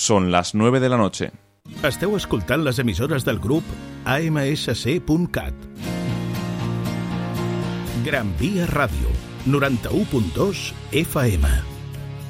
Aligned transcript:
Son 0.00 0.32
las 0.32 0.54
9 0.54 0.80
de 0.80 0.88
la 0.88 0.96
noche. 0.96 1.30
Esteu 1.84 2.16
escoltant 2.16 2.62
les 2.64 2.78
emissores 2.80 3.26
del 3.26 3.38
grup 3.38 3.62
AMSC.cat. 4.08 5.52
Gran 8.06 8.32
Via 8.38 8.64
Ràdio, 8.70 9.12
91.2 9.44 10.72
FM. 11.02 11.44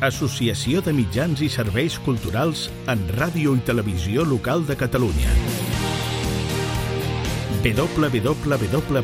Associació 0.02 0.82
de 0.82 0.92
Mitjans 0.98 1.46
i 1.46 1.48
Serveis 1.48 2.00
Culturals 2.02 2.74
en 2.90 3.06
Ràdio 3.14 3.54
i 3.54 3.62
Televisió 3.62 4.26
Local 4.26 4.66
de 4.66 4.74
Catalunya. 4.74 5.30
www.amsc.cat 7.62 9.00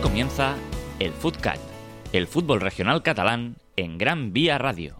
Comienza 0.00 0.54
el 0.98 1.12
Footcat, 1.12 1.60
el 2.12 2.26
fútbol 2.26 2.60
regional 2.60 3.02
catalán 3.02 3.56
en 3.76 3.96
Gran 3.96 4.32
Vía 4.32 4.58
Radio. 4.58 4.96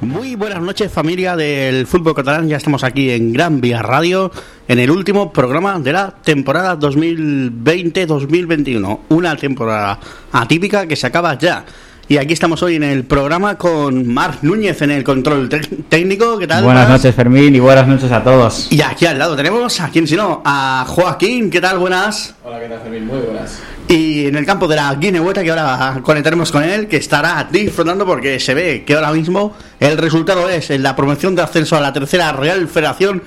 Muy 0.00 0.36
buenas 0.36 0.62
noches 0.62 0.92
familia 0.92 1.34
del 1.36 1.86
fútbol 1.86 2.14
catalán, 2.14 2.48
ya 2.48 2.56
estamos 2.56 2.82
aquí 2.84 3.10
en 3.10 3.32
Gran 3.32 3.60
Vía 3.60 3.82
Radio 3.82 4.30
en 4.68 4.78
el 4.78 4.90
último 4.90 5.32
programa 5.32 5.78
de 5.80 5.92
la 5.92 6.14
temporada 6.22 6.78
2020-2021, 6.78 9.00
una 9.08 9.36
temporada 9.36 9.98
atípica 10.32 10.86
que 10.86 10.96
se 10.96 11.06
acaba 11.06 11.36
ya. 11.36 11.66
Y 12.08 12.18
aquí 12.18 12.34
estamos 12.34 12.62
hoy 12.62 12.76
en 12.76 12.84
el 12.84 13.02
programa 13.02 13.58
con 13.58 14.06
Marc 14.06 14.40
Núñez 14.42 14.80
en 14.80 14.92
el 14.92 15.02
control 15.02 15.48
técnico, 15.88 16.38
¿qué 16.38 16.46
tal? 16.46 16.62
Buenas 16.62 16.88
Marc? 16.88 16.98
noches 16.98 17.12
Fermín 17.16 17.52
y 17.56 17.58
buenas 17.58 17.88
noches 17.88 18.12
a 18.12 18.22
todos. 18.22 18.68
Y 18.70 18.80
aquí 18.80 19.06
al 19.06 19.18
lado 19.18 19.34
tenemos 19.34 19.80
a 19.80 19.88
quién 19.88 20.06
si 20.06 20.14
no, 20.14 20.40
a 20.44 20.84
Joaquín, 20.86 21.50
¿qué 21.50 21.60
tal? 21.60 21.80
Buenas. 21.80 22.36
Hola, 22.44 22.60
¿qué 22.60 22.68
tal, 22.68 22.78
Fermín? 22.78 23.08
Muy 23.08 23.18
buenas. 23.18 23.58
Y 23.88 24.26
en 24.26 24.36
el 24.36 24.46
campo 24.46 24.68
de 24.68 24.76
la 24.76 24.94
Guinehueta, 24.94 25.42
que 25.42 25.50
ahora 25.50 25.98
conectaremos 26.00 26.52
con 26.52 26.62
él, 26.62 26.86
que 26.86 26.98
estará 26.98 27.44
disfrutando 27.50 28.06
porque 28.06 28.38
se 28.38 28.54
ve 28.54 28.84
que 28.86 28.94
ahora 28.94 29.10
mismo 29.10 29.56
el 29.80 29.98
resultado 29.98 30.48
es 30.48 30.70
en 30.70 30.84
la 30.84 30.94
promoción 30.94 31.34
de 31.34 31.42
ascenso 31.42 31.76
a 31.76 31.80
la 31.80 31.92
tercera 31.92 32.30
Real 32.30 32.68
Federación 32.68 33.20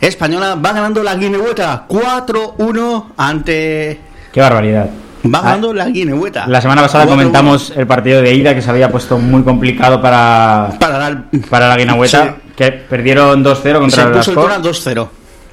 Española. 0.00 0.54
Va 0.54 0.72
ganando 0.72 1.02
la 1.02 1.14
Guinehueta 1.14 1.84
4-1 1.86 3.04
ante. 3.18 4.00
Qué 4.32 4.40
barbaridad. 4.40 4.88
Va 5.34 5.40
ganando 5.42 5.72
la 5.74 5.86
Guinehueta. 5.86 6.46
La 6.46 6.60
semana 6.60 6.82
pasada 6.82 7.04
4-1 7.04 7.08
comentamos 7.08 7.72
el 7.76 7.86
partido 7.86 8.22
de 8.22 8.34
ida 8.34 8.54
que 8.54 8.62
se 8.62 8.70
había 8.70 8.90
puesto 8.90 9.18
muy 9.18 9.42
complicado 9.42 10.00
para, 10.00 10.70
Para 10.78 10.98
dar. 10.98 11.24
para 11.50 11.68
la 11.68 11.76
Guinahueta, 11.76 12.24
Sí. 12.24 12.52
que 12.56 12.72
perdieron 12.72 13.42
2-0 13.44 13.54
Se 13.62 13.72
contra 13.80 14.02
el 14.04 14.12
puso 14.12 14.30
el 14.32 14.38
Ascó. 14.38 14.42
Tona 14.48 14.58
2-0. 14.60 15.08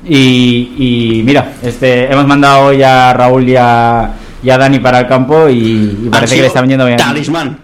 Y, 0.07 1.17
y 1.19 1.23
mira, 1.23 1.53
este, 1.63 2.11
hemos 2.11 2.25
mandado 2.27 2.65
hoy 2.67 2.83
a 2.83 3.11
Raúl 3.13 3.47
y 3.49 3.55
a, 3.57 4.11
y 4.43 4.49
a 4.49 4.57
Dani 4.57 4.79
para 4.79 4.99
el 4.99 5.07
campo 5.07 5.49
y, 5.49 6.09
parece 6.11 6.35
que 6.35 6.41
le 6.41 6.47
están 6.47 6.67
yendo 6.67 6.85
bien. 6.85 6.97
Talismán. 6.97 7.57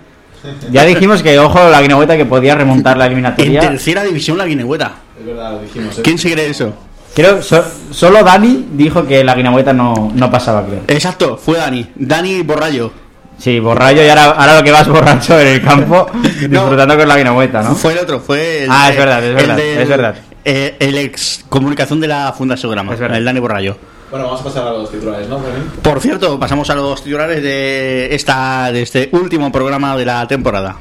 Ya 0.72 0.84
dijimos 0.86 1.22
que, 1.22 1.38
ojo, 1.38 1.70
la 1.70 1.82
Guinahueta 1.82 2.18
que 2.18 2.26
podía 2.26 2.56
remontar 2.56 2.98
la 2.98 3.06
En 3.06 3.12
eliminatoria. 3.12 3.60
tercera 3.62 4.04
división 4.04 4.38
la 4.40 4.46
Guinehueta. 4.46 4.92
Es 5.20 5.26
verdad, 5.28 5.52
lo 5.52 5.62
dijimos. 5.62 6.00
¿eh? 6.00 6.02
¿Quién 6.04 6.18
se 6.18 6.32
cree 6.32 6.50
eso? 6.50 6.74
Creo 7.14 7.42
so- 7.42 7.64
solo 7.92 8.24
Dani 8.24 8.68
dijo 8.72 9.06
que 9.06 9.24
la 9.24 9.36
Guinahueta 9.36 9.74
no, 9.74 10.12
no 10.14 10.32
pasaba, 10.32 10.66
creo. 10.66 10.82
Exacto, 10.88 11.38
fue 11.38 11.58
Dani. 11.58 11.88
Dani 11.96 12.42
Borrallo. 12.44 12.92
Sí, 13.38 13.60
borracho 13.60 14.04
y 14.04 14.08
ahora, 14.08 14.26
ahora 14.32 14.58
lo 14.58 14.64
que 14.64 14.72
vas 14.72 14.88
borracho 14.90 15.40
en 15.40 15.48
el 15.48 15.62
campo 15.64 16.06
disfrutando 16.48 16.96
con 16.98 17.08
la 17.08 17.18
Guinahueta, 17.18 17.64
¿no? 17.64 17.76
Fue 17.76 17.94
el 17.94 18.00
otro, 18.00 18.20
fue 18.20 18.64
el. 18.66 18.70
Ah, 18.72 18.90
es 18.92 18.98
verdad, 18.98 19.24
es 19.24 19.30
el 19.30 19.36
verdad, 19.36 19.56
del- 19.58 19.78
es 19.80 19.90
verdad. 19.90 20.16
eh, 20.46 20.76
el 20.80 20.98
ex 20.98 21.44
comunicación 21.50 22.00
de 22.00 22.08
la 22.08 22.34
Fundación 22.38 22.72
Grama, 22.72 22.94
Es 22.94 23.00
verdad. 23.00 23.18
el 23.18 23.26
Dani 23.26 23.40
Borrallo. 23.40 23.78
Bueno, 24.12 24.26
vamos 24.26 24.42
a 24.42 24.44
pasar 24.44 24.68
a 24.68 24.72
los 24.72 24.92
titulares, 24.92 25.28
¿no? 25.28 25.40
Por 25.82 26.00
cierto, 26.02 26.38
pasamos 26.40 26.70
a 26.70 26.76
los 26.76 27.02
titulares 27.04 27.42
de 27.42 28.14
esta 28.14 28.72
de 28.72 28.82
este 28.84 29.10
último 29.14 29.52
programa 29.52 29.96
de 29.98 30.06
la 30.06 30.28
temporada. 30.28 30.76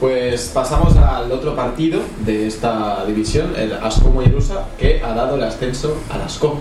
Pues 0.00 0.50
pasamos 0.54 0.96
al 0.96 1.30
otro 1.30 1.54
partido 1.54 2.00
de 2.24 2.46
esta 2.46 3.04
división, 3.06 3.52
el 3.56 3.74
Asco 3.74 4.08
Mollerusa, 4.08 4.64
que 4.78 5.02
ha 5.04 5.12
dado 5.12 5.36
el 5.36 5.42
ascenso 5.42 5.94
al 6.10 6.22
Asco. 6.22 6.58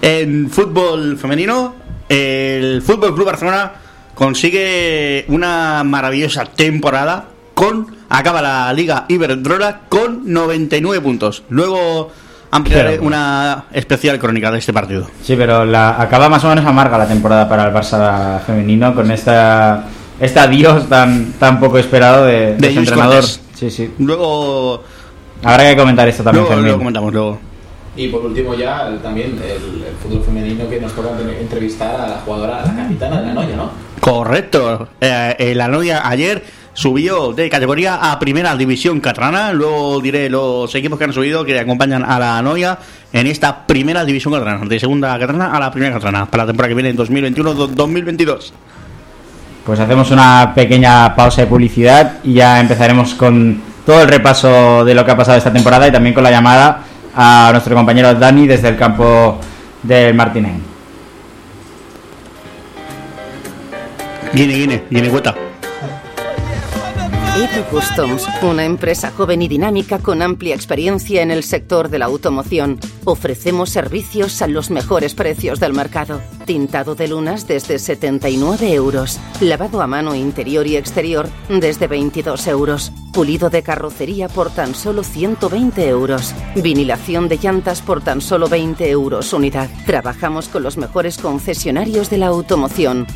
En 0.00 0.48
fútbol 0.48 1.18
femenino, 1.18 1.74
el 2.08 2.80
Fútbol 2.80 3.14
Club 3.14 3.26
Barcelona 3.26 3.72
consigue 4.14 5.26
una 5.28 5.82
maravillosa 5.84 6.46
temporada 6.46 7.26
con 7.54 7.94
acaba 8.08 8.40
la 8.40 8.72
Liga 8.72 9.04
Iberdrola 9.08 9.80
con 9.90 10.22
99 10.24 11.00
puntos. 11.02 11.42
Luego 11.50 12.10
ampliaré 12.50 12.92
Pero- 12.92 13.02
una 13.02 13.64
especial 13.72 14.18
crónica 14.18 14.50
de 14.50 14.58
este 14.60 14.72
partido. 14.72 15.08
Sí, 15.22 15.34
pero 15.36 15.64
la, 15.66 16.00
acaba 16.00 16.28
más 16.30 16.42
o 16.44 16.48
menos 16.48 16.64
amarga 16.64 16.96
la 16.96 17.06
temporada 17.06 17.48
para 17.48 17.66
el 17.66 17.74
Barça 17.74 18.40
femenino 18.40 18.94
con 18.94 19.10
esta 19.10 19.84
este 20.20 20.40
adiós 20.40 20.88
tan 20.88 21.32
tan 21.34 21.60
poco 21.60 21.78
esperado 21.78 22.24
de, 22.26 22.52
entrenador. 22.52 23.22
Cortés. 23.22 23.40
Sí, 23.54 23.70
sí. 23.70 23.90
Luego 23.98 24.82
Habrá 25.44 25.68
que 25.70 25.76
comentar 25.76 26.08
esto 26.08 26.22
también, 26.22 26.46
luego, 26.46 26.62
luego 26.62 26.78
comentamos 26.78 27.12
luego. 27.12 27.38
Y 27.96 28.08
por 28.08 28.24
último 28.24 28.54
ya 28.54 28.88
el- 28.88 28.98
también 29.00 29.38
el, 29.44 29.82
el 29.84 29.94
fútbol 30.02 30.24
femenino 30.24 30.68
que 30.68 30.80
nos 30.80 30.92
toca 30.94 31.10
entrevistar 31.38 32.00
a 32.00 32.08
la 32.08 32.16
jugadora, 32.24 32.62
a 32.62 32.66
la 32.66 32.74
capitana 32.74 33.20
de 33.20 33.26
la 33.28 33.34
Noya, 33.34 33.56
¿no? 33.56 33.70
Correcto. 34.00 34.88
Eh, 35.00 35.36
eh, 35.38 35.54
la 35.54 35.68
novia 35.68 36.08
ayer 36.08 36.42
subió 36.72 37.32
de 37.32 37.48
categoría 37.48 38.10
a 38.10 38.18
primera 38.18 38.56
división 38.56 39.00
catalana. 39.00 39.52
Luego 39.52 40.00
diré 40.00 40.28
los 40.28 40.74
equipos 40.74 40.98
que 40.98 41.04
han 41.04 41.12
subido 41.12 41.44
que 41.44 41.58
acompañan 41.58 42.04
a 42.04 42.18
la 42.18 42.42
novia 42.42 42.78
en 43.12 43.26
esta 43.26 43.66
primera 43.66 44.04
división 44.04 44.32
catalana. 44.32 44.64
De 44.66 44.80
segunda 44.80 45.16
catalana 45.18 45.54
a 45.54 45.60
la 45.60 45.70
primera 45.70 45.94
catalana. 45.94 46.26
Para 46.26 46.44
la 46.44 46.46
temporada 46.48 46.70
que 46.70 46.74
viene 46.74 46.90
en 46.90 46.96
2021-2022. 46.96 48.52
Pues 49.64 49.80
hacemos 49.80 50.10
una 50.10 50.52
pequeña 50.54 51.14
pausa 51.16 51.40
de 51.40 51.46
publicidad 51.46 52.18
y 52.22 52.34
ya 52.34 52.60
empezaremos 52.60 53.14
con 53.14 53.62
todo 53.86 54.02
el 54.02 54.08
repaso 54.08 54.84
de 54.84 54.94
lo 54.94 55.04
que 55.04 55.10
ha 55.12 55.16
pasado 55.16 55.38
esta 55.38 55.52
temporada 55.52 55.88
y 55.88 55.92
también 55.92 56.14
con 56.14 56.22
la 56.22 56.30
llamada 56.30 56.80
a 57.16 57.48
nuestro 57.52 57.74
compañero 57.74 58.14
Dani 58.14 58.46
desde 58.46 58.68
el 58.68 58.76
campo 58.76 59.38
del 59.82 60.14
Martinén. 60.14 60.62
Guine, 64.34 64.54
Guine, 64.54 64.82
Guine. 64.90 65.43
Edu 67.36 67.64
Customs, 67.68 68.28
una 68.42 68.64
empresa 68.64 69.10
joven 69.10 69.42
y 69.42 69.48
dinámica 69.48 69.98
con 69.98 70.22
amplia 70.22 70.54
experiencia 70.54 71.20
en 71.20 71.32
el 71.32 71.42
sector 71.42 71.88
de 71.88 71.98
la 71.98 72.04
automoción. 72.04 72.78
Ofrecemos 73.04 73.70
servicios 73.70 74.40
a 74.40 74.46
los 74.46 74.70
mejores 74.70 75.16
precios 75.16 75.58
del 75.58 75.72
mercado. 75.72 76.22
Tintado 76.44 76.94
de 76.94 77.08
lunas 77.08 77.48
desde 77.48 77.80
79 77.80 78.72
euros. 78.74 79.18
Lavado 79.40 79.82
a 79.82 79.88
mano 79.88 80.14
interior 80.14 80.68
y 80.68 80.76
exterior 80.76 81.28
desde 81.48 81.88
22 81.88 82.46
euros. 82.46 82.92
Pulido 83.12 83.50
de 83.50 83.64
carrocería 83.64 84.28
por 84.28 84.50
tan 84.50 84.72
solo 84.72 85.02
120 85.02 85.88
euros. 85.88 86.32
Vinilación 86.54 87.28
de 87.28 87.38
llantas 87.38 87.82
por 87.82 88.00
tan 88.00 88.20
solo 88.20 88.48
20 88.48 88.88
euros 88.88 89.32
unidad. 89.32 89.68
Trabajamos 89.86 90.46
con 90.46 90.62
los 90.62 90.76
mejores 90.76 91.18
concesionarios 91.18 92.10
de 92.10 92.18
la 92.18 92.28
automoción. 92.28 93.08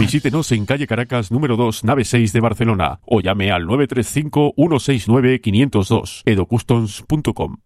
Visítenos 0.00 0.50
en 0.52 0.64
calle 0.64 0.86
Caracas 0.86 1.30
número 1.30 1.58
2, 1.58 1.84
nave 1.84 2.06
6 2.06 2.32
de 2.32 2.40
Barcelona 2.40 3.00
o 3.04 3.20
llame 3.20 3.52
al 3.52 3.66
935-169-502 3.66 6.22
edocustoms.com. 6.24 7.58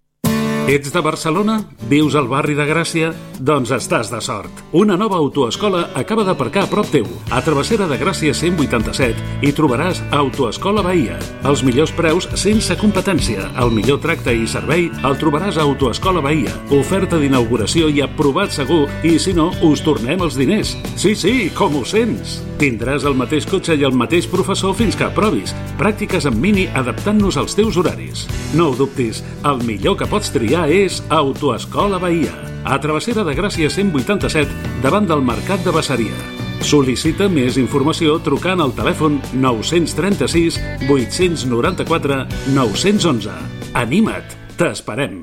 Ets 0.66 0.94
de 0.94 1.00
Barcelona? 1.00 1.58
Vius 1.90 2.14
al 2.16 2.24
barri 2.24 2.54
de 2.56 2.64
Gràcia? 2.64 3.10
Doncs 3.36 3.68
estàs 3.76 4.08
de 4.08 4.16
sort. 4.24 4.62
Una 4.72 4.94
nova 4.96 5.18
autoescola 5.20 5.90
acaba 5.92 6.24
d'aparcar 6.24 6.62
a 6.64 6.70
prop 6.70 6.88
teu. 6.88 7.04
A 7.28 7.42
Travessera 7.44 7.84
de 7.90 7.98
Gràcia 8.00 8.32
187 8.32 9.44
hi 9.44 9.50
trobaràs 9.52 10.00
Autoescola 10.16 10.80
Bahia. 10.86 11.18
Els 11.44 11.60
millors 11.66 11.92
preus 11.92 12.30
sense 12.40 12.78
competència. 12.80 13.50
El 13.60 13.74
millor 13.76 14.00
tracte 14.00 14.32
i 14.32 14.46
servei 14.48 14.88
el 15.04 15.18
trobaràs 15.20 15.58
a 15.58 15.66
Autoescola 15.68 16.24
Bahia. 16.24 16.54
Oferta 16.72 17.20
d'inauguració 17.20 17.90
i 17.92 18.00
aprovat 18.00 18.56
segur 18.56 18.86
i 19.04 19.18
si 19.20 19.36
no, 19.36 19.50
us 19.60 19.84
tornem 19.84 20.24
els 20.24 20.40
diners. 20.40 20.78
Sí, 20.96 21.12
sí, 21.12 21.50
com 21.52 21.76
ho 21.76 21.84
sents? 21.84 22.38
Tindràs 22.56 23.04
el 23.04 23.18
mateix 23.18 23.44
cotxe 23.50 23.76
i 23.76 23.84
el 23.84 23.92
mateix 23.92 24.30
professor 24.30 24.72
fins 24.78 24.96
que 24.96 25.10
aprovis. 25.10 25.52
Pràctiques 25.76 26.24
en 26.30 26.40
mini 26.40 26.70
adaptant-nos 26.72 27.36
als 27.36 27.58
teus 27.58 27.76
horaris. 27.76 28.24
No 28.54 28.70
ho 28.70 28.78
dubtis, 28.78 29.20
el 29.44 29.60
millor 29.66 29.98
que 29.98 30.08
pots 30.08 30.30
triar 30.32 30.53
és 30.62 31.00
Autoescola 31.10 31.98
Bahia. 31.98 32.30
A 32.64 32.76
Travessera 32.78 33.24
de 33.26 33.32
Gràcia 33.34 33.66
187, 33.66 34.78
davant 34.84 35.08
del 35.10 35.24
Mercat 35.26 35.64
de 35.66 35.72
Bassaria. 35.74 36.14
Sol·licita 36.62 37.26
més 37.26 37.58
informació 37.58 38.20
trucant 38.22 38.62
al 38.62 38.70
telèfon 38.76 39.18
936 39.34 40.60
894 40.86 42.20
911. 42.54 43.34
Anima't, 43.82 44.38
t'esperem. 44.54 45.18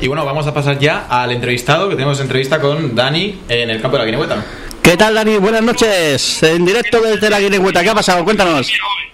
Y 0.00 0.06
bueno, 0.06 0.24
vamos 0.24 0.46
a 0.46 0.54
pasar 0.54 0.78
ya 0.78 1.06
al 1.08 1.32
entrevistado, 1.32 1.88
que 1.88 1.96
tenemos 1.96 2.20
entrevista 2.20 2.60
con 2.60 2.94
Dani 2.94 3.40
en 3.48 3.70
el 3.70 3.80
campo 3.80 3.96
de 3.96 4.04
la 4.04 4.06
Guinehueta. 4.06 4.44
¿Qué 4.82 4.96
tal, 4.96 5.14
Dani? 5.14 5.36
Buenas 5.36 5.62
noches. 5.62 6.42
En 6.42 6.64
directo 6.64 7.00
desde 7.00 7.30
la 7.30 7.38
Guinehueta. 7.38 7.84
¿Qué 7.84 7.90
ha 7.90 7.94
pasado? 7.94 8.24
Cuéntanos. 8.24 8.66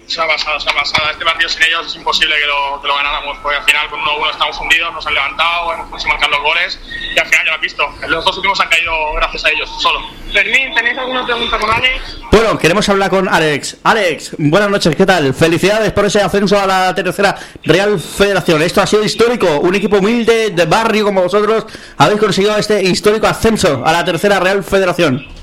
Se 0.07 0.19
ha 0.19 0.27
pasado, 0.27 0.59
se 0.59 0.71
ha 0.71 0.73
pasado. 0.73 1.11
Este 1.11 1.23
partido 1.23 1.51
sin 1.51 1.63
ellos 1.65 1.87
es 1.87 1.95
imposible 1.95 2.35
que 2.41 2.47
lo, 2.47 2.81
que 2.81 2.89
lo 2.89 2.97
ganáramos, 2.97 3.37
porque 3.43 3.59
al 3.59 3.65
final 3.65 3.91
con 3.91 4.01
1-1 4.01 4.31
estamos 4.31 4.59
hundidos, 4.59 4.95
nos 4.95 5.07
han 5.07 5.13
levantado, 5.13 5.75
hemos 5.75 5.91
conseguido 5.91 6.19
marcar 6.19 6.31
los 6.31 6.43
goles 6.43 6.81
y 7.15 7.19
al 7.19 7.27
final 7.27 7.45
ya 7.45 7.51
lo 7.51 7.55
has 7.57 7.61
visto. 7.61 7.85
Los 8.09 8.25
dos 8.25 8.37
últimos 8.39 8.59
han 8.59 8.69
caído 8.71 8.93
gracias 9.17 9.45
a 9.45 9.51
ellos, 9.51 9.71
solo. 9.83 10.01
Fermín, 10.33 10.75
¿tenéis 10.75 10.97
alguna 10.97 11.27
pregunta 11.27 11.59
con 11.59 11.71
Alex? 11.71 12.19
Bueno, 12.33 12.59
queremos 12.59 12.89
hablar 12.89 13.11
con 13.11 13.29
Alex. 13.29 13.77
Alex, 13.85 14.37
buenas 14.39 14.71
noches, 14.71 14.97
¿qué 14.97 15.05
tal? 15.05 15.35
Felicidades 15.35 15.93
por 15.93 16.07
ese 16.07 16.23
ascenso 16.23 16.59
a 16.59 16.67
la 16.67 16.95
tercera 16.95 17.37
Real 17.65 18.01
Federación. 18.01 18.63
Esto 18.63 18.81
ha 18.81 18.87
sido 18.87 19.05
histórico. 19.05 19.61
Un 19.61 19.75
equipo 19.75 19.99
humilde 19.99 20.51
de 20.51 20.65
barrio 20.65 21.05
como 21.05 21.23
vosotros 21.23 21.67
habéis 21.99 22.19
conseguido 22.19 22.57
este 22.57 22.83
histórico 22.83 23.27
ascenso 23.27 23.83
a 23.85 23.93
la 23.93 24.03
tercera 24.07 24.41
Real 24.41 24.65
Federación. 24.65 25.38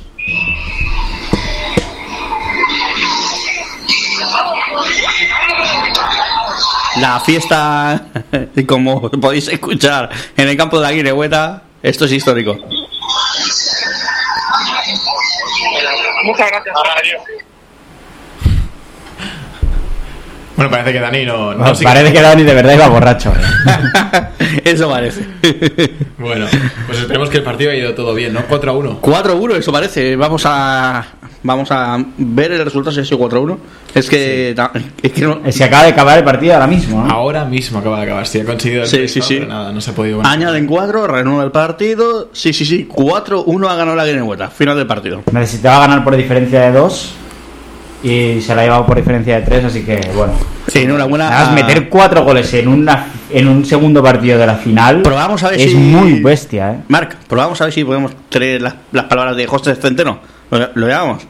La 7.00 7.20
fiesta, 7.20 8.06
como 8.68 9.10
podéis 9.10 9.48
escuchar 9.50 10.10
en 10.38 10.48
el 10.48 10.56
campo 10.56 10.80
de 10.80 10.84
la 10.84 10.92
Guinehueta, 10.92 11.62
esto 11.84 12.06
es 12.06 12.12
histórico. 12.14 12.58
Muchas 16.24 16.50
gracias. 16.50 16.76
Bueno, 20.56 20.72
parece 20.72 20.94
que 20.94 21.00
Dani 21.00 21.26
no... 21.26 21.54
no 21.54 21.58
Bueno, 21.58 21.78
parece 21.84 22.14
que 22.14 22.22
Dani 22.22 22.44
de 22.44 22.54
verdad 22.54 22.74
iba 22.76 22.88
borracho. 22.88 23.34
¿eh? 23.34 24.62
Eso 24.64 24.90
parece. 24.90 25.26
Bueno, 26.18 26.48
pues 26.88 27.00
esperemos 27.00 27.30
que 27.30 27.38
el 27.38 27.44
partido 27.44 27.72
haya 27.72 27.82
ido 27.82 27.94
todo 27.94 28.14
bien, 28.14 28.34
¿no? 28.34 28.46
4 28.48 28.72
a 28.72 28.74
1. 28.74 29.02
4-1, 29.02 29.56
eso 29.58 29.72
parece. 29.72 30.16
Vamos 30.16 30.44
a 30.46 31.06
vamos 31.46 31.72
a 31.72 31.98
ver 32.18 32.52
el 32.52 32.64
resultado 32.66 32.94
si 32.94 33.02
ha 33.02 33.06
sido 33.06 33.20
4-1. 33.20 33.58
Es 33.94 34.10
que, 34.10 34.56
es 35.04 35.12
que 35.14 35.22
no- 35.22 35.40
Se 35.52 35.64
acaba 35.64 35.84
de 35.84 35.90
acabar 35.90 36.18
el 36.18 36.24
partido 36.24 36.54
ahora 36.54 36.68
mismo, 36.68 37.04
¿no? 37.06 37.14
Ahora 37.14 37.46
mismo 37.46 37.80
acaba 37.80 37.98
de 38.00 38.04
acabar. 38.06 38.28
Sí, 38.28 38.40
ha 38.40 38.46
conseguido 38.46 38.82
el 38.84 38.88
Sí, 38.90 38.98
resultado, 38.98 39.28
sí, 39.30 39.36
pero 39.40 39.48
nada, 39.50 39.72
no 39.72 39.80
se 39.80 39.92
ha 39.92 39.94
podido 39.94 40.18
ganar. 40.18 40.34
añaden 40.34 40.66
4, 40.66 41.08
reanuda 41.08 41.44
el 41.46 41.52
partido. 41.52 42.30
Sí, 42.34 42.52
sí, 42.52 42.66
sí. 42.66 42.90
4-1 42.92 43.70
ha 43.70 43.76
ganado 43.76 43.96
la 43.96 44.06
Guinehueta. 44.06 44.50
Final 44.50 44.76
del 44.76 44.88
partido. 44.88 45.22
Necesitaba 45.32 45.80
ganar 45.88 46.04
por 46.04 46.16
diferencia 46.18 46.62
de 46.62 46.72
2 46.72 47.14
y 48.04 48.42
se 48.42 48.54
la 48.54 48.62
ha 48.62 48.66
llevado 48.66 48.86
por 48.86 48.98
diferencia 48.98 49.36
de 49.40 49.42
3, 49.46 49.66
así 49.66 49.84
que 49.84 50.00
bueno. 50.16 50.34
Sí, 50.68 50.80
enhorabuena. 50.80 51.28
Además, 51.28 51.48
a- 51.50 51.52
meter 51.68 51.90
4 51.90 52.24
goles 52.24 52.54
en, 52.56 52.68
una, 52.68 53.08
en 53.32 53.48
un 53.48 53.64
segundo 53.66 54.02
partido 54.04 54.38
de 54.40 54.46
la 54.48 54.56
final 54.56 55.02
Probamos 55.04 55.44
a 55.44 55.50
ver 55.52 55.62
es 55.62 55.72
si- 55.72 55.78
muy 55.78 56.22
bestia, 56.22 56.72
¿eh? 56.72 56.78
Marc, 56.88 57.16
probamos 57.28 57.62
a 57.62 57.66
ver 57.66 57.74
si 57.74 57.84
podemos 57.84 58.12
traer 58.30 58.62
las, 58.62 58.74
las 58.92 59.06
palabras 59.06 59.38
de 59.38 59.46
José 59.48 59.76
Centeno. 59.76 60.20
Lo, 60.52 60.70
lo 60.76 60.88
llamamos. 60.88 61.24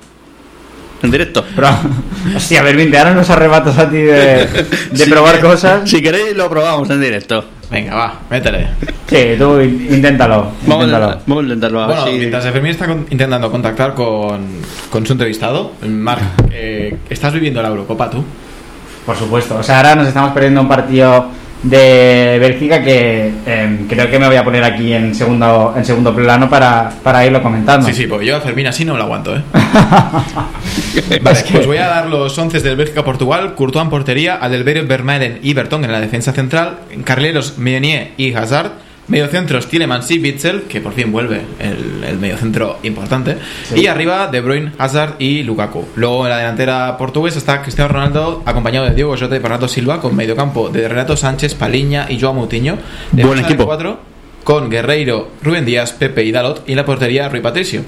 En 1.03 1.11
directo. 1.11 1.43
Pero, 1.55 1.67
hostia, 2.35 2.61
Bermin, 2.63 2.89
te 2.89 2.97
dan 2.97 3.13
unos 3.13 3.29
arrebatos 3.29 3.77
a 3.77 3.89
ti 3.89 3.97
de, 3.97 4.47
de 4.47 4.65
Si 4.93 5.09
probar 5.09 5.35
queréis- 5.35 5.41
cosas. 5.51 5.89
Si 5.89 6.01
queréis, 6.01 6.35
lo 6.35 6.49
probamos 6.49 6.89
en 6.89 7.01
directo. 7.01 7.45
Venga, 7.69 7.95
va, 7.95 8.19
métele. 8.29 8.67
Sí, 9.07 9.35
tú 9.37 9.59
in- 9.59 9.87
inténtalo. 9.91 10.51
Vamos, 10.67 10.83
a, 10.83 10.87
inténtalo. 10.87 11.19
vamos 11.25 11.41
a 11.41 11.43
intentarlo. 11.43 11.81
A 11.83 11.87
ver 11.87 11.97
Bueno, 11.97 12.11
mientras 12.17 12.43
Fermín 12.45 12.71
está 12.71 12.85
con- 12.87 13.05
intentando 13.09 13.51
contactar 13.51 13.93
con, 13.93 14.45
con 14.89 15.05
su 15.05 15.13
entrevistado, 15.13 15.73
Marc, 15.87 16.21
eh, 16.51 16.97
¿estás 17.09 17.33
viviendo 17.33 17.61
la 17.61 17.69
Eurocopa 17.69 18.09
tú? 18.09 18.23
Por 19.05 19.15
supuesto. 19.17 19.57
O 19.57 19.63
sea, 19.63 19.77
ahora 19.77 19.95
nos 19.95 20.07
estamos 20.07 20.31
perdiendo 20.31 20.61
un 20.61 20.67
partido 20.67 21.27
de 21.65 22.37
Bélgica 22.39 22.83
que 22.83 23.33
eh, 23.45 23.77
creo 23.89 24.09
que 24.09 24.19
me 24.19 24.27
voy 24.27 24.35
a 24.35 24.43
poner 24.43 24.63
aquí 24.63 24.93
en 24.93 25.15
segundo 25.15 25.73
en 25.75 25.83
segundo 25.83 26.15
plano 26.15 26.49
para, 26.49 26.91
para 27.01 27.25
irlo 27.25 27.41
comentando. 27.41 27.87
Sí, 27.87 27.93
sí, 27.93 28.07
porque 28.07 28.25
yo 28.25 28.35
a 28.37 28.41
Fermín 28.41 28.67
así 28.67 28.85
no 28.85 28.95
lo 28.95 29.03
aguanto, 29.03 29.35
¿eh? 29.35 29.41
Vale, 31.21 31.43
pues 31.51 31.65
voy 31.65 31.77
a 31.77 31.87
dar 31.87 32.05
los 32.07 32.37
11 32.37 32.59
del 32.61 32.75
Bélgica-Portugal. 32.75 33.55
Courtois 33.55 33.83
en 33.83 33.89
portería, 33.89 34.37
Adelbert, 34.41 34.87
Vermaelen 34.87 35.39
y 35.41 35.53
Bertón 35.53 35.83
en 35.83 35.91
la 35.91 35.99
defensa 35.99 36.33
central. 36.33 36.79
Carrileros, 37.03 37.57
Meunier 37.57 38.11
y 38.17 38.33
Hazard. 38.33 38.84
Mediocentros, 39.07 39.67
Tielemans 39.67 40.09
y 40.09 40.19
Witzel, 40.19 40.63
que 40.63 40.81
por 40.81 40.93
fin 40.93 41.11
vuelve 41.11 41.41
el, 41.59 42.03
el 42.03 42.17
mediocentro 42.17 42.79
importante. 42.83 43.37
Sí. 43.63 43.81
Y 43.81 43.87
arriba, 43.87 44.27
De 44.27 44.41
Bruyne, 44.41 44.71
Hazard 44.77 45.15
y 45.19 45.43
Lukaku. 45.43 45.85
Luego 45.95 46.25
en 46.25 46.31
la 46.31 46.37
delantera 46.37 46.97
portuguesa 46.97 47.37
está 47.37 47.61
Cristiano 47.61 47.93
Ronaldo, 47.93 48.41
acompañado 48.45 48.87
de 48.87 48.95
Diego 48.95 49.15
Jota 49.17 49.35
y 49.35 49.39
Bernardo 49.39 49.67
Silva, 49.67 50.01
con 50.01 50.15
mediocampo 50.15 50.69
de 50.69 50.87
Renato 50.87 51.15
Sánchez, 51.15 51.53
Paliña 51.53 52.07
y 52.09 52.19
Joao 52.19 52.33
Moutinho. 52.33 52.77
Buen 53.11 53.35
de 53.37 53.41
equipo. 53.43 53.65
cuatro, 53.65 53.99
con 54.43 54.69
Guerreiro, 54.69 55.29
Rubén 55.43 55.65
Díaz, 55.65 55.93
Pepe 55.93 56.23
y 56.23 56.31
Dalot. 56.31 56.63
Y 56.67 56.71
en 56.71 56.77
la 56.77 56.85
portería, 56.85 57.29
Rui 57.29 57.41
Patricio. 57.41 57.81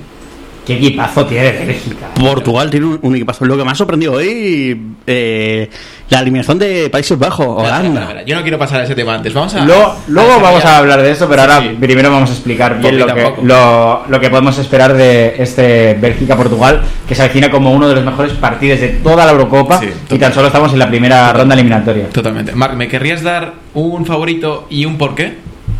Qué 0.67 0.73
equipazo 0.73 1.25
tiene 1.25 1.51
Bélgica. 1.53 2.07
Portugal 2.19 2.69
tiene 2.69 2.85
un, 2.87 2.99
un 3.01 3.15
equipazo. 3.15 3.45
Lo 3.45 3.57
que 3.57 3.63
me 3.63 3.71
ha 3.71 3.75
sorprendido 3.75 4.11
hoy, 4.13 4.77
eh, 5.07 5.69
la 6.09 6.19
eliminación 6.19 6.59
de 6.59 6.89
Países 6.89 7.17
Bajos, 7.17 7.45
Espera, 7.45 7.63
espera, 7.63 7.79
Holanda. 7.79 8.01
espera, 8.01 8.23
Yo 8.25 8.35
no 8.35 8.41
quiero 8.41 8.59
pasar 8.59 8.81
a 8.81 8.83
ese 8.83 8.93
tema 8.93 9.15
antes. 9.15 9.33
Vamos 9.33 9.55
a. 9.55 9.63
Luego, 9.63 9.95
luego 10.07 10.33
a 10.33 10.37
vamos 10.39 10.65
a 10.65 10.77
hablar 10.77 11.01
de 11.01 11.11
eso, 11.11 11.29
pero 11.29 11.43
Sí, 11.43 11.49
ahora 11.49 11.61
sí. 11.69 11.77
primero 11.79 12.11
vamos 12.11 12.29
a 12.29 12.33
explicar 12.33 12.79
bien 12.79 12.99
lo 12.99 13.05
que, 13.07 13.33
lo, 13.43 14.03
lo 14.09 14.19
que 14.19 14.29
podemos 14.29 14.57
esperar 14.59 14.93
de 14.93 15.35
este 15.41 15.93
Bélgica-Portugal, 15.93 16.81
que 17.07 17.15
se 17.15 17.21
avecina 17.23 17.49
como 17.49 17.71
uno 17.71 17.87
de 17.87 17.95
los 17.95 18.03
mejores 18.03 18.33
partidos 18.33 18.81
de 18.81 18.89
toda 18.89 19.25
la 19.25 19.31
Eurocopa 19.31 19.79
Sí, 19.79 19.87
y 20.11 20.17
tan 20.17 20.33
solo 20.33 20.47
estamos 20.47 20.73
en 20.73 20.79
la 20.79 20.89
primera 20.89 21.31
ronda 21.31 21.53
eliminatoria. 21.55 22.09
Totalmente. 22.09 22.51
Marc, 22.53 22.73
¿me 22.75 22.89
querrías 22.89 23.23
dar 23.23 23.53
un 23.73 24.05
favorito 24.05 24.67
y 24.69 24.83
un 24.83 24.97
porqué? 24.97 25.35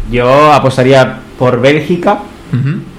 Yo 0.10 0.54
apostaría 0.54 1.18
por 1.38 1.60
Bélgica 1.60 2.20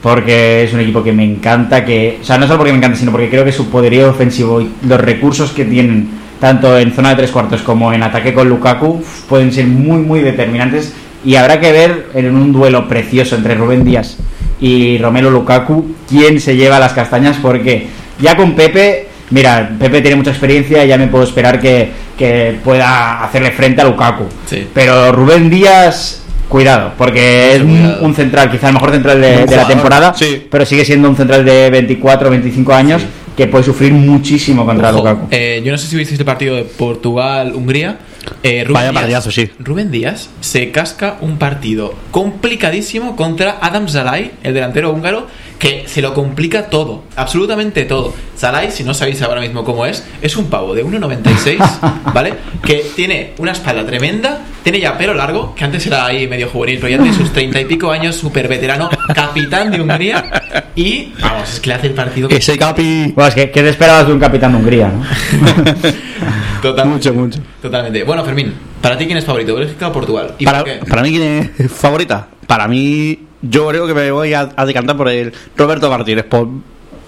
Porque 0.02 0.64
es 0.64 0.72
un 0.72 0.80
equipo 0.80 1.02
que 1.02 1.12
me 1.12 1.24
encanta, 1.24 1.84
que, 1.84 2.18
o 2.20 2.24
sea, 2.24 2.38
no 2.38 2.46
solo 2.46 2.58
porque 2.58 2.72
me 2.72 2.78
encanta, 2.78 2.98
sino 2.98 3.10
porque 3.10 3.28
creo 3.28 3.44
que 3.44 3.52
su 3.52 3.70
poderío 3.70 4.10
ofensivo 4.10 4.60
y 4.60 4.70
los 4.86 5.00
recursos 5.00 5.50
que 5.52 5.64
tienen, 5.64 6.08
tanto 6.40 6.78
en 6.78 6.92
zona 6.92 7.10
de 7.10 7.16
tres 7.16 7.30
cuartos 7.30 7.62
como 7.62 7.92
en 7.92 8.02
ataque 8.02 8.34
con 8.34 8.48
Lukaku, 8.48 9.02
pueden 9.28 9.52
ser 9.52 9.66
muy, 9.66 10.02
muy 10.02 10.20
determinantes. 10.20 10.94
Y 11.24 11.34
habrá 11.34 11.60
que 11.60 11.72
ver 11.72 12.10
en 12.14 12.34
un 12.34 12.52
duelo 12.52 12.86
precioso 12.88 13.36
entre 13.36 13.54
Rubén 13.54 13.84
Díaz 13.84 14.18
y 14.60 14.98
Romelu 14.98 15.30
Lukaku 15.30 15.94
quién 16.08 16.40
se 16.40 16.56
lleva 16.56 16.78
las 16.78 16.92
castañas, 16.92 17.36
porque 17.40 17.88
ya 18.20 18.36
con 18.36 18.54
Pepe, 18.54 19.08
mira, 19.30 19.70
Pepe 19.78 20.00
tiene 20.00 20.16
mucha 20.16 20.30
experiencia, 20.30 20.84
ya 20.84 20.98
me 20.98 21.08
puedo 21.08 21.24
esperar 21.24 21.60
que, 21.60 21.90
que 22.16 22.58
pueda 22.64 23.24
hacerle 23.24 23.50
frente 23.52 23.80
a 23.80 23.84
Lukaku. 23.84 24.24
Sí. 24.46 24.66
Pero 24.72 25.12
Rubén 25.12 25.50
Díaz, 25.50 26.22
cuidado, 26.48 26.92
porque 26.96 27.54
es 27.56 27.60
un, 27.62 27.68
cuidado. 27.68 28.04
un 28.04 28.14
central, 28.14 28.50
quizá 28.50 28.68
el 28.68 28.74
mejor 28.74 28.90
central 28.92 29.20
de, 29.20 29.46
la 29.46 29.66
temporada, 29.66 30.14
sí. 30.14 30.46
pero 30.50 30.64
sigue 30.66 30.84
siendo 30.84 31.08
un 31.08 31.16
central 31.16 31.44
de 31.44 31.70
24 31.70 32.30
25 32.30 32.72
años 32.74 33.02
que 33.36 33.46
puede 33.46 33.64
sufrir 33.64 33.92
muchísimo 33.92 34.66
contra 34.66 34.88
Ojo, 34.90 34.98
Lukaku. 34.98 35.28
eh, 35.30 35.62
yo 35.64 35.70
no 35.70 35.78
sé 35.78 35.86
si 35.86 35.94
visteis 35.96 36.18
el 36.18 36.26
partido 36.26 36.56
de 36.56 36.64
Portugal-Hungría. 36.64 37.98
Eh, 38.42 38.64
Rubén 38.64 38.74
Vaya 38.74 38.90
Díaz- 38.90 38.94
partidazo, 38.94 39.30
sí. 39.30 39.50
Rubén 39.60 39.90
Díaz 39.90 40.28
se 40.40 40.70
casca 40.70 41.16
un 41.20 41.38
partido 41.38 41.94
complicadísimo 42.10 43.16
contra 43.16 43.58
Adam 43.60 43.88
Zalai, 43.88 44.32
el 44.42 44.54
delantero 44.54 44.90
húngaro, 44.92 45.26
que 45.58 45.84
se 45.86 46.00
lo 46.00 46.14
complica 46.14 46.70
todo, 46.70 47.04
absolutamente 47.16 47.84
todo. 47.84 48.14
Zalai, 48.36 48.70
si 48.70 48.84
no 48.84 48.94
sabéis 48.94 49.20
ahora 49.22 49.40
mismo 49.40 49.64
cómo 49.64 49.84
es, 49.86 50.04
es 50.22 50.36
un 50.36 50.46
pavo 50.46 50.74
de 50.74 50.84
1,96, 50.84 51.58
¿vale? 52.14 52.34
Que 52.64 52.86
tiene 52.94 53.32
una 53.38 53.52
espalda 53.52 53.84
tremenda, 53.84 54.42
tiene 54.62 54.78
ya 54.80 54.96
pelo 54.96 55.14
largo, 55.14 55.54
que 55.56 55.64
antes 55.64 55.84
era 55.86 56.06
ahí 56.06 56.28
medio 56.28 56.48
juvenil, 56.48 56.78
pero 56.80 56.88
ya 56.90 57.02
tiene 57.02 57.16
sus 57.16 57.32
treinta 57.32 57.60
y 57.60 57.64
pico 57.64 57.90
años, 57.90 58.14
súper 58.14 58.46
veterano, 58.46 58.88
capitán 59.14 59.70
de 59.72 59.80
Hungría, 59.80 60.30
y 60.76 61.12
vamos, 61.20 61.52
es 61.54 61.60
que 61.60 61.68
le 61.70 61.74
hace 61.74 61.86
el 61.88 61.94
partido. 61.94 62.28
Ese 62.30 62.56
capi. 62.56 63.12
Bueno, 63.14 63.28
es 63.28 63.34
que, 63.34 63.50
¿qué 63.50 63.62
te 63.62 63.70
esperabas 63.70 64.06
de 64.06 64.12
un 64.12 64.20
capitán 64.20 64.52
de 64.52 64.58
Hungría? 64.58 64.88
¿no? 64.88 65.02
Totalmente. 66.62 67.10
Mucho, 67.10 67.14
mucho. 67.14 67.40
Totalmente. 67.62 68.04
Bueno, 68.04 68.24
Fermín, 68.24 68.52
¿para 68.80 68.96
ti 68.96 69.06
quién 69.06 69.18
es 69.18 69.24
favorito? 69.24 69.54
¿Bélgica 69.54 69.88
o 69.88 69.92
Portugal? 69.92 70.34
¿Y 70.38 70.44
Para, 70.44 70.58
por 70.60 70.68
qué? 70.68 70.78
para 70.86 71.02
mí, 71.02 71.10
¿quién 71.10 71.52
es 71.58 71.72
favorita? 71.72 72.28
Para 72.46 72.66
mí, 72.68 73.18
yo 73.42 73.68
creo 73.68 73.86
que 73.86 73.94
me 73.94 74.10
voy 74.10 74.34
a, 74.34 74.48
a 74.56 74.66
decantar 74.66 74.96
por 74.96 75.08
el 75.08 75.32
Roberto 75.56 75.88
Martínez, 75.90 76.24
por, 76.24 76.48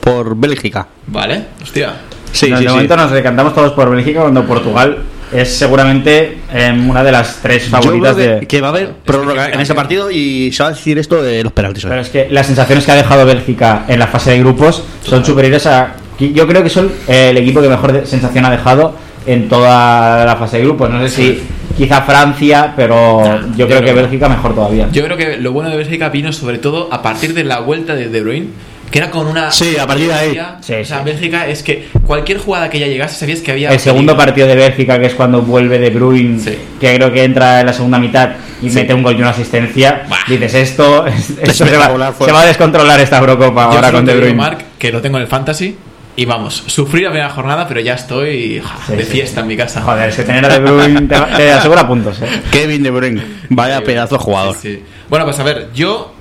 por 0.00 0.36
Bélgica. 0.36 0.86
Vale, 1.06 1.44
hostia. 1.62 1.94
Sí, 2.32 2.48
Nos- 2.48 2.58
sí, 2.60 2.64
de 2.64 2.70
sí. 2.70 2.74
momento 2.74 2.96
nos 2.96 3.10
decantamos 3.10 3.54
todos 3.54 3.72
por 3.72 3.90
Bélgica 3.90 4.20
cuando 4.20 4.44
Portugal 4.46 4.98
es 5.32 5.48
seguramente 5.56 6.38
em, 6.52 6.88
una 6.90 7.02
de 7.04 7.12
las 7.12 7.36
tres 7.42 7.64
Yo 7.66 7.70
favoritas 7.70 8.14
creo 8.14 8.34
que, 8.34 8.40
de... 8.40 8.46
que 8.46 8.60
va 8.60 8.68
a 8.68 8.70
haber 8.70 8.92
prórroga 9.04 9.48
en 9.50 9.60
ese 9.60 9.74
partido 9.74 10.10
y 10.10 10.50
se 10.52 10.62
va 10.62 10.68
a 10.70 10.72
decir 10.72 10.98
esto 10.98 11.22
de 11.22 11.42
los 11.42 11.52
penaltis. 11.52 11.84
Pero 11.84 12.00
es 12.00 12.08
que 12.08 12.28
las 12.30 12.46
sensaciones 12.46 12.84
que 12.84 12.92
ha 12.92 12.96
dejado 12.96 13.24
Bélgica 13.26 13.84
en 13.88 13.98
la 13.98 14.06
fase 14.06 14.30
de 14.32 14.38
grupos 14.40 14.82
son 15.04 15.24
superiores 15.24 15.66
a... 15.66 15.94
Yo 16.18 16.46
creo 16.46 16.62
que 16.62 16.68
son 16.68 16.90
eh, 17.08 17.30
el 17.30 17.38
equipo 17.38 17.60
que 17.62 17.68
mejor 17.68 17.92
de- 17.92 18.06
sensación 18.06 18.44
ha 18.44 18.50
dejado 18.50 18.94
en 19.26 19.48
toda 19.48 20.24
la 20.24 20.36
fase 20.36 20.58
de 20.58 20.64
grupos. 20.64 20.90
No 20.90 21.00
sé 21.06 21.08
si 21.08 21.42
quizá 21.76 22.02
Francia, 22.02 22.72
pero 22.76 23.22
yo 23.56 23.66
creo 23.66 23.68
creo 23.68 23.80
que 23.84 23.90
no. 23.90 23.96
Bélgica 23.96 24.28
mejor 24.28 24.54
todavía. 24.54 24.88
Yo 24.92 25.04
creo 25.04 25.16
que 25.16 25.36
lo 25.38 25.52
bueno 25.52 25.70
de 25.70 25.76
Bélgica 25.76 26.08
vino 26.08 26.32
sobre 26.32 26.58
todo 26.58 26.88
a 26.92 27.02
partir 27.02 27.34
de 27.34 27.44
la 27.44 27.60
vuelta 27.60 27.94
de 27.94 28.08
De 28.08 28.20
Bruyne, 28.20 28.48
que 28.90 28.98
era 28.98 29.10
con 29.10 29.26
una. 29.28 29.50
Sí, 29.52 29.76
a 29.78 29.86
partir 29.86 30.08
de 30.08 30.14
ahí. 30.14 30.40
Sí, 30.60 30.74
o 30.74 30.84
sea, 30.84 30.98
sí. 30.98 31.04
Bélgica 31.04 31.46
es 31.46 31.62
que 31.62 31.88
cualquier 32.06 32.38
jugada 32.38 32.68
que 32.68 32.78
ya 32.80 32.86
llegase 32.86 33.14
sabías 33.16 33.40
que 33.40 33.52
había. 33.52 33.70
El 33.70 33.78
segundo 33.78 34.12
peligro. 34.14 34.26
partido 34.26 34.48
de 34.48 34.56
Bélgica, 34.56 34.98
que 34.98 35.06
es 35.06 35.14
cuando 35.14 35.42
vuelve 35.42 35.78
de 35.78 35.90
Bruin, 35.90 36.40
Sí. 36.40 36.56
que 36.80 36.96
creo 36.96 37.12
que 37.12 37.22
entra 37.24 37.60
en 37.60 37.66
la 37.66 37.72
segunda 37.72 37.98
mitad 37.98 38.30
y 38.60 38.68
Sí. 38.68 38.74
mete 38.74 38.92
un 38.92 39.02
gol 39.02 39.14
y 39.16 39.20
una 39.20 39.30
asistencia, 39.30 40.02
Bah. 40.08 40.16
dices 40.28 40.54
esto, 40.54 41.06
esto 41.06 41.52
se, 41.66 41.76
va, 41.76 42.12
se 42.18 42.30
a 42.30 42.46
descontrolar 42.46 43.00
esta 43.00 43.18
Eurocopa 43.18 43.70
Yo 43.70 43.76
ahora 43.76 43.92
con 43.92 44.04
De 44.04 44.16
Bruyne. 44.16 44.34
Marc, 44.34 44.60
que 44.78 44.90
lo 44.90 45.00
tengo 45.00 45.16
en 45.18 45.22
el 45.22 45.28
fantasy. 45.28 45.76
Y 46.20 46.26
vamos, 46.26 46.64
sufrí 46.66 47.00
la 47.00 47.08
primera 47.08 47.30
jornada, 47.30 47.66
pero 47.66 47.80
ya 47.80 47.94
estoy 47.94 48.60
ja, 48.62 48.78
Sí, 48.86 48.94
de 48.94 49.04
sí. 49.04 49.10
fiesta 49.12 49.40
en 49.40 49.46
mi 49.46 49.56
casa. 49.56 49.80
Joder, 49.80 50.10
es 50.10 50.16
que 50.16 50.22
tener 50.24 50.44
a 50.44 50.48
De 50.50 50.58
Bruyne 50.60 51.00
te, 51.08 51.16
te 51.36 51.50
asegura 51.50 51.86
puntos. 51.88 52.20
¿eh? 52.20 52.26
Kevin 52.52 52.82
De 52.82 52.90
Bruyne, 52.90 53.22
vaya 53.48 53.80
pedazo 53.82 54.16
de 54.18 54.22
jugador. 54.22 54.54
Sí, 54.60 54.74
sí. 54.74 54.82
Bueno, 55.08 55.24
pues 55.24 55.38
a 55.38 55.44
ver, 55.44 55.70
yo 55.74 56.12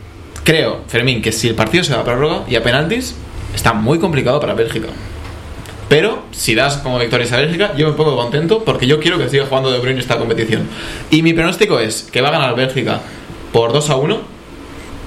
creo, 0.46 0.84
Fermín, 0.88 1.22
que 1.22 1.34
si 1.34 1.50
el 1.50 1.56
partido 1.56 1.84
se 1.84 1.94
va 1.94 2.00
a 2.00 2.03
prórroga 2.06 2.44
y 2.48 2.56
a 2.56 2.63
penaltis, 2.63 3.13
está 3.53 3.74
muy 3.74 4.00
complicado 4.00 4.39
para 4.39 4.53
Bélgica. 4.53 4.88
Pero 5.89 6.24
si 6.32 6.56
das 6.56 6.77
como 6.77 6.98
victorias 6.98 7.34
a 7.34 7.38
Bélgica, 7.38 7.74
yo 7.75 7.88
me 7.89 7.94
pongo 7.94 8.15
contento 8.15 8.63
porque 8.63 8.88
yo 8.88 9.01
quiero 9.01 9.18
que 9.18 9.27
siga 9.27 9.48
jugando 9.48 9.70
De 9.70 9.79
Bruyne 9.79 10.00
esta 10.00 10.18
competición. 10.18 10.62
Y 11.12 11.24
mi 11.24 11.34
pronóstico 11.34 11.77
es 11.77 12.03
que 12.10 12.22
va 12.22 12.29
a 12.29 12.32
ganar 12.32 12.56
Bélgica 12.56 13.01
por 13.51 13.74
2 13.74 13.89
a 13.89 13.96
1. 13.98 14.18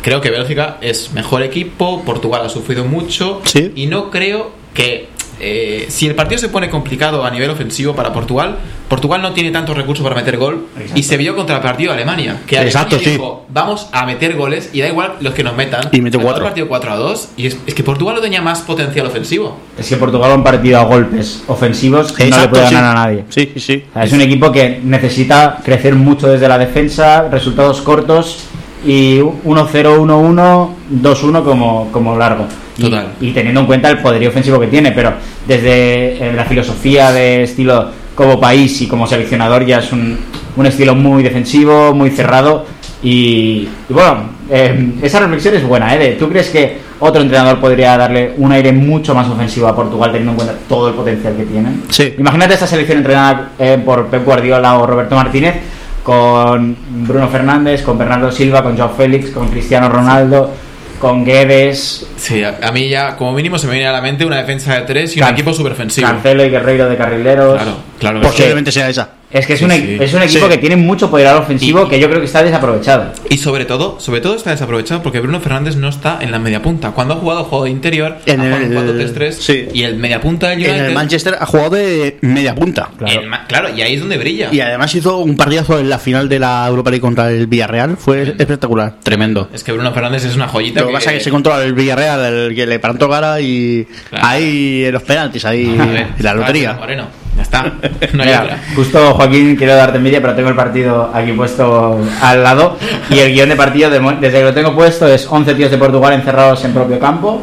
Creo 0.03 0.21
que 0.21 0.29
Bélgica 0.31 0.77
es 0.83 1.13
mejor 1.13 1.43
equipo, 1.43 2.03
Portugal 2.05 2.43
ha 2.45 2.49
sufrido 2.51 2.85
mucho 2.85 3.41
Sí. 3.45 3.73
y 3.75 3.87
no 3.87 4.11
creo 4.11 4.61
que 4.75 5.09
eh, 5.45 5.87
si 5.89 6.07
el 6.07 6.15
partido 6.15 6.39
se 6.39 6.49
pone 6.49 6.71
complicado 6.71 7.25
a 7.25 7.31
nivel 7.31 7.51
ofensivo 7.51 7.97
para 7.97 8.13
Portugal, 8.13 8.59
Portugal 8.89 9.21
no 9.23 9.33
tiene 9.33 9.51
tantos 9.51 9.77
recursos 9.77 10.05
para 10.05 10.15
meter 10.15 10.37
gol 10.37 10.67
Exacto. 10.77 10.99
y 11.01 11.03
se 11.03 11.17
vio 11.17 11.35
contra 11.35 11.57
el 11.57 11.63
partido 11.63 11.91
de 11.91 11.97
Alemania, 11.97 12.43
que 12.47 12.57
Exacto, 12.61 12.95
Alemania 12.97 13.05
sí. 13.05 13.11
dijo, 13.11 13.47
vamos 13.49 13.89
a 13.91 14.07
meter 14.07 14.37
goles 14.37 14.71
y 14.73 14.83
da 14.83 14.89
igual 14.89 15.15
los 15.21 15.35
que 15.35 15.43
nos 15.43 15.57
metan. 15.57 15.89
Y 15.91 16.01
mete 16.01 16.17
Acabó 16.17 16.29
cuatro. 16.29 16.45
el 16.45 16.49
partido 16.51 16.69
4 16.69 16.93
a 16.93 16.97
2 16.97 17.29
y 17.39 17.47
es, 17.49 17.57
es 17.67 17.75
que 17.75 17.83
Portugal 17.83 18.15
no 18.15 18.21
tenía 18.21 18.41
más 18.41 18.61
potencial 18.61 19.07
ofensivo. 19.07 19.59
Es 19.77 19.89
que 19.89 19.97
Portugal 19.97 20.31
un 20.37 20.45
partido 20.45 20.79
a 20.79 20.85
golpes 20.85 21.43
ofensivos 21.49 22.13
que 22.13 22.25
no 22.25 22.29
le 22.31 22.35
Exacto, 22.37 22.51
puede 22.51 22.69
sí. 22.69 22.75
ganar 22.75 22.97
a 22.97 23.05
nadie. 23.07 23.25
Sí, 23.31 23.51
sí, 23.55 23.61
sí. 23.61 23.85
O 23.91 23.95
sea, 23.95 24.05
es 24.05 24.13
un 24.13 24.21
equipo 24.21 24.53
que 24.53 24.81
necesita 24.85 25.59
crecer 25.65 25.97
mucho 25.97 26.29
desde 26.29 26.47
la 26.47 26.59
defensa, 26.59 27.29
resultados 27.29 27.81
cortos 27.81 28.45
y 28.85 29.19
1-0, 29.21 29.45
1-1, 29.45 30.69
2-1 31.03 31.45
como, 31.45 31.91
como 31.93 32.17
largo. 32.17 32.47
Y- 32.79 32.83
Total. 32.83 33.09
Y, 33.21 33.31
teniendo 33.33 33.61
en 33.61 33.67
cuenta 33.67 33.91
el 33.91 33.99
poderío 33.99 34.31
ofensivo 34.31 34.59
que 34.59 34.67
tiene, 34.67 34.93
pero 34.93 35.13
desde 35.47 36.29
eh, 36.29 36.33
la 36.35 36.45
filosofía 36.45 37.13
de 37.13 37.43
estilo 37.45 37.91
como 38.15 38.41
país 38.41 38.81
y 38.83 38.87
como 38.89 39.07
seleccionador 39.07 39.65
ya 39.65 39.79
es 39.79 39.93
un, 39.93 40.19
un 40.57 40.67
estilo 40.67 40.95
muy 40.95 41.23
defensivo, 41.23 41.95
muy 41.95 42.11
cerrado. 42.11 42.67
Y, 43.03 43.69
y 43.89 43.93
bueno, 43.93 44.31
eh, 44.51 44.93
esa 45.03 45.19
reflexión 45.21 45.55
es 45.55 45.65
buena, 45.67 45.95
¿eh? 45.95 45.99
De, 45.99 46.09
¿Tú 46.13 46.29
crees 46.29 46.49
que 46.51 46.79
otro 47.01 47.21
entrenador 47.21 47.59
podría 47.59 47.97
darle 47.97 48.35
un 48.37 48.53
aire 48.53 48.71
mucho 48.73 49.13
más 49.15 49.29
ofensivo 49.29 49.67
a 49.67 49.75
Portugal 49.75 50.11
teniendo 50.13 50.33
en 50.33 50.37
cuenta 50.37 50.55
todo 50.69 50.89
el 50.89 50.95
potencial 50.95 51.35
que 51.37 51.45
tienen? 51.45 51.83
Sí. 51.89 52.15
Imagínate 52.19 52.55
esta 52.55 52.67
selección 52.67 52.99
entrenada 52.99 53.51
eh, 53.59 53.81
por 53.85 54.07
Pep 54.07 54.25
Guardiola 54.25 54.79
o 54.79 54.87
Roberto 54.87 55.17
Martínez 55.17 55.55
con 56.03 56.77
Bruno 57.07 57.29
Fernández, 57.29 57.83
con 57.83 57.97
Bernardo 57.99 58.31
Silva, 58.33 58.63
con 58.63 58.77
Joao 58.77 58.91
Félix, 58.97 59.31
con 59.31 59.49
Cristiano 59.49 59.89
Ronaldo, 59.89 60.51
con 60.99 61.25
Guedes, 61.25 62.07
Sí, 62.17 62.43
a, 62.45 62.59
a 62.63 62.71
mí 62.73 62.89
ya 62.89 63.17
como 63.17 63.33
mínimo 63.33 63.59
se 63.59 63.67
me 63.67 63.73
viene 63.75 63.89
a 63.89 63.93
la 63.93 64.01
mente 64.01 64.25
una 64.25 64.37
defensa 64.37 64.75
de 64.75 64.83
3 64.83 65.17
y 65.17 65.21
un 65.23 65.29
equipo 65.29 65.53
súper 65.53 65.73
ofensivo. 65.73 66.07
Cancelo 66.09 66.45
y 66.45 66.51
Guerreiro 66.51 66.89
de 66.89 66.97
carrileros. 66.97 67.61
Claro, 67.61 67.77
claro. 67.99 68.21
Posiblemente 68.21 68.71
sea 68.71 68.89
esa. 68.89 69.09
Es 69.33 69.47
que 69.47 69.55
es, 69.55 69.59
Sí, 69.61 69.65
un, 69.65 69.71
e- 69.73 69.79
sí. 69.81 69.97
es 70.01 70.13
un 70.15 70.23
equipo 70.23 70.47
Sí. 70.47 70.53
que 70.53 70.59
tiene 70.59 70.77
mucho 70.77 71.11
poder 71.11 71.29
ofensivo 71.35 71.85
Y- 71.87 71.89
que 71.89 71.99
yo 72.01 72.09
creo 72.09 72.21
que 72.21 72.27
está 72.27 72.43
desaprovechado. 72.43 73.13
Y 73.31 73.39
sobre 73.39 73.65
todo, 73.65 73.99
sobre 73.99 74.21
todo 74.21 74.35
está 74.37 74.51
desaprovechado 74.51 75.03
porque 75.03 75.21
Bruno 75.21 75.41
Fernández 75.41 75.77
no 75.77 75.89
está 75.89 76.19
en 76.21 76.31
la 76.31 76.39
media 76.39 76.61
punta. 76.61 76.91
Cuando 76.91 77.15
ha 77.15 77.17
jugado 77.17 77.45
juego 77.45 77.65
de 77.65 77.71
interior, 77.71 78.19
En 78.27 78.41
ha 78.41 78.45
jugado 78.45 78.63
el- 78.63 78.69
un 78.69 78.75
4-3-3 78.75 79.37
sí. 79.41 79.69
y 79.73 79.83
el 79.85 79.97
media 79.97 80.21
punta 80.21 80.49
del 80.51 80.65
En 80.65 80.75
el 80.85 80.93
Manchester 80.93 81.37
ha 81.41 81.47
jugado 81.47 81.71
de 81.71 82.19
media 82.21 82.55
punta. 82.55 82.91
Claro. 82.99 83.21
el 83.23 83.27
ma- 83.29 83.47
claro, 83.47 83.69
y 83.75 83.81
ahí 83.83 83.95
es 83.95 84.01
donde 84.01 84.19
brilla. 84.19 84.49
Y 84.53 84.61
además 84.61 84.95
hizo 84.95 85.19
un 85.19 85.37
partidazo 85.37 85.79
en 85.79 85.89
la 85.89 85.99
final 85.99 86.29
de 86.29 86.39
la 86.39 86.67
Europa 86.69 86.91
League 86.91 87.01
contra 87.01 87.31
el 87.31 87.47
Villarreal. 87.47 87.97
Fue 87.97 88.23
espectacular, 88.39 88.97
tremendo. 89.03 89.49
Es 89.53 89.65
que 89.65 89.73
Bruno 89.73 89.93
Fernández 89.93 90.25
es 90.25 90.37
una 90.37 90.49
joyita. 90.49 90.81
Lo 90.81 90.89
que 90.89 90.93
pasa 90.93 91.11
es 91.13 91.19
que 91.19 91.25
se 91.25 91.31
controla 91.31 91.63
el 91.65 91.73
Villarreal, 91.73 92.21
el 92.25 92.55
que 92.55 92.67
le 92.67 92.79
plantó 92.79 93.09
cara 93.09 93.41
y 93.41 93.87
Claro. 94.11 94.27
ahí 94.27 94.85
en 94.85 94.93
los 94.93 95.03
penaltis, 95.03 95.45
ahí 95.45 95.65
ver, 95.79 96.09
en 96.19 96.25
la 96.25 96.35
lotería. 96.35 96.75
Moreno, 96.75 97.07
ya 97.37 97.43
está. 97.43 97.63
No 98.13 98.23
hay 98.23 98.29
Mira, 98.29 98.43
otra. 98.43 98.59
justo 98.75 99.15
Joaquín, 99.15 99.57
quiero 99.57 99.75
darte 99.75 99.99
envidia, 99.99 100.21
pero 100.21 100.35
tengo 100.35 100.49
el 100.51 100.57
partido 100.57 101.11
aquí 101.15 101.33
puesto 101.33 101.99
al 102.21 102.43
lado. 102.43 102.77
Y 103.11 103.19
el 103.21 103.33
guion 103.33 103.49
de 103.49 103.57
partido, 103.57 103.89
de 103.91 104.01
mo- 104.01 104.13
desde 104.13 104.39
que 104.39 104.45
lo 104.45 104.55
tengo 104.55 104.75
puesto, 104.75 105.07
es 105.09 105.27
11 105.31 105.55
tíos 105.55 105.71
de 105.71 105.79
Portugal 105.79 106.13
encerrados 106.13 106.65
en 106.65 106.73
propio 106.75 106.99
campo 106.99 107.43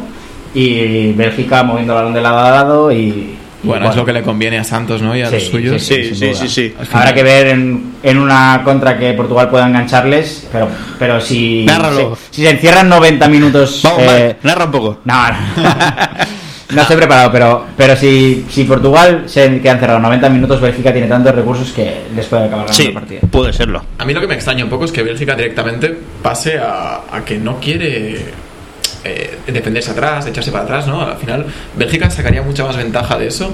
y 0.54 1.12
Bélgica 1.12 1.62
moviendo 1.62 1.92
el 1.92 1.98
balón 1.98 2.14
de 2.14 2.20
lado 2.20 2.38
a 2.38 2.50
lado. 2.50 2.92
Y, 2.92 3.36
y 3.62 3.66
Bueno, 3.66 3.90
es 3.90 3.96
lo 3.96 4.04
que 4.04 4.12
le 4.12 4.22
conviene 4.22 4.58
a 4.58 4.64
Santos, 4.64 5.02
¿no? 5.02 5.14
Y 5.16 5.22
a 5.22 5.28
Sí, 5.28 5.34
los 5.34 5.44
suyos. 5.48 5.82
Sí, 5.82 6.14
sí, 6.14 6.34
sí, 6.34 6.48
sí. 6.48 6.74
Habrá 6.92 7.12
que 7.12 7.22
ver 7.22 7.48
en, 7.48 7.92
en 8.02 8.18
una 8.18 8.62
contra 8.64 8.96
que 8.98 9.12
Portugal 9.12 9.48
pueda 9.50 9.66
engancharles, 9.66 10.48
pero, 10.52 10.68
pero 10.98 11.20
si, 11.20 11.64
Nárralo. 11.66 12.16
si, 12.30 12.36
si 12.36 12.42
se 12.42 12.50
encierran 12.50 12.88
90 12.88 13.28
minutos... 13.28 13.80
Vamos, 13.84 14.02
eh, 14.08 14.36
narra 14.44 14.64
un 14.66 14.70
poco. 14.70 15.00
no, 15.04 15.28
no. 15.30 15.36
No 16.72 16.82
estoy 16.82 16.96
preparado, 16.96 17.32
pero, 17.32 17.66
pero 17.76 17.96
si, 17.96 18.46
si 18.48 18.64
Portugal 18.64 19.24
se 19.26 19.60
queda 19.60 19.72
encerrado 19.72 19.98
90 20.00 20.28
minutos, 20.30 20.60
Bélgica 20.60 20.92
tiene 20.92 21.08
tantos 21.08 21.34
recursos 21.34 21.70
que 21.72 22.02
les 22.14 22.26
puede 22.26 22.44
acabar 22.44 22.66
ganando 22.66 22.72
Sí, 22.82 22.86
el 22.88 22.94
partido. 22.94 23.20
puede 23.30 23.52
serlo. 23.52 23.82
A 23.98 24.04
mí 24.04 24.14
lo 24.14 24.20
que 24.20 24.26
me 24.26 24.34
extraña 24.34 24.64
un 24.64 24.70
poco 24.70 24.84
es 24.84 24.92
que 24.92 25.02
Bélgica 25.02 25.34
directamente 25.34 25.96
pase 26.22 26.58
a, 26.58 27.00
a 27.10 27.24
que 27.24 27.38
no 27.38 27.58
quiere 27.58 28.24
eh, 29.04 29.38
defenderse 29.46 29.90
atrás, 29.90 30.26
echarse 30.26 30.52
para 30.52 30.64
atrás, 30.64 30.86
¿no? 30.86 31.00
Al 31.02 31.16
final, 31.16 31.46
Bélgica 31.76 32.10
sacaría 32.10 32.42
mucha 32.42 32.64
más 32.64 32.76
ventaja 32.76 33.18
de 33.18 33.26
eso 33.28 33.52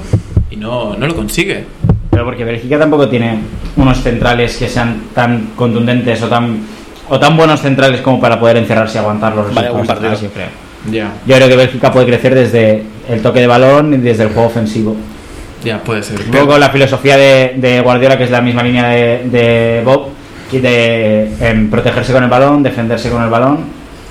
y 0.50 0.56
no, 0.56 0.94
no 0.96 1.06
lo 1.06 1.14
consigue. 1.14 1.64
Pero 2.10 2.24
porque 2.24 2.44
Bélgica 2.44 2.78
tampoco 2.78 3.08
tiene 3.08 3.40
unos 3.76 4.02
centrales 4.02 4.56
que 4.56 4.68
sean 4.68 5.02
tan 5.14 5.48
contundentes 5.56 6.22
o 6.22 6.28
tan 6.28 6.60
o 7.08 7.20
tan 7.20 7.36
buenos 7.36 7.60
centrales 7.60 8.00
como 8.00 8.20
para 8.20 8.40
poder 8.40 8.56
encerrarse 8.56 8.98
y 8.98 9.00
aguantar 9.00 9.34
los 9.36 9.44
buen 9.44 9.54
resultados 9.56 9.86
partido. 9.86 10.08
atrás, 10.08 10.22
yo 10.22 10.30
creo. 10.30 10.65
Ya, 10.90 11.12
Yo 11.26 11.36
creo 11.36 11.48
que 11.48 11.56
Bélgica 11.56 11.90
puede 11.92 12.06
crecer 12.06 12.34
desde 12.34 12.82
el 13.08 13.20
toque 13.22 13.40
de 13.40 13.46
balón 13.46 13.94
y 13.94 13.96
desde 13.98 14.24
el 14.24 14.28
juego 14.30 14.48
ofensivo. 14.48 14.96
ya 15.64 15.78
puede 15.82 16.02
ser. 16.02 16.20
Luego 16.30 16.58
la 16.58 16.70
filosofía 16.70 17.16
de, 17.16 17.54
de 17.56 17.80
Guardiola, 17.80 18.16
que 18.18 18.24
es 18.24 18.30
la 18.30 18.40
misma 18.40 18.62
línea 18.62 18.88
de, 18.88 19.22
de 19.30 19.82
Bob, 19.84 20.08
de 20.52 21.66
protegerse 21.70 22.12
con 22.12 22.22
el 22.22 22.30
balón, 22.30 22.62
defenderse 22.62 23.10
con 23.10 23.22
el 23.22 23.30
balón 23.30 23.60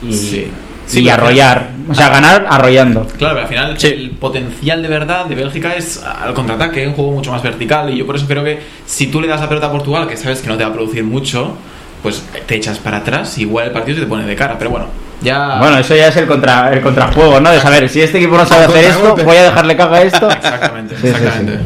y, 0.01 0.13
Sí. 0.13 0.37
y 0.37 0.51
Sí, 0.87 1.09
arrollar. 1.09 1.69
O 1.89 1.95
sea, 1.95 2.09
ganar 2.09 2.45
arrollando. 2.47 3.07
Claro, 3.17 3.35
pero 3.35 3.41
al 3.41 3.47
final 3.47 3.77
el 3.81 4.11
potencial 4.11 4.81
de 4.83 4.87
verdad 4.87 5.25
de 5.25 5.33
Bélgica 5.35 5.75
es 5.75 6.03
al 6.03 6.33
contraataque, 6.35 6.87
un 6.87 6.93
juego 6.93 7.11
mucho 7.11 7.31
más 7.31 7.41
vertical 7.41 7.91
y 7.93 7.97
yo 7.97 8.05
por 8.05 8.15
eso 8.15 8.27
creo 8.27 8.43
que 8.43 8.59
si 8.85 9.07
tú 9.07 9.19
le 9.21 9.27
das 9.27 9.41
la 9.41 9.47
pelota 9.49 9.67
a 9.67 9.71
Portugal, 9.71 10.07
que 10.07 10.15
sabes 10.17 10.41
que 10.41 10.47
no 10.47 10.57
te 10.57 10.63
va 10.63 10.69
a 10.69 10.73
producir 10.73 11.03
mucho, 11.03 11.55
pues 12.03 12.23
te 12.45 12.55
echas 12.55 12.77
para 12.79 12.97
atrás 12.97 13.35
y 13.39 13.41
igual 13.41 13.65
el 13.67 13.71
partido 13.71 13.95
se 13.97 14.03
te 14.03 14.07
pone 14.07 14.25
de 14.25 14.35
cara. 14.35 14.57
Pero 14.59 14.69
bueno, 14.71 14.87
ya... 15.21 15.57
Bueno, 15.59 15.77
eso 15.77 15.95
ya 15.95 16.07
es 16.09 16.17
el, 16.17 16.27
contra, 16.27 16.71
el 16.73 16.81
contrajuego, 16.81 17.39
¿no? 17.39 17.51
De 17.51 17.59
saber, 17.59 17.89
si 17.89 18.01
este 18.01 18.17
equipo 18.17 18.37
no 18.37 18.45
sabe 18.45 18.65
hacer 18.65 18.85
esto, 18.85 19.15
voy 19.23 19.37
a 19.37 19.43
dejarle 19.43 19.75
caga 19.77 20.01
esto. 20.01 20.29
Exactamente, 20.29 20.95
Sí, 20.95 21.01
sí, 21.01 21.07
exactamente. 21.09 21.57
sí. 21.57 21.63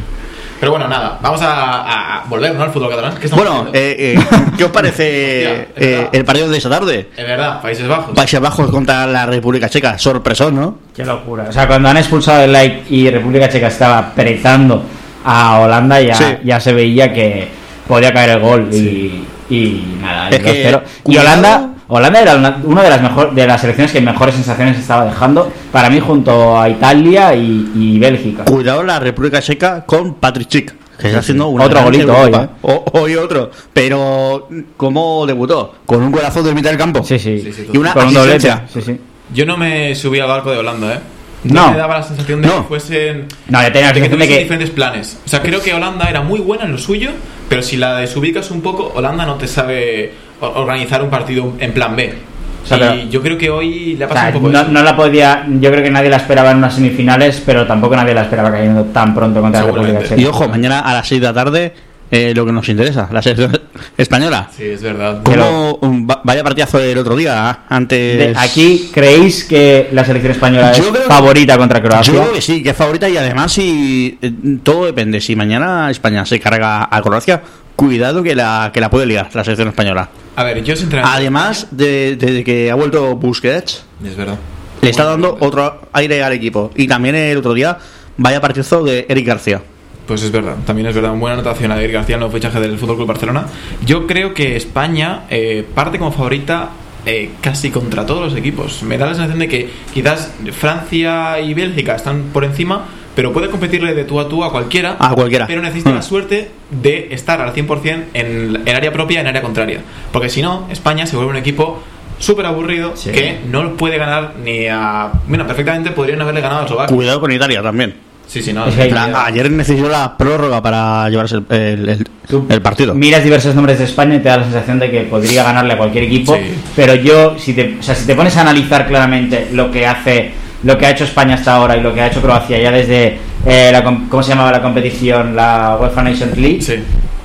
Pero 0.59 0.73
bueno, 0.73 0.89
nada, 0.89 1.17
vamos 1.21 1.41
a, 1.41 2.17
a 2.19 2.23
volver 2.25 2.53
¿no? 2.53 2.63
al 2.63 2.69
fútbol 2.69 2.89
catalán. 2.89 3.13
¿Qué 3.17 3.29
Bueno, 3.29 3.67
eh, 3.71 4.15
eh, 4.17 4.19
¿qué 4.57 4.65
os 4.65 4.71
parece 4.71 5.67
Hostia, 5.69 5.87
eh, 5.87 6.09
el 6.11 6.25
partido 6.25 6.49
de 6.49 6.57
esta 6.57 6.69
tarde? 6.69 7.07
Es 7.15 7.25
verdad, 7.25 7.61
Países 7.61 7.87
Bajos. 7.87 8.13
Países 8.13 8.41
Bajos 8.41 8.69
contra 8.69 9.07
la 9.07 9.25
República 9.25 9.69
Checa. 9.69 9.97
Sorpresón, 9.97 10.55
¿no? 10.57 10.77
Qué 10.93 11.05
locura. 11.05 11.45
O 11.47 11.53
sea, 11.53 11.65
cuando 11.65 11.87
han 11.87 11.95
expulsado 11.95 12.41
el 12.43 12.51
like 12.51 12.83
y 12.93 13.09
República 13.09 13.47
Checa 13.47 13.67
estaba 13.67 13.99
apretando 13.99 14.83
a 15.23 15.59
Holanda, 15.59 16.01
ya, 16.01 16.15
Sí. 16.15 16.25
ya 16.43 16.59
se 16.59 16.73
veía 16.73 17.13
que 17.13 17.47
podía 17.87 18.11
caer 18.11 18.31
el 18.31 18.39
gol. 18.39 18.67
Y, 18.73 19.23
y 19.49 19.97
nada, 20.01 20.27
el 20.27 20.33
Es 20.33 20.39
que, 20.43 20.71
2-0. 20.73 20.81
Y 20.83 21.01
cuidado. 21.03 21.27
Holanda, 21.29 21.68
Holanda 21.89 22.21
era 22.21 22.35
una, 22.35 22.61
una 22.63 22.83
de 22.83 22.89
las 22.89 23.01
mejor, 23.01 23.33
de 23.33 23.45
las 23.47 23.59
selecciones 23.61 23.91
que 23.91 23.99
mejores 23.99 24.35
sensaciones 24.35 24.77
estaba 24.77 25.05
dejando. 25.05 25.51
Para 25.71 25.89
mí, 25.89 25.99
junto 25.99 26.57
a 26.59 26.69
Italia 26.69 27.33
y, 27.35 27.71
y 27.75 27.99
Bélgica. 27.99 28.45
Cuidado 28.45 28.83
la 28.83 28.99
República 28.99 29.41
Checa 29.41 29.83
con 29.85 30.13
Patrick 30.15 30.75
que 30.99 31.07
está 31.07 31.19
haciendo 31.19 31.47
un 31.47 31.61
Otro 31.61 31.81
golito 31.81 32.13
hoy, 32.15 32.31
¿eh? 32.33 32.47
O- 32.61 32.83
hoy 32.93 33.15
otro. 33.15 33.49
Pero, 33.73 34.49
¿cómo 34.75 35.25
debutó? 35.25 35.75
Con 35.85 36.03
un 36.03 36.11
golazo 36.11 36.43
de 36.43 36.53
mitad 36.53 36.69
del 36.71 36.77
campo. 36.77 37.01
Sí, 37.03 37.17
sí. 37.17 37.39
Sí, 37.39 37.53
sí, 37.53 37.67
Y 37.73 37.77
una 37.77 37.93
Con 37.93 38.07
un 38.07 38.13
doblete. 38.13 38.49
asistencia. 38.49 38.81
Sí, 38.81 38.81
sí. 38.81 38.99
Yo 39.33 39.45
no 39.45 39.55
me 39.57 39.95
subí 39.95 40.19
al 40.19 40.27
barco 40.27 40.51
de 40.51 40.57
Holanda, 40.57 40.95
¿eh? 40.95 40.99
No. 41.43 41.71
me 41.71 41.77
daba 41.77 41.97
la 41.99 42.03
sensación 42.03 42.41
de 42.41 42.47
No. 42.47 42.61
que 42.63 42.67
fuesen. 42.67 43.25
No, 43.47 43.61
yo 43.63 43.71
tenía 43.71 43.87
la 43.87 43.93
de 43.93 43.93
que 43.93 43.99
sensación 43.99 44.01
de 44.03 44.09
tuviesen 44.09 44.27
que. 44.29 44.39
diferentes 44.43 44.69
planes. 44.71 45.19
O 45.25 45.29
sea, 45.29 45.41
creo 45.41 45.61
que 45.61 45.73
Holanda 45.73 46.09
era 46.09 46.21
muy 46.21 46.39
buena 46.39 46.65
en 46.65 46.71
lo 46.73 46.77
suyo, 46.77 47.11
pero 47.47 47.61
si 47.61 47.77
la 47.77 47.95
desubicas 47.97 48.51
un 48.51 48.61
poco, 48.61 48.91
Holanda 48.95 49.25
no 49.25 49.35
te 49.35 49.47
sabe 49.47 50.11
organizar 50.41 51.01
un 51.03 51.09
partido 51.09 51.53
en 51.59 51.71
plan 51.73 51.95
B. 51.95 52.13
O 52.61 52.67
sea, 52.67 52.77
y 52.77 52.79
pero- 52.81 53.09
yo 53.09 53.21
creo 53.21 53.37
que 53.37 53.49
hoy 53.49 53.95
le 53.95 54.03
ha 54.03 54.07
o 54.07 54.09
pasado 54.09 54.27
sea, 54.31 54.37
un 54.37 54.43
poco 54.43 54.53
no, 54.53 54.61
eso. 54.63 54.71
no 54.71 54.83
la 54.83 54.95
podía. 54.95 55.45
Yo 55.61 55.71
creo 55.71 55.81
que 55.83 55.89
nadie 55.89 56.09
la 56.09 56.17
esperaba 56.17 56.51
en 56.51 56.57
unas 56.57 56.73
semifinales, 56.75 57.41
pero 57.45 57.65
tampoco 57.65 57.95
nadie 57.95 58.13
la 58.13 58.23
esperaba 58.23 58.51
cayendo 58.51 58.83
tan 58.85 59.15
pronto 59.15 59.39
contra 59.41 59.61
la 59.61 59.67
República. 59.67 60.03
Checa. 60.03 60.17
Y 60.21 60.25
ojo, 60.25 60.47
mañana 60.49 60.81
a 60.81 60.93
las 60.93 61.07
6 61.07 61.21
de 61.21 61.27
la 61.27 61.33
tarde, 61.33 61.73
eh, 62.11 62.33
lo 62.35 62.45
que 62.45 62.51
nos 62.51 62.67
interesa, 62.69 63.07
la 63.11 63.21
selección 63.21 63.59
española. 63.97 64.49
Sí, 64.55 64.63
es 64.63 64.81
verdad. 64.81 65.21
¿Cómo, 65.23 65.77
un- 65.81 66.07
va- 66.09 66.21
vaya 66.23 66.43
partidazo 66.43 66.77
del 66.79 66.97
otro 66.97 67.15
día, 67.15 67.61
antes... 67.69 68.17
De- 68.17 68.33
aquí, 68.37 68.89
¿creéis 68.93 69.43
que 69.43 69.89
la 69.91 70.03
selección 70.03 70.31
española 70.33 70.73
Yo 70.73 70.83
es 70.85 70.89
creo 70.89 71.03
favorita 71.03 71.57
contra 71.57 71.81
Croacia? 71.81 72.13
Yo 72.13 72.21
creo 72.21 72.33
que 72.33 72.41
sí, 72.41 72.63
que 72.63 72.69
es 72.71 72.75
favorita 72.75 73.07
y 73.09 73.17
además 73.17 73.51
si 73.51 74.17
eh, 74.21 74.31
todo 74.63 74.85
depende. 74.85 75.21
Si 75.21 75.35
mañana 75.35 75.91
España 75.91 76.25
se 76.25 76.39
carga 76.39 76.87
a 76.89 77.01
Croacia, 77.01 77.41
cuidado 77.75 78.23
que 78.23 78.35
la 78.35 78.71
que 78.73 78.81
la 78.81 78.89
puede 78.89 79.05
liar 79.05 79.29
la 79.33 79.43
selección 79.43 79.67
española. 79.69 80.09
A 80.35 80.43
ver, 80.43 80.63
yo 80.63 80.75
sinceramente. 80.75 81.15
Además 81.17 81.67
de, 81.71 82.15
de 82.15 82.43
que 82.43 82.71
ha 82.71 82.75
vuelto 82.75 83.15
Busquets, 83.17 83.83
Es 84.03 84.15
verdad. 84.15 84.35
le 84.81 84.89
está 84.89 85.03
dando 85.03 85.37
otro 85.41 85.81
aire 85.93 86.23
al 86.23 86.33
equipo. 86.33 86.71
Y 86.75 86.87
también 86.87 87.15
el 87.15 87.37
otro 87.37 87.53
día, 87.53 87.77
vaya 88.17 88.41
partidazo 88.41 88.83
de 88.83 89.05
Eric 89.09 89.27
García. 89.27 89.61
Pues 90.09 90.23
es 90.23 90.31
verdad, 90.31 90.55
también 90.65 90.87
es 90.87 90.95
verdad. 90.95 91.13
Buena 91.13 91.35
anotación 91.35 91.71
a 91.71 91.79
Eric 91.79 91.93
García, 91.93 92.15
el 92.15 92.19
nuevo 92.21 92.33
fichaje 92.33 92.59
del 92.59 92.79
Fútbol 92.79 92.95
Club 92.95 93.07
Barcelona. 93.09 93.45
Yo 93.85 94.07
creo 94.07 94.33
que 94.33 94.55
España 94.55 95.25
eh, 95.29 95.63
parte 95.75 95.99
como 95.99 96.11
favorita 96.11 96.69
eh, 97.05 97.29
casi 97.41 97.69
contra 97.69 98.07
todos 98.07 98.23
los 98.31 98.35
equipos. 98.35 98.81
Me 98.81 98.97
da 98.97 99.05
la 99.05 99.13
sensación 99.13 99.37
de 99.37 99.47
que 99.47 99.69
quizás 99.93 100.33
Francia 100.51 101.39
y 101.39 101.53
Bélgica 101.53 101.95
están 101.95 102.23
por 102.33 102.43
encima, 102.43 102.85
pero 103.15 103.31
puede 103.31 103.49
competirle 103.51 103.93
de 103.93 104.03
tú 104.03 104.19
a 104.19 104.27
tú 104.27 104.43
a 104.43 104.51
cualquiera. 104.51 104.97
A 104.99 105.13
cualquiera. 105.13 105.45
Pero 105.45 105.61
necesita 105.61 105.91
Mm. 105.91 105.95
la 105.95 106.01
suerte 106.01 106.49
de 106.71 107.09
estar 107.11 107.39
al 107.39 107.53
100% 107.53 108.05
en 108.15 108.57
el 108.65 108.75
área 108.75 108.91
propia 108.91 109.17
y 109.19 109.21
en 109.21 109.27
área 109.27 109.43
contraria. 109.43 109.81
Porque 110.11 110.29
si 110.29 110.41
no, 110.41 110.67
España 110.71 111.05
se 111.05 111.17
vuelve 111.17 111.31
un 111.33 111.37
equipo 111.37 111.83
súper 112.17 112.47
aburrido 112.47 112.93
Sí. 112.95 113.11
que 113.11 113.41
no 113.47 113.73
puede 113.77 113.99
ganar 113.99 114.33
ni 114.43 114.65
a. 114.65 115.11
Bueno, 115.27 115.45
perfectamente 115.45 115.91
podrían 115.91 116.19
haberle 116.19 116.41
ganado 116.41 116.61
a 116.61 116.65
Eslovaquia. 116.65 116.95
Cuidado 116.95 117.19
con 117.19 117.31
Italia 117.31 117.61
también. 117.61 118.08
Sí, 118.29 118.43
sí, 118.43 118.53
no. 118.53 118.65
Es 118.67 118.75
que 118.75 118.83
hay- 118.83 118.91
La- 118.91 119.25
ayer 119.25 119.49
necesitó 119.51 119.89
la 119.89 120.15
prórroga 120.15 120.61
para 120.61 121.09
llevarse 121.09 121.37
el, 121.37 121.45
el- 121.49 121.89
el- 121.89 122.07
Tú 122.29 122.45
el 122.47 122.61
partido. 122.61 122.93
Miras 122.93 123.23
diversos 123.23 123.55
nombres 123.55 123.79
de 123.79 123.85
España 123.85 124.13
y 124.15 124.19
te 124.19 124.29
da 124.29 124.37
la 124.37 124.43
sensación 124.43 124.77
de 124.77 124.91
que 124.91 125.01
podría 125.01 125.43
ganarle 125.43 125.73
a 125.73 125.77
cualquier 125.77 126.03
equipo. 126.03 126.35
Sí. 126.35 126.41
Pero 126.75 126.93
yo, 126.93 127.35
si 127.39 127.53
te, 127.53 127.77
o 127.79 127.83
sea, 127.83 127.95
si 127.95 128.05
te 128.05 128.13
pones 128.15 128.37
a 128.37 128.41
analizar 128.41 128.87
claramente 128.87 129.47
lo 129.51 129.71
que 129.71 129.87
hace, 129.87 130.31
lo 130.63 130.77
que 130.77 130.85
ha 130.85 130.91
hecho 130.91 131.05
España 131.05 131.33
hasta 131.35 131.55
ahora 131.55 131.75
y 131.75 131.81
lo 131.81 131.91
que 131.91 132.01
ha 132.01 132.07
hecho 132.07 132.21
Croacia 132.21 132.59
ya 132.59 132.69
desde 132.71 133.17
eh, 133.47 133.69
la, 133.71 133.83
¿cómo 133.83 134.21
se 134.21 134.29
llamaba 134.29 134.51
la 134.51 134.61
competición? 134.61 135.35
La 135.35 135.75
UEFA 135.81 136.03
Nations 136.03 136.37
League. 136.37 136.61
Sí. 136.61 136.75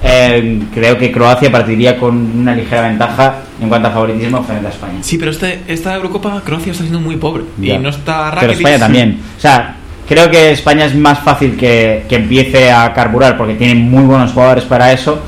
Eh, 0.07 0.61
creo 0.73 0.97
que 0.99 1.11
Croacia 1.13 1.51
partiría 1.53 1.99
con 1.99 2.17
una 2.17 2.55
ligera 2.55 2.83
ventaja 2.89 3.37
en 3.61 3.69
cuanto 3.69 3.89
a 3.89 3.91
favoritismo 3.91 4.43
frente 4.43 4.67
a 4.67 4.71
España. 4.71 4.99
Sí, 5.03 5.19
pero 5.19 5.31
este, 5.31 5.61
esta 5.67 5.95
Eurocopa 5.95 6.41
Croacia 6.45 6.73
está 6.73 6.85
siendo 6.85 7.01
muy 7.01 7.17
pobre. 7.17 7.45
Ya. 7.59 7.75
Y 7.75 7.79
no 7.79 7.89
está 7.91 8.31
Pero 8.31 8.41
Rakitic. 8.49 8.57
España 8.59 8.79
también. 8.79 9.21
O 9.37 9.41
sea, 9.41 9.77
creo 10.09 10.31
que 10.31 10.53
España 10.53 10.85
es 10.85 10.95
más 10.95 11.21
fácil 11.21 11.57
que, 11.57 12.05
que 12.09 12.17
empiece 12.17 12.71
a 12.71 12.93
carburar 12.93 13.37
porque 13.37 13.55
tiene 13.55 13.75
muy 13.75 14.05
buenos 14.05 14.33
jugadores 14.33 14.65
para 14.65 14.93
eso. 14.93 15.21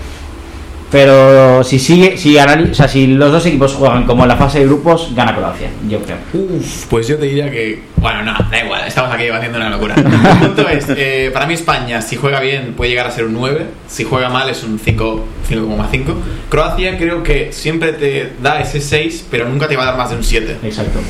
Pero 0.90 1.64
si 1.64 1.80
sigue, 1.80 2.16
si, 2.16 2.38
o 2.38 2.74
sea, 2.74 2.86
si 2.86 3.08
los 3.08 3.32
dos 3.32 3.44
equipos 3.44 3.74
juegan 3.74 4.04
como 4.04 4.22
en 4.22 4.28
la 4.28 4.36
fase 4.36 4.60
de 4.60 4.66
grupos, 4.66 5.12
gana 5.16 5.34
Croacia, 5.34 5.68
yo 5.88 6.00
creo. 6.00 6.16
Uf, 6.32 6.86
pues 6.86 7.08
yo 7.08 7.18
te 7.18 7.26
diría 7.26 7.50
que. 7.50 7.82
Bueno, 7.96 8.22
no, 8.22 8.34
da 8.50 8.64
igual, 8.64 8.86
estamos 8.86 9.12
aquí 9.12 9.28
haciendo 9.28 9.58
una 9.58 9.68
locura. 9.68 9.96
El 9.96 10.38
punto 10.38 10.68
es: 10.68 10.86
eh, 10.90 11.30
para 11.32 11.46
mí, 11.46 11.54
España, 11.54 12.00
si 12.00 12.14
juega 12.14 12.38
bien, 12.38 12.74
puede 12.74 12.90
llegar 12.90 13.08
a 13.08 13.10
ser 13.10 13.24
un 13.24 13.34
9. 13.34 13.66
Si 13.88 14.04
juega 14.04 14.28
mal, 14.28 14.48
es 14.48 14.62
un 14.62 14.78
5, 14.78 15.24
5,5. 15.50 16.14
Croacia, 16.48 16.96
creo 16.96 17.24
que 17.24 17.52
siempre 17.52 17.92
te 17.92 18.34
da 18.40 18.60
ese 18.60 18.80
6, 18.80 19.26
pero 19.28 19.48
nunca 19.48 19.66
te 19.66 19.76
va 19.76 19.82
a 19.82 19.86
dar 19.86 19.96
más 19.96 20.10
de 20.10 20.16
un 20.16 20.24
7. 20.24 20.58
Exacto. 20.62 21.00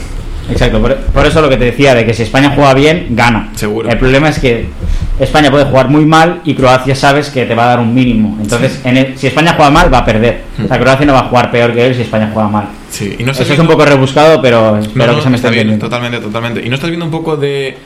Exacto, 0.50 0.80
por, 0.80 0.96
por 0.96 1.26
eso 1.26 1.40
lo 1.40 1.48
que 1.48 1.56
te 1.56 1.64
decía, 1.66 1.94
de 1.94 2.04
que 2.06 2.14
si 2.14 2.22
España 2.22 2.52
juega 2.54 2.72
bien, 2.74 3.08
gana. 3.10 3.50
Seguro. 3.54 3.88
El 3.90 3.98
problema 3.98 4.28
es 4.28 4.38
que 4.38 4.66
España 5.18 5.50
puede 5.50 5.64
jugar 5.64 5.88
muy 5.88 6.04
mal 6.06 6.40
y 6.44 6.54
Croacia 6.54 6.94
sabes 6.94 7.30
que 7.30 7.44
te 7.46 7.54
va 7.54 7.64
a 7.64 7.68
dar 7.68 7.80
un 7.80 7.92
mínimo. 7.94 8.38
Entonces, 8.40 8.80
en 8.84 8.96
el- 8.96 9.18
si 9.18 9.26
España 9.26 9.54
juega 9.56 9.70
mal, 9.70 9.92
va 9.92 9.98
a 9.98 10.04
perder. 10.04 10.42
O 10.64 10.68
sea, 10.68 10.78
Croacia 10.78 11.04
no 11.06 11.14
va 11.14 11.20
a 11.20 11.28
jugar 11.28 11.50
peor 11.50 11.72
que 11.74 11.86
él 11.86 11.94
si 11.94 12.02
España 12.02 12.30
juega 12.32 12.48
mal. 12.48 12.68
Sí, 12.90 13.16
y 13.18 13.22
no 13.24 13.32
Eso 13.32 13.42
estás 13.42 13.46
es 13.54 13.58
un 13.58 13.66
viendo- 13.66 13.72
poco 13.72 13.84
rebuscado, 13.86 14.40
pero 14.40 14.76
espero 14.78 15.06
No, 15.06 15.12
no, 15.12 15.18
que 15.18 15.22
se 15.24 15.30
me 15.30 15.36
está 15.36 15.48
esté 15.48 15.54
bien, 15.56 15.68
entendiendo. 15.72 15.86
totalmente, 15.86 16.18
totalmente. 16.20 16.62
¿Y 16.64 16.68
no 16.68 16.74
estás 16.76 16.90
viendo 16.90 17.04
un 17.06 17.10
poco 17.12 17.36
de 17.36 17.76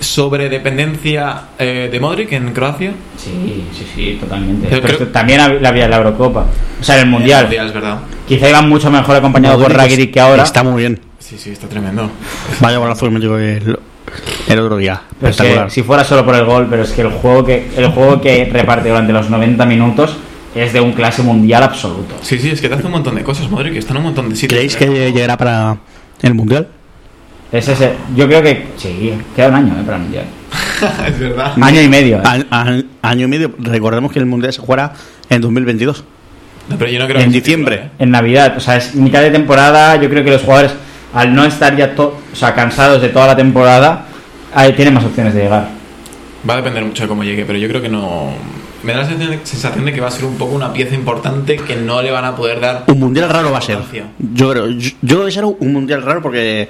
sobredependencia 0.00 1.42
eh, 1.58 1.88
de 1.90 2.00
Modric 2.00 2.32
en 2.32 2.52
Croacia? 2.52 2.92
Sí, 3.16 3.64
sí, 3.76 3.86
sí, 3.94 4.18
totalmente. 4.20 4.68
Pero 4.68 4.82
Pero 4.82 4.82
creo- 4.82 4.92
esto 5.08 5.12
también 5.12 5.60
la 5.62 5.68
había 5.68 5.84
en 5.86 5.90
la 5.90 5.96
Eurocopa. 5.98 6.46
O 6.80 6.84
sea, 6.84 6.96
en 6.96 7.02
el 7.02 7.06
Mundial. 7.08 7.44
Mundial, 7.44 7.66
es 7.66 7.72
verdad. 7.74 7.98
Quizá 8.28 8.48
iban 8.48 8.68
mucho 8.68 8.90
mejor 8.90 9.16
acompañado 9.16 9.54
por 9.56 9.64
Modric 9.64 9.78
Rakitic 9.78 10.12
que 10.12 10.20
ahora. 10.20 10.42
Está 10.44 10.62
muy 10.62 10.80
bien. 10.82 11.00
Sí, 11.30 11.38
sí, 11.38 11.50
está 11.50 11.68
tremendo. 11.68 12.10
Vaya 12.60 12.78
golazo 12.78 13.06
que 13.06 13.10
metió 13.12 13.38
el, 13.38 13.78
el 14.48 14.58
otro 14.58 14.76
día. 14.76 15.00
Pero 15.20 15.30
es 15.30 15.36
que 15.36 15.64
si 15.70 15.82
fuera 15.84 16.02
solo 16.02 16.24
por 16.24 16.34
el 16.34 16.44
gol, 16.44 16.66
pero 16.68 16.82
es 16.82 16.90
que 16.90 17.02
el 17.02 17.10
juego 17.10 17.44
que 17.44 17.68
el 17.76 17.86
juego 17.88 18.20
que 18.20 18.46
reparte 18.52 18.88
durante 18.88 19.12
los 19.12 19.30
90 19.30 19.64
minutos 19.66 20.16
es 20.56 20.72
de 20.72 20.80
un 20.80 20.92
clase 20.92 21.22
mundial 21.22 21.62
absoluto. 21.62 22.16
Sí, 22.22 22.36
sí, 22.38 22.50
es 22.50 22.60
que 22.60 22.68
te 22.68 22.74
hace 22.74 22.86
un 22.86 22.90
montón 22.92 23.14
de 23.14 23.22
cosas, 23.22 23.48
Modric, 23.48 23.76
está 23.76 23.92
en 23.92 23.98
un 23.98 24.02
montón 24.02 24.28
de 24.28 24.34
sitios. 24.34 24.50
¿Creéis 24.58 24.74
que 24.76 25.12
llegará 25.12 25.36
para 25.36 25.76
el 26.22 26.34
Mundial? 26.34 26.66
Es 27.52 27.68
ese, 27.68 27.92
yo 28.16 28.26
creo 28.26 28.42
que 28.42 28.66
sí, 28.76 29.12
queda 29.36 29.48
un 29.48 29.54
año 29.54 29.74
eh, 29.80 29.82
para 29.84 29.96
el 29.98 30.02
mundial. 30.04 30.24
es 31.08 31.18
verdad. 31.18 31.52
Año 31.60 31.80
y 31.82 31.88
medio. 31.88 32.18
eh. 32.18 32.22
Al- 32.24 32.46
al- 32.50 32.86
año 33.02 33.26
y 33.26 33.28
medio. 33.28 33.52
Recordemos 33.58 34.10
que 34.12 34.18
el 34.20 34.26
Mundial 34.26 34.52
se 34.52 34.60
jugará 34.60 34.92
en 35.28 35.40
2022. 35.40 36.04
No, 36.68 36.76
pero 36.78 36.90
yo 36.92 36.98
no 37.00 37.06
creo 37.06 37.18
En 37.20 37.30
que 37.32 37.40
diciembre. 37.40 37.76
titular, 37.76 37.94
En 37.98 38.10
Navidad, 38.12 38.54
o 38.56 38.60
sea, 38.60 38.76
es 38.76 38.94
mitad 38.94 39.20
de 39.22 39.30
temporada. 39.30 39.96
Yo 39.96 40.08
creo 40.08 40.22
que 40.22 40.30
los 40.30 40.42
jugadores, 40.42 40.72
al 41.14 41.34
no 41.34 41.44
estar 41.44 41.76
ya 41.76 41.94
to- 41.94 42.16
o 42.32 42.36
sea, 42.36 42.54
cansados 42.54 43.00
de 43.02 43.08
toda 43.08 43.26
la 43.28 43.36
temporada, 43.36 44.06
ahí 44.54 44.72
tienen 44.74 44.94
más 44.94 45.04
opciones 45.04 45.34
de 45.34 45.42
llegar. 45.42 45.68
Va 46.48 46.54
a 46.54 46.56
depender 46.58 46.84
mucho 46.84 47.02
de 47.02 47.08
cómo 47.08 47.22
llegue, 47.24 47.44
pero 47.44 47.58
yo 47.58 47.68
creo 47.68 47.82
que 47.82 47.88
no. 47.88 48.32
Me 48.82 48.92
da 48.94 49.00
la 49.00 49.06
sensación 49.44 49.84
de- 49.84 49.92
que 49.92 50.00
va 50.00 50.08
a 50.08 50.10
ser 50.10 50.24
un 50.24 50.36
poco 50.38 50.54
una 50.54 50.72
pieza 50.72 50.94
importante 50.94 51.56
que 51.56 51.76
no 51.76 52.00
le 52.00 52.10
van 52.10 52.24
a 52.24 52.34
poder 52.34 52.60
dar. 52.60 52.84
Un 52.86 52.98
Mundial 52.98 53.28
raro 53.28 53.50
va 53.52 53.58
a 53.58 53.60
ser. 53.60 53.78
Yo 54.32 54.50
creo, 54.50 54.68
yo, 54.70 54.90
yo 55.02 55.16
creo 55.16 55.26
que 55.26 55.32
será 55.32 55.46
un 55.48 55.72
Mundial 55.72 56.00
raro 56.02 56.22
porque 56.22 56.68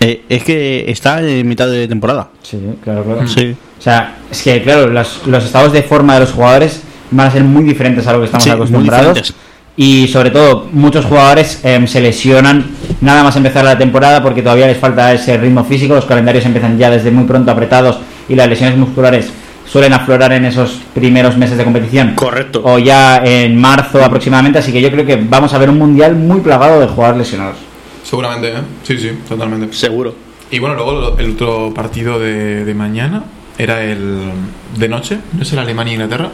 eh, 0.00 0.22
es 0.26 0.42
que 0.42 0.90
está 0.90 1.20
en 1.20 1.46
mitad 1.46 1.68
de 1.68 1.86
temporada. 1.86 2.28
Sí, 2.42 2.58
claro, 2.82 3.04
claro. 3.04 3.26
Sí. 3.28 3.54
O 3.78 3.82
sea, 3.82 4.16
es 4.30 4.42
que, 4.42 4.62
claro, 4.62 4.86
los, 4.86 5.26
los 5.26 5.44
estados 5.44 5.72
de 5.74 5.82
forma 5.82 6.14
de 6.14 6.20
los 6.20 6.32
jugadores 6.32 6.80
van 7.10 7.26
a 7.26 7.30
ser 7.30 7.44
muy 7.44 7.64
diferentes 7.64 8.06
a 8.06 8.12
lo 8.12 8.20
que 8.20 8.24
estamos 8.26 8.44
Sí, 8.44 8.50
muy 8.50 8.56
acostumbrados. 8.56 9.14
diferentes. 9.14 9.34
Y 9.82 10.08
sobre 10.08 10.30
todo, 10.30 10.68
muchos 10.72 11.06
jugadores 11.06 11.64
em, 11.64 11.86
se 11.86 12.02
lesionan 12.02 12.66
nada 13.00 13.24
más 13.24 13.34
empezar 13.36 13.64
la 13.64 13.78
temporada 13.78 14.22
porque 14.22 14.42
todavía 14.42 14.66
les 14.66 14.76
falta 14.76 15.10
ese 15.14 15.38
ritmo 15.38 15.64
físico. 15.64 15.94
Los 15.94 16.04
calendarios 16.04 16.44
empiezan 16.44 16.76
ya 16.76 16.90
desde 16.90 17.10
muy 17.10 17.24
pronto 17.24 17.50
apretados 17.50 17.98
y 18.28 18.34
las 18.34 18.46
lesiones 18.46 18.76
musculares 18.76 19.32
suelen 19.66 19.94
aflorar 19.94 20.34
en 20.34 20.44
esos 20.44 20.82
primeros 20.92 21.38
meses 21.38 21.56
de 21.56 21.64
competición. 21.64 22.14
Correcto. 22.14 22.60
O 22.62 22.78
ya 22.78 23.22
en 23.24 23.56
marzo 23.58 24.04
aproximadamente. 24.04 24.58
Así 24.58 24.70
que 24.70 24.82
yo 24.82 24.90
creo 24.90 25.06
que 25.06 25.16
vamos 25.16 25.54
a 25.54 25.58
ver 25.58 25.70
un 25.70 25.78
mundial 25.78 26.14
muy 26.14 26.40
plagado 26.40 26.78
de 26.78 26.86
jugadores 26.86 27.20
lesionados. 27.20 27.56
Seguramente, 28.04 28.50
¿eh? 28.50 28.62
Sí, 28.82 28.98
sí, 28.98 29.12
totalmente. 29.26 29.74
Seguro. 29.74 30.14
Y 30.50 30.58
bueno, 30.58 30.74
luego 30.74 31.16
el 31.16 31.30
otro 31.30 31.72
partido 31.72 32.18
de, 32.18 32.66
de 32.66 32.74
mañana 32.74 33.24
era 33.56 33.82
el 33.82 34.30
de 34.76 34.88
noche, 34.90 35.20
¿no 35.32 35.40
es 35.40 35.50
el 35.54 35.58
Alemania-Inglaterra? 35.58 36.28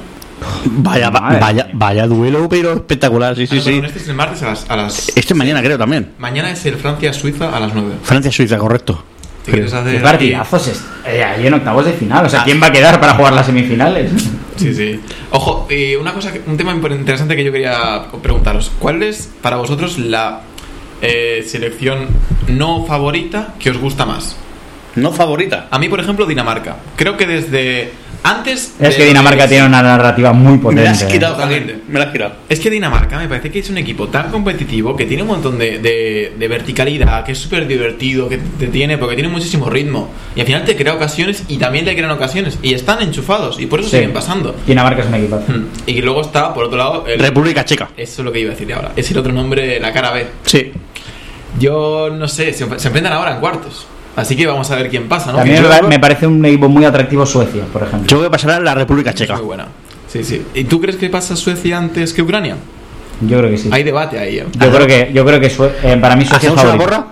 Vaya, 0.67 1.11
Madre 1.11 1.39
vaya, 1.41 1.69
vaya 1.73 2.07
duelo, 2.07 2.49
pero 2.49 2.75
espectacular. 2.75 3.35
Sí, 3.37 3.47
sí, 3.47 3.59
Ah, 3.59 3.63
sí. 3.65 3.81
este 3.85 3.99
es 4.01 4.09
el 4.09 4.15
martes 4.15 4.43
a 4.43 4.47
las, 4.47 4.71
a 4.71 4.77
las- 4.77 5.09
Este 5.17 5.35
mañana 5.35 5.63
creo 5.63 5.79
también. 5.79 6.13
Mañana 6.19 6.51
es 6.51 6.65
el 6.67 6.77
Francia-Suiza 6.77 7.57
a 7.57 7.61
las 7.61 7.73
9. 7.75 7.95
Francia-Suiza, 8.03 8.59
correcto. 8.59 9.03
¿Te 9.45 9.53
quieres 9.53 9.73
hacer 9.73 9.97
¿Qué 9.97 10.01
partidazos 10.03 10.67
es- 10.69 10.85
eh, 11.07 11.23
ahí 11.23 11.47
en 11.47 11.55
octavos 11.55 11.85
de 11.87 11.93
final? 11.93 12.19
Ah. 12.25 12.27
O 12.27 12.29
sea, 12.31 12.45
¿quién 12.45 12.61
va 12.61 12.67
a 12.67 12.73
quedar 12.73 13.01
para 13.01 13.15
jugar 13.15 13.33
las 13.33 13.47
semifinales? 13.47 14.11
Sí, 14.57 14.75
sí. 14.75 14.99
Ojo, 15.33 15.67
eh, 15.69 15.99
una 16.01 16.15
cosa, 16.15 16.33
un 16.47 16.57
tema 16.57 16.73
interesante 16.73 17.37
que 17.37 17.45
yo 17.45 17.53
quería 17.53 18.05
preguntaros. 18.23 18.73
¿Cuál 18.79 19.03
es 19.03 19.29
para 19.43 19.57
vosotros 19.57 19.99
la 19.99 20.41
eh, 21.03 21.45
selección 21.47 22.07
no 22.49 22.87
favorita 22.87 23.53
que 23.59 23.69
os 23.69 23.77
gusta 23.77 24.07
más? 24.07 24.35
No 24.95 25.13
favorita. 25.13 25.69
A 25.71 25.79
mí, 25.79 25.91
por 25.91 26.01
ejemplo, 26.01 26.25
Dinamarca. 26.25 26.77
Creo 26.97 27.19
que 27.19 27.27
desde 27.27 27.93
antes... 28.27 28.75
Es 28.81 28.95
que 28.97 29.05
Dinamarca 29.05 29.47
tiene 29.49 29.67
una 29.67 29.83
narrativa 29.83 30.33
muy 30.33 30.55
Me 30.55 30.59
potente. 30.59 30.85
la 30.85 30.91
has 30.91 31.05
quitado, 31.05 31.35
eh. 31.37 31.41
Javier. 31.43 31.81
Me 31.89 31.99
la 31.99 32.05
has 32.07 32.13
quitado. 32.13 32.33
Es 32.49 32.61
que 32.61 32.71
Dinamarca 32.71 33.19
me 33.19 33.29
parece 33.29 33.51
que 33.51 33.59
es 33.61 33.71
un 33.71 33.79
equipo 33.79 34.09
tan 34.09 34.31
competitivo 34.31 34.97
que 34.97 35.07
tiene 35.07 35.23
un 35.23 35.29
montón 35.29 35.59
de, 35.59 35.79
de- 35.79 36.35
de 36.39 36.49
verticalidad, 36.49 37.25
que 37.25 37.33
es 37.33 37.39
súper 37.39 37.67
divertido, 37.67 38.29
que 38.29 38.39
te 38.39 38.67
tiene, 38.69 38.99
porque 38.99 39.15
tiene 39.15 39.29
muchísimo 39.31 39.71
ritmo. 39.71 40.11
Y 40.35 40.41
al 40.41 40.47
final 40.47 40.65
te 40.65 40.75
crea 40.77 40.95
ocasiones 40.95 41.45
y 41.49 41.57
también 41.59 41.85
le 41.85 41.95
crean 41.95 42.11
ocasiones. 42.11 42.59
Y 42.63 42.75
están 42.75 43.01
enchufados 43.03 43.61
y 43.61 43.67
por 43.67 43.81
eso 43.81 43.89
Sí. 43.91 43.97
siguen 43.97 44.13
pasando. 44.13 44.55
Dinamarca 44.67 45.03
es 45.03 45.09
un 45.09 45.15
equipo. 45.15 45.37
Hmm. 45.47 45.65
Y 45.87 46.03
luego 46.03 46.23
está, 46.23 46.53
por 46.53 46.65
otro 46.65 46.79
lado, 46.79 47.05
el- 47.07 47.19
República 47.21 47.65
Checa. 47.65 47.91
eso 47.97 48.23
es 48.23 48.25
lo 48.25 48.33
que 48.33 48.41
iba 48.41 48.51
a 48.51 48.55
decir 48.55 48.73
ahora. 48.73 48.93
Es 48.97 49.11
el 49.11 49.19
otro 49.19 49.33
nombre, 49.33 49.79
la 49.81 49.93
cara 49.93 50.11
B. 50.11 50.27
Sí. 50.45 50.73
Yo 51.59 52.11
no 52.11 52.29
sé, 52.29 52.53
se, 52.53 52.67
se 52.79 52.89
enfrentan 52.89 53.13
ahora 53.13 53.35
en 53.35 53.41
cuartos. 53.41 53.87
Así 54.17 54.35
que 54.35 54.47
vamos 54.47 54.71
a 54.71 54.77
ver 54.77 54.89
quién 54.89 55.09
pasa, 55.09 55.31
¿no? 55.31 55.39
También 55.39 55.63
Que 55.63 55.69
me, 55.69 55.77
yo- 55.83 55.89
me 55.89 55.99
parece 55.99 56.27
un 56.27 56.45
equipo 56.45 56.69
muy 56.69 56.85
atractivo 56.85 57.27
Suecia, 57.27 57.63
por 57.73 57.83
ejemplo. 57.83 58.09
Yo 58.09 58.17
voy 58.19 58.27
a 58.27 58.31
pasar 58.31 58.53
a 58.53 58.61
la 58.61 58.75
República 58.75 59.13
Checa. 59.15 59.37
muy 59.37 59.45
buena. 59.45 59.67
Sí, 60.09 60.25
sí. 60.25 60.43
¿Y 60.55 60.65
tú 60.65 60.81
crees 60.81 60.97
que 60.97 61.11
pasa 61.11 61.37
Suecia 61.37 61.77
antes 61.77 62.13
que 62.15 62.23
Ucrania? 62.23 62.57
Yo 63.21 63.39
creo 63.39 63.51
que 63.51 63.59
sí. 63.59 63.69
Hay 63.73 63.83
debate 63.83 64.19
ahí. 64.19 64.39
¿eh? 64.39 64.47
Yo 64.59 64.71
creo 64.71 64.87
que, 64.87 65.11
yo 65.13 65.25
creo 65.25 65.39
que 65.41 65.51
Sue- 65.51 65.71
eh, 65.83 65.97
para 66.01 66.17
mí 66.17 66.25
Suecia 66.25 66.49
es 66.49 66.55
¿Hacemos 66.55 66.63
una 66.65 66.73
favorito. 66.73 66.97
porra? 66.97 67.07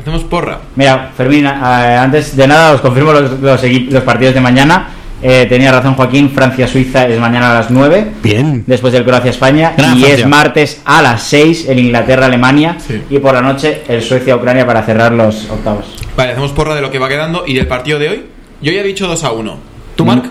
Hacemos 0.00 0.24
porra. 0.24 0.58
Mira, 0.76 1.10
Fermín, 1.16 1.44
eh, 1.46 1.48
antes 1.50 2.36
de 2.36 2.46
nada 2.46 2.72
os 2.72 2.80
confirmo 2.80 3.12
los, 3.12 3.40
los, 3.40 3.62
los 3.62 4.02
partidos 4.02 4.34
de 4.34 4.40
mañana. 4.40 4.88
Eh, 5.22 5.46
tenía 5.48 5.72
razón 5.72 5.94
Joaquín, 5.94 6.30
Francia-Suiza 6.30 7.06
es 7.08 7.18
mañana 7.18 7.50
a 7.50 7.54
las 7.54 7.70
9. 7.70 8.06
Bien. 8.22 8.64
Después 8.66 8.92
del 8.92 9.04
Croacia-España. 9.04 9.72
Y 9.76 9.80
Francia. 9.80 10.08
es 10.14 10.26
martes 10.26 10.80
a 10.84 11.00
las 11.02 11.22
6 11.22 11.66
el 11.68 11.78
Inglaterra-Alemania. 11.78 12.76
Sí. 12.86 13.02
Y 13.10 13.18
por 13.18 13.34
la 13.34 13.40
noche 13.42 13.82
el 13.88 14.02
Suecia-Ucrania 14.02 14.66
para 14.66 14.82
cerrar 14.82 15.12
los 15.12 15.48
octavos. 15.50 15.86
Vale, 16.16 16.32
hacemos 16.32 16.52
porra 16.52 16.74
de 16.74 16.80
lo 16.80 16.90
que 16.90 16.98
va 16.98 17.08
quedando 17.08 17.44
y 17.46 17.54
del 17.54 17.66
partido 17.66 17.98
de 17.98 18.08
hoy. 18.08 18.26
Yo 18.62 18.72
ya 18.72 18.80
he 18.80 18.84
dicho 18.84 19.06
2 19.06 19.22
a 19.24 19.32
1. 19.32 19.58
¿Tú, 19.96 20.04
Marc? 20.04 20.24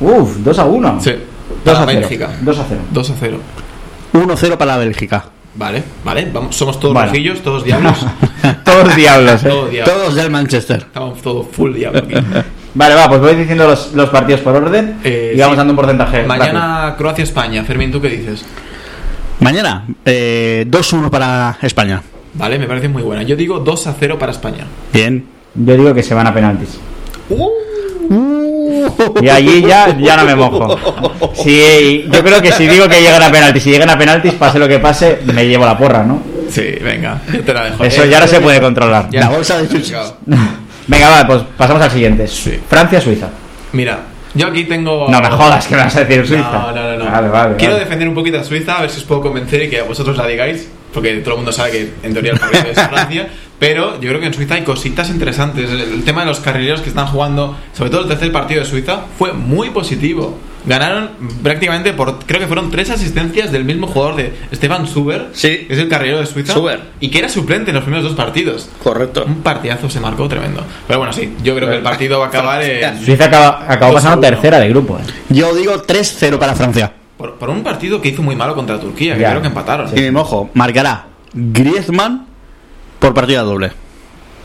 Uf, 0.00 0.36
2 0.38 0.58
a 0.58 0.64
1. 0.66 1.00
Sí. 1.00 1.10
2 1.10 1.18
Para 1.64 1.80
a 1.80 1.86
0. 1.86 2.00
Bélgica. 2.00 2.30
2 2.42 2.58
a 2.58 2.64
0. 2.68 2.80
2 2.90 3.10
a 3.10 3.14
0. 3.18 3.38
1-0 4.12 4.56
para 4.56 4.76
Bélgica. 4.76 5.24
Vale, 5.54 5.82
vale. 6.04 6.28
Vamos, 6.32 6.54
somos 6.54 6.78
todos 6.78 6.92
Bueno. 6.92 7.08
rojillos, 7.08 7.40
todos 7.40 7.64
diablos. 7.64 7.96
Todos 8.64 8.94
diablos, 8.94 9.42
eh. 9.44 9.48
todos 9.48 9.70
diablos. 9.70 9.94
Todos 9.96 10.14
del 10.14 10.30
Manchester. 10.30 10.76
Estamos 10.78 11.20
todos 11.22 11.46
full 11.50 11.72
diablo 11.74 11.98
aquí. 12.00 12.14
Vale, 12.74 12.94
va, 12.94 13.08
pues 13.08 13.20
voy 13.22 13.34
diciendo 13.34 13.66
los, 13.66 13.94
los 13.94 14.10
partidos 14.10 14.42
por 14.42 14.54
orden 14.54 14.98
Eh, 15.02 15.32
y 15.34 15.38
vamos 15.40 15.54
sí. 15.54 15.56
dando 15.56 15.72
un 15.72 15.76
porcentaje. 15.76 16.24
Mañana 16.24 16.94
Croacia-España. 16.98 17.64
Fermín, 17.64 17.90
¿tú 17.90 18.00
qué 18.02 18.08
dices? 18.10 18.44
Mañana, 19.40 19.86
eh, 20.04 20.66
2-1 20.68 21.08
para 21.10 21.56
España. 21.62 22.02
Vale, 22.38 22.58
me 22.58 22.66
parece 22.66 22.88
muy 22.88 23.02
buena. 23.02 23.22
Yo 23.22 23.36
digo 23.36 23.58
2 23.60 23.86
a 23.86 23.94
0 23.98 24.18
para 24.18 24.32
España. 24.32 24.64
Bien. 24.92 25.24
Yo 25.54 25.76
digo 25.76 25.94
que 25.94 26.02
se 26.02 26.14
van 26.14 26.26
a 26.26 26.34
penaltis. 26.34 26.78
Uh. 27.30 27.48
Y 29.20 29.28
allí 29.28 29.62
ya, 29.62 29.96
ya 29.98 30.16
no 30.16 30.24
me 30.24 30.34
mojo. 30.34 30.78
Sí, 31.34 32.04
yo 32.10 32.22
creo 32.22 32.40
que 32.42 32.52
si 32.52 32.66
digo 32.66 32.88
que 32.88 33.00
llegan 33.00 33.22
a 33.22 33.30
penaltis, 33.30 33.62
si 33.62 33.70
llegan 33.70 33.90
a 33.90 33.98
penaltis, 33.98 34.32
pase 34.34 34.58
lo 34.58 34.68
que 34.68 34.78
pase, 34.78 35.18
me 35.32 35.46
llevo 35.46 35.64
la 35.66 35.76
porra, 35.76 36.02
¿no? 36.04 36.22
Sí, 36.50 36.62
venga, 36.82 37.20
yo 37.32 37.42
te 37.42 37.52
la 37.52 37.64
dejo. 37.64 37.84
Eso 37.84 38.04
Eh, 38.04 38.08
ya 38.08 38.20
no 38.20 38.26
se 38.26 38.40
puede 38.40 38.60
controlar. 38.60 39.08
ya- 39.10 39.20
La 39.20 39.28
bolsa 39.30 39.60
de. 39.60 39.68
Venga, 40.88 41.08
va, 41.10 41.26
pues 41.26 41.42
pasamos 41.56 41.82
al 41.82 41.90
siguiente. 41.90 42.28
Sí. 42.28 42.60
Francia-Suiza. 42.68 43.28
Mira, 43.72 43.98
yo 44.36 44.48
aquí 44.48 44.64
tengo. 44.64 45.06
No 45.08 45.20
me 45.20 45.30
jodas 45.30 45.66
que 45.66 45.74
me 45.74 45.82
vas 45.82 45.96
a 45.96 46.04
decir 46.04 46.26
Suiza. 46.26 46.50
No, 46.50 46.72
no, 46.72 46.96
no. 46.96 47.04
no. 47.04 47.10
Vale, 47.10 47.28
vale. 47.28 47.56
Quiero 47.56 47.74
vale. 47.74 47.84
defender 47.84 48.08
un 48.08 48.14
poquito 48.14 48.38
a 48.38 48.44
Suiza, 48.44 48.78
a 48.78 48.80
ver 48.82 48.90
si 48.90 48.98
os 48.98 49.04
puedo 49.04 49.22
convencer 49.22 49.62
y 49.62 49.70
que 49.70 49.82
vosotros 49.82 50.16
la 50.16 50.26
digáis, 50.26 50.68
porque 50.92 51.14
todo 51.18 51.32
el 51.32 51.36
mundo 51.38 51.52
sabe 51.52 51.70
que 51.72 51.92
en 52.02 52.12
teoría 52.12 52.32
el 52.32 52.38
favorito 52.38 52.68
es 52.70 52.88
Francia, 52.88 53.28
pero 53.58 54.00
yo 54.00 54.08
creo 54.08 54.20
que 54.20 54.26
en 54.26 54.34
Suiza 54.34 54.54
hay 54.54 54.62
cositas 54.62 55.08
interesantes. 55.10 55.70
El, 55.70 55.80
el 55.80 56.04
tema 56.04 56.20
de 56.20 56.26
los 56.26 56.40
carrileros 56.40 56.80
que 56.80 56.88
están 56.88 57.06
jugando, 57.06 57.56
sobre 57.72 57.90
todo 57.90 58.02
el 58.02 58.08
tercer 58.08 58.30
partido 58.32 58.60
de 58.60 58.66
Suiza, 58.66 59.02
fue 59.18 59.32
muy 59.32 59.70
positivo. 59.70 60.38
Ganaron 60.66 61.10
prácticamente 61.42 61.92
por, 61.92 62.18
creo 62.26 62.40
que 62.40 62.46
fueron 62.48 62.70
tres 62.70 62.90
asistencias 62.90 63.52
del 63.52 63.64
mismo 63.64 63.86
jugador 63.86 64.16
de 64.16 64.32
Esteban 64.50 64.86
Suber, 64.88 65.28
Sí. 65.32 65.64
que 65.66 65.74
es 65.74 65.78
el 65.78 65.88
carrilero 65.88 66.18
de 66.18 66.26
Suiza, 66.26 66.52
Suber. 66.52 66.80
y 67.00 67.08
que 67.08 67.20
era 67.20 67.28
suplente 67.28 67.70
en 67.70 67.76
los 67.76 67.84
primeros 67.84 68.04
dos 68.04 68.16
partidos. 68.16 68.68
Correcto. 68.82 69.24
Un 69.26 69.42
partidazo 69.42 69.88
se 69.88 70.00
marcó 70.00 70.26
tremendo. 70.28 70.64
Pero 70.86 70.98
bueno, 70.98 71.12
sí, 71.12 71.32
yo 71.44 71.54
creo 71.54 71.68
que 71.70 71.76
el 71.76 71.82
partido 71.82 72.18
va 72.18 72.26
a 72.26 72.28
acabar 72.28 72.62
en- 72.62 73.04
Suiza 73.04 73.26
acaba- 73.26 73.64
acabó 73.68 73.94
pasando 73.94 74.20
tercera 74.26 74.58
de 74.58 74.68
grupo. 74.68 74.98
eh. 74.98 75.02
Yo 75.28 75.54
digo 75.54 75.82
3-0 75.82 76.38
para 76.38 76.54
Francia. 76.54 76.92
por, 77.16 77.36
por 77.36 77.48
un 77.48 77.62
partido 77.62 78.02
que 78.02 78.08
hizo 78.10 78.22
muy 78.22 78.36
malo 78.36 78.54
contra 78.54 78.78
Turquía, 78.78 79.14
que 79.14 79.20
Ya. 79.22 79.30
creo 79.30 79.40
que 79.42 79.48
empataron. 79.48 79.88
Y 79.96 80.00
me 80.02 80.10
mojo, 80.10 80.50
marcará 80.52 81.06
Griezmann 81.32 82.26
por 82.98 83.14
partida 83.14 83.42
doble. 83.42 83.72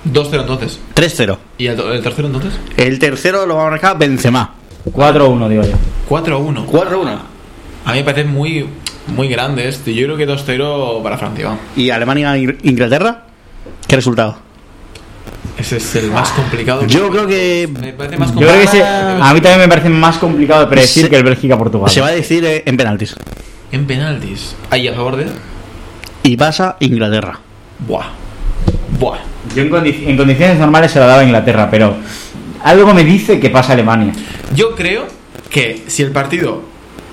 2-0 0.06 0.42
entonces. 0.42 0.80
3-0. 0.94 1.38
¿Y 1.58 1.68
el, 1.68 1.80
el 1.80 2.02
tercero 2.02 2.28
entonces? 2.28 2.54
El 2.78 2.98
tercero 3.00 3.46
lo 3.46 3.56
va 3.58 3.68
a 3.68 3.70
marcar 3.72 3.98
Benzema. 3.98 4.54
4-1, 4.86 5.50
digo 5.50 5.64
yo. 5.64 5.74
4-1. 6.10 6.66
4-1. 6.66 7.18
A 7.86 7.92
mí 7.94 7.98
me 8.00 8.04
parece 8.04 8.24
muy, 8.28 8.66
muy 9.16 9.28
grande 9.28 9.68
esto. 9.68 9.92
Yo 9.92 10.06
creo 10.06 10.18
que 10.18 10.28
2-0 10.28 11.02
para 11.04 11.18
Francia. 11.18 11.58
¿Y 11.76 11.90
Alemania-Inglaterra? 11.90 13.24
¿Qué 13.88 13.96
resultado? 13.96 14.38
Ese 15.58 15.78
es 15.78 15.96
el 15.96 16.12
más 16.12 16.30
complicado. 16.32 16.86
Yo 16.88 17.10
creo 17.10 17.28
que 17.28 17.70
Me 17.80 17.94
parece 17.94 18.18
más 18.18 18.34
Yo 18.34 18.40
creo 18.48 18.62
que 18.62 18.68
se- 18.68 18.84
a 18.84 19.32
mí 19.34 19.42
también 19.42 19.60
me 19.60 19.68
parece 19.68 19.90
más 19.90 20.18
complicado 20.18 20.62
de 20.62 20.68
predecir 20.68 21.04
Se- 21.06 21.10
que 21.10 21.18
el 21.18 21.24
Bélgica-Portugal. 21.24 21.90
se 21.90 22.02
va 22.02 22.08
a 22.08 22.12
decir 22.12 22.44
eh, 22.46 22.64
en 22.66 22.78
penaltis. 22.78 23.16
En 23.72 23.86
penaltis. 23.86 24.56
Ahí 24.70 24.88
a 24.88 24.94
favor 24.94 25.18
de. 25.18 25.28
Y 26.24 26.38
pasa 26.38 26.78
Inglaterra. 26.80 27.40
Buah. 27.88 28.06
Buah. 29.00 29.18
Yo 29.56 29.64
en, 29.64 29.70
condi- 29.72 30.08
en 30.08 30.18
condiciones 30.18 30.58
normales 30.60 30.92
se 30.92 31.00
lo 31.00 31.08
daba 31.08 31.22
a 31.22 31.24
Inglaterra, 31.26 31.68
pero 31.70 31.96
algo 32.64 32.94
me 32.94 33.04
dice 33.04 33.40
que 33.40 33.50
pasa 33.50 33.74
Alemania. 33.74 34.14
Yo 34.56 34.76
creo 34.76 35.06
que 35.50 35.84
si 35.88 36.04
el 36.04 36.12
partido 36.12 36.62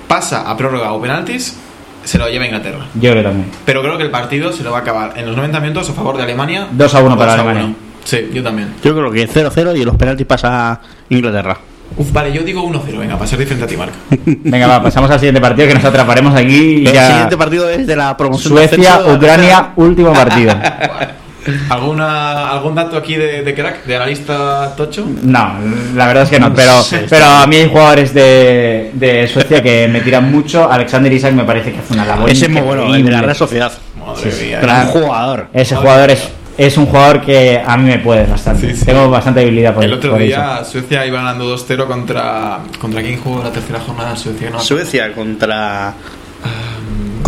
pasa 0.07 0.49
a 0.49 0.57
prórroga 0.57 0.91
o 0.93 1.01
penaltis, 1.01 1.57
se 2.03 2.17
lo 2.17 2.27
lleva 2.29 2.45
Inglaterra. 2.45 2.87
Yo 2.95 3.11
creo 3.11 3.23
también. 3.23 3.49
Pero 3.65 3.81
creo 3.81 3.97
que 3.97 4.03
el 4.03 4.11
partido 4.11 4.51
se 4.51 4.63
lo 4.63 4.71
va 4.71 4.79
a 4.79 4.81
acabar 4.81 5.13
en 5.17 5.25
los 5.25 5.35
90 5.35 5.59
minutos 5.59 5.89
a 5.89 5.93
favor 5.93 6.17
de 6.17 6.23
Alemania. 6.23 6.67
2 6.71 6.95
a 6.95 7.01
1 7.01 7.17
para 7.17 7.31
2 7.31 7.39
a 7.39 7.41
Alemania. 7.43 7.65
1. 7.67 7.75
Sí, 8.03 8.29
yo 8.33 8.43
también. 8.43 8.73
Yo 8.83 8.95
creo 8.95 9.11
que 9.11 9.27
0-0 9.29 9.77
y 9.77 9.81
en 9.81 9.85
los 9.85 9.95
penaltis 9.95 10.25
pasa 10.25 10.79
Inglaterra. 11.09 11.57
Uf, 11.97 12.11
vale, 12.11 12.31
yo 12.31 12.43
digo 12.43 12.63
1-0, 12.63 12.97
venga, 12.99 13.17
para 13.17 13.27
ser 13.27 13.39
diferente 13.39 13.65
a 13.65 13.67
ti, 13.67 13.75
Marc. 13.75 13.91
Venga, 14.25 14.67
va, 14.67 14.83
pasamos 14.83 15.09
al 15.09 15.19
siguiente 15.19 15.41
partido 15.41 15.67
que 15.67 15.73
nos 15.73 15.83
atraparemos 15.83 16.35
aquí 16.35 16.83
y 16.83 16.87
El 16.87 16.93
ya. 16.93 17.07
siguiente 17.07 17.35
partido 17.37 17.69
es 17.69 17.87
de 17.87 17.95
la 17.95 18.15
promoción. 18.15 18.53
Suecia. 18.53 19.01
Ucrania, 19.07 19.71
último 19.75 20.13
partido. 20.13 20.53
¿Alguna, 21.69 22.49
¿Algún 22.51 22.75
dato 22.75 22.97
aquí 22.97 23.15
de, 23.15 23.43
de 23.43 23.53
crack, 23.55 23.85
de 23.85 23.95
analista 23.95 24.75
tocho? 24.75 25.07
No, 25.23 25.53
la 25.95 26.07
verdad 26.07 26.23
es 26.23 26.29
que 26.29 26.39
no, 26.39 26.53
pero, 26.53 26.73
pero 27.09 27.25
a 27.25 27.47
mí 27.47 27.55
hay 27.55 27.69
jugadores 27.69 28.13
de, 28.13 28.91
de 28.93 29.27
Suecia 29.27 29.63
que 29.63 29.87
me 29.87 30.01
tiran 30.01 30.31
mucho. 30.31 30.69
Alexander 30.69 31.11
Isaac 31.11 31.33
me 31.33 31.43
parece 31.43 31.71
que 31.71 31.79
hace 31.79 31.93
una 31.93 32.05
labor. 32.05 32.29
Ese 32.29 32.45
es 32.45 32.51
muy 32.51 32.61
bueno, 32.61 32.93
el 32.93 33.05
de 33.05 33.11
la. 33.11 33.21
Real 33.21 33.35
Sociedad. 33.35 33.71
Madre 33.97 34.31
mía. 34.41 34.59
Gran 34.61 34.87
jugador. 34.87 35.47
Ese 35.53 35.75
jugador 35.75 36.09
es, 36.11 36.29
es 36.57 36.77
un 36.77 36.85
jugador 36.87 37.21
que 37.21 37.61
a 37.65 37.77
mí 37.77 37.89
me 37.89 37.99
puede 37.99 38.25
bastante. 38.25 38.71
Sí, 38.71 38.79
sí. 38.79 38.85
Tengo 38.85 39.09
bastante 39.09 39.41
habilidad 39.41 39.73
por 39.73 39.83
El 39.83 39.93
otro 39.93 40.11
por 40.11 40.19
día 40.19 40.63
Suecia 40.63 41.05
iba 41.05 41.19
ganando 41.19 41.55
2-0 41.55 41.87
contra. 41.87 42.59
¿Contra 42.79 43.01
quién 43.01 43.19
jugó 43.19 43.43
la 43.43 43.51
tercera 43.51 43.79
jornada 43.79 44.11
de 44.11 44.17
Suecia? 44.17 44.49
No, 44.49 44.59
Suecia 44.59 45.13
contra. 45.13 45.93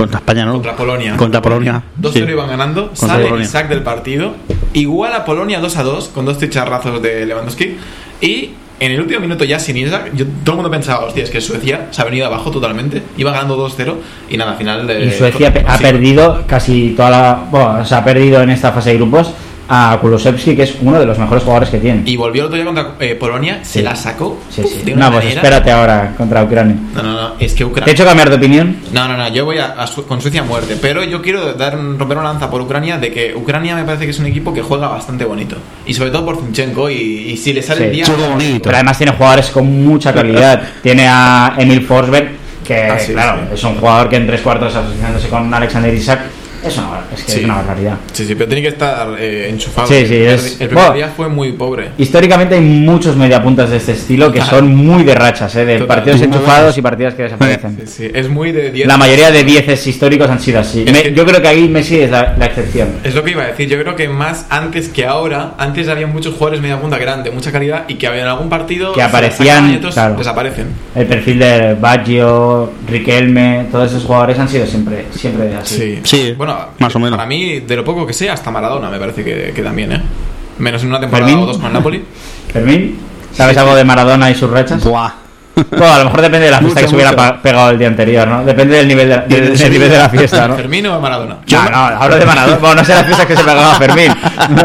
Contra 0.02 0.20
España, 0.20 0.46
¿no? 0.46 0.54
Contra 0.54 0.76
Polonia. 0.76 1.16
Contra 1.18 1.42
Polonia. 1.42 1.82
2-0 2.02 2.14
Sí. 2.14 2.20
iban 2.32 2.48
ganando, 2.50 2.88
Contra 2.88 3.08
sale 3.08 3.24
Polonia. 3.26 3.46
Isaac 3.46 3.70
del 3.70 3.82
partido, 3.84 4.34
igual 4.74 5.14
a 5.14 5.24
Polonia 5.26 5.62
2-2 5.62 6.10
con 6.10 6.26
dos 6.26 6.38
ticharrazos 6.38 7.02
de 7.02 7.26
Lewandowski 7.26 7.78
y 8.22 8.52
en 8.80 8.92
el 8.94 9.00
último 9.00 9.20
minuto 9.20 9.44
ya 9.44 9.60
sin 9.60 9.78
Isaac, 9.78 10.10
yo, 10.16 10.26
todo 10.44 10.54
el 10.54 10.56
mundo 10.56 10.72
pensaba, 10.72 11.06
hostia, 11.06 11.24
es 11.24 11.30
que 11.30 11.40
Suecia 11.40 11.88
se 11.92 12.02
ha 12.02 12.06
venido 12.06 12.26
abajo 12.26 12.50
totalmente, 12.50 13.04
iba 13.16 13.32
ganando 13.32 13.56
2-0 13.70 13.94
y 14.30 14.38
nada, 14.38 14.52
al 14.54 14.58
final... 14.58 14.90
eh, 14.90 15.06
Y 15.06 15.12
Suecia 15.18 15.54
ha 15.68 15.78
sí. 15.78 15.84
perdido 15.84 16.44
casi 16.48 16.94
toda 16.98 17.10
la. 17.12 17.44
Bueno, 17.52 17.86
se 17.86 17.94
ha 17.94 18.04
perdido 18.04 18.42
en 18.42 18.50
esta 18.50 18.72
fase 18.72 18.90
de 18.90 18.96
grupos 18.98 19.32
a 19.74 19.98
Kulusevski, 20.02 20.54
que 20.54 20.64
es 20.64 20.76
uno 20.82 21.00
de 21.00 21.06
los 21.06 21.18
mejores 21.18 21.44
jugadores 21.46 21.70
que 21.70 21.78
tiene. 21.78 22.02
Y 22.06 22.18
volvió 22.18 22.42
el 22.42 22.48
otro 22.48 22.56
día 22.58 22.66
contra 22.66 22.88
eh, 23.00 23.16
Polonia, 23.16 23.60
se 23.64 23.82
la 23.82 23.96
sacó 23.96 24.38
Sí, 24.50 24.64
sí. 24.68 24.82
de 24.84 24.94
una 24.94 25.06
No, 25.06 25.12
pues 25.14 25.24
manera- 25.24 25.42
espérate 25.42 25.72
ahora 25.72 26.14
contra 26.18 26.44
Ucrania. 26.44 26.76
No, 26.94 27.02
no, 27.04 27.14
no, 27.14 27.34
es 27.40 27.54
que 27.54 27.60
¿Te 27.60 27.64
he 27.64 27.68
Ucrania... 27.68 27.94
hecho 27.94 28.04
cambiar 28.06 28.30
de 28.30 28.36
opinión? 28.36 28.76
No, 28.92 29.08
no, 29.08 29.16
no, 29.16 29.30
yo 29.30 29.46
voy 29.46 29.60
a, 29.60 29.68
a 29.68 29.88
Su- 29.88 30.06
con 30.06 30.20
Suecia 30.20 30.42
a 30.42 30.44
muerte, 30.44 30.78
pero 30.82 31.06
yo 31.06 31.22
quiero 31.22 31.54
dar 31.54 31.78
un- 31.78 31.98
romper 31.98 32.18
una 32.18 32.34
lanza 32.34 32.50
por 32.50 32.60
Ucrania 32.60 32.98
de 32.98 33.12
que 33.14 33.34
Ucrania 33.34 33.74
me 33.76 33.86
parece 33.86 34.04
que 34.04 34.12
es 34.12 34.20
un 34.20 34.26
equipo 34.26 34.54
que 34.54 34.62
juega 34.62 34.90
bastante 34.90 35.24
bonito. 35.24 35.56
Y 35.86 35.94
sobre 35.94 36.12
todo 36.12 36.26
por 36.26 36.38
Zinchenko 36.42 36.90
y, 36.90 36.96
y 36.96 37.38
si 37.38 37.54
le 37.54 37.62
sale 37.62 37.80
Sí. 37.80 37.86
el 37.86 37.92
día... 37.94 38.06
Juega 38.08 38.28
bonito. 38.28 38.64
Pero 38.64 38.76
además 38.76 38.98
tiene 38.98 39.14
jugadores 39.14 39.50
con 39.52 39.86
mucha 39.86 40.14
calidad. 40.14 40.62
tiene 40.84 41.08
a 41.08 41.56
Emil 41.58 41.86
Forsberg, 41.86 42.30
que 42.68 42.84
Ah, 42.88 43.00
sí, 43.00 43.14
claro, 43.14 43.40
sí. 43.48 43.54
es 43.56 43.64
un 43.64 43.76
jugador 43.76 44.10
que 44.10 44.18
en 44.18 44.28
tres 44.28 44.42
cuartos 44.42 44.76
asociándose 44.76 45.30
con 45.30 45.54
Alexander 45.54 45.94
Isaac 45.94 46.20
es 46.64 46.78
una, 46.78 47.02
es 47.14 47.24
que 47.24 47.32
Sí. 47.32 47.40
es 47.40 47.46
una 47.46 47.56
barbaridad. 47.56 47.98
Sí, 48.14 48.26
sí, 48.26 48.36
pero 48.36 48.48
tiene 48.48 48.62
que 48.62 48.68
estar 48.70 49.08
eh, 49.20 49.48
enchufado. 49.50 49.88
Sí, 49.88 50.06
sí, 50.08 50.16
el, 50.16 50.28
es- 50.28 50.52
el 50.62 50.68
primer 50.68 50.74
Bueno. 50.76 50.94
día 50.94 51.08
fue 51.16 51.28
muy 51.30 51.52
pobre. 51.54 51.90
Históricamente 51.98 52.56
hay 52.56 52.62
muchos 52.62 53.16
mediapuntas 53.16 53.70
de 53.70 53.78
este 53.78 53.94
estilo 53.94 54.32
que 54.32 54.42
son 54.42 54.74
muy 54.76 55.04
de 55.04 55.16
rachas, 55.16 55.56
¿eh? 55.56 55.66
de 55.66 55.80
Total. 55.80 55.88
partidos 55.98 56.22
enchufados 56.22 56.78
y 56.78 56.82
partidas 56.82 57.14
que 57.16 57.24
desaparecen. 57.24 57.78
Sí, 57.86 57.88
sí, 57.88 58.12
es 58.14 58.30
muy 58.30 58.52
de 58.52 58.72
10. 58.72 58.88
La 58.88 58.98
mayoría 58.98 59.32
de 59.32 59.44
dieces 59.44 59.86
históricos 59.88 60.30
han 60.30 60.40
sido 60.40 60.60
así. 60.60 60.84
Es 60.86 60.92
Me- 60.92 61.04
que- 61.04 61.14
yo 61.14 61.26
creo 61.26 61.42
que 61.42 61.48
ahí 61.48 61.68
Messi 61.68 62.00
es 62.00 62.12
la, 62.12 62.36
la 62.38 62.46
excepción. 62.46 62.90
Es 63.04 63.16
lo 63.16 63.24
que 63.24 63.32
iba 63.32 63.44
a 63.44 63.48
decir. 63.48 63.68
Yo 63.70 63.80
creo 63.82 63.96
que 63.96 64.08
más 64.10 64.46
antes 64.50 64.90
que 64.90 65.06
ahora, 65.06 65.54
antes 65.58 65.88
había 65.88 66.08
muchos 66.08 66.34
jugadores 66.34 66.62
media 66.62 66.80
punta 66.80 66.98
grande, 66.98 67.32
mucha 67.32 67.52
calidad, 67.52 67.84
y 67.88 67.96
que 67.96 68.08
había 68.08 68.22
en 68.24 68.28
algún 68.28 68.50
partido 68.50 68.94
Que 68.94 69.02
aparecían, 69.02 69.48
sacaban 69.56 69.74
y 69.74 69.78
otros 69.78 69.94
claro. 69.94 70.16
desaparecen. 70.16 70.68
El 70.96 71.06
perfil 71.08 71.40
de 71.40 71.76
Baggio, 71.80 72.72
Riquelme, 72.88 73.66
todos 73.72 73.92
esos 73.92 74.04
jugadores 74.04 74.38
han 74.40 74.48
sido 74.50 74.66
siempre, 74.66 75.06
siempre 75.12 75.56
así. 75.56 76.00
Sí, 76.04 76.34
Bueno, 76.38 76.51
más 76.80 76.96
o 76.96 77.00
menos. 77.00 77.18
Para 77.18 77.28
mí, 77.28 77.60
de 77.62 77.76
lo 77.76 77.84
poco 77.84 78.06
que 78.06 78.14
sé, 78.14 78.30
hasta 78.30 78.52
Maradona 78.52 78.90
me 78.90 79.00
parece 79.00 79.24
que, 79.24 79.52
que 79.56 79.62
también, 79.62 79.92
¿eh? 79.92 80.02
Menos 80.60 80.82
en 80.84 80.90
una 80.90 81.00
temporada 81.00 81.28
Fermín. 81.28 81.44
o 81.44 81.48
dos 81.48 81.58
con 81.58 81.68
el 81.68 81.74
Napoli. 81.74 82.04
Fermín, 82.52 82.98
¿sabes 83.34 83.58
algo 83.58 83.76
de 83.76 83.84
Maradona 83.84 84.30
y 84.30 84.36
sus 84.36 84.50
rachas? 84.50 84.84
Buah. 84.84 85.12
Bueno, 85.70 85.94
a 85.94 86.00
lo 86.00 86.06
mejor 86.06 86.22
depende 86.22 86.46
de 86.46 86.52
la 86.52 86.60
fiesta 86.60 86.80
Mucho, 86.82 86.86
que 86.86 86.90
se 86.90 86.96
hubiera 86.96 87.42
pegado 87.42 87.70
el 87.72 87.78
día 87.78 87.88
anterior, 87.90 88.28
¿no? 88.28 88.44
Depende 88.46 88.78
del 88.78 88.88
nivel 88.88 89.10
de, 89.10 89.16
la- 89.16 89.22
del- 89.24 89.72
nivel 89.72 89.90
de 89.92 89.98
la 89.98 90.10
fiesta, 90.10 90.48
¿no? 90.48 90.56
¿Fermín 90.56 90.88
o 90.88 91.00
Maradona? 91.00 91.38
No, 91.52 91.70
no, 91.70 91.78
hablo 91.78 92.16
de 92.18 92.26
Maradona. 92.26 92.58
Bueno, 92.58 92.76
no 92.76 92.86
sé 92.86 92.94
las 92.94 93.06
fiestas 93.06 93.26
que 93.28 93.36
se 93.36 93.44
pegaba 93.44 93.76
Fermín. 93.76 94.12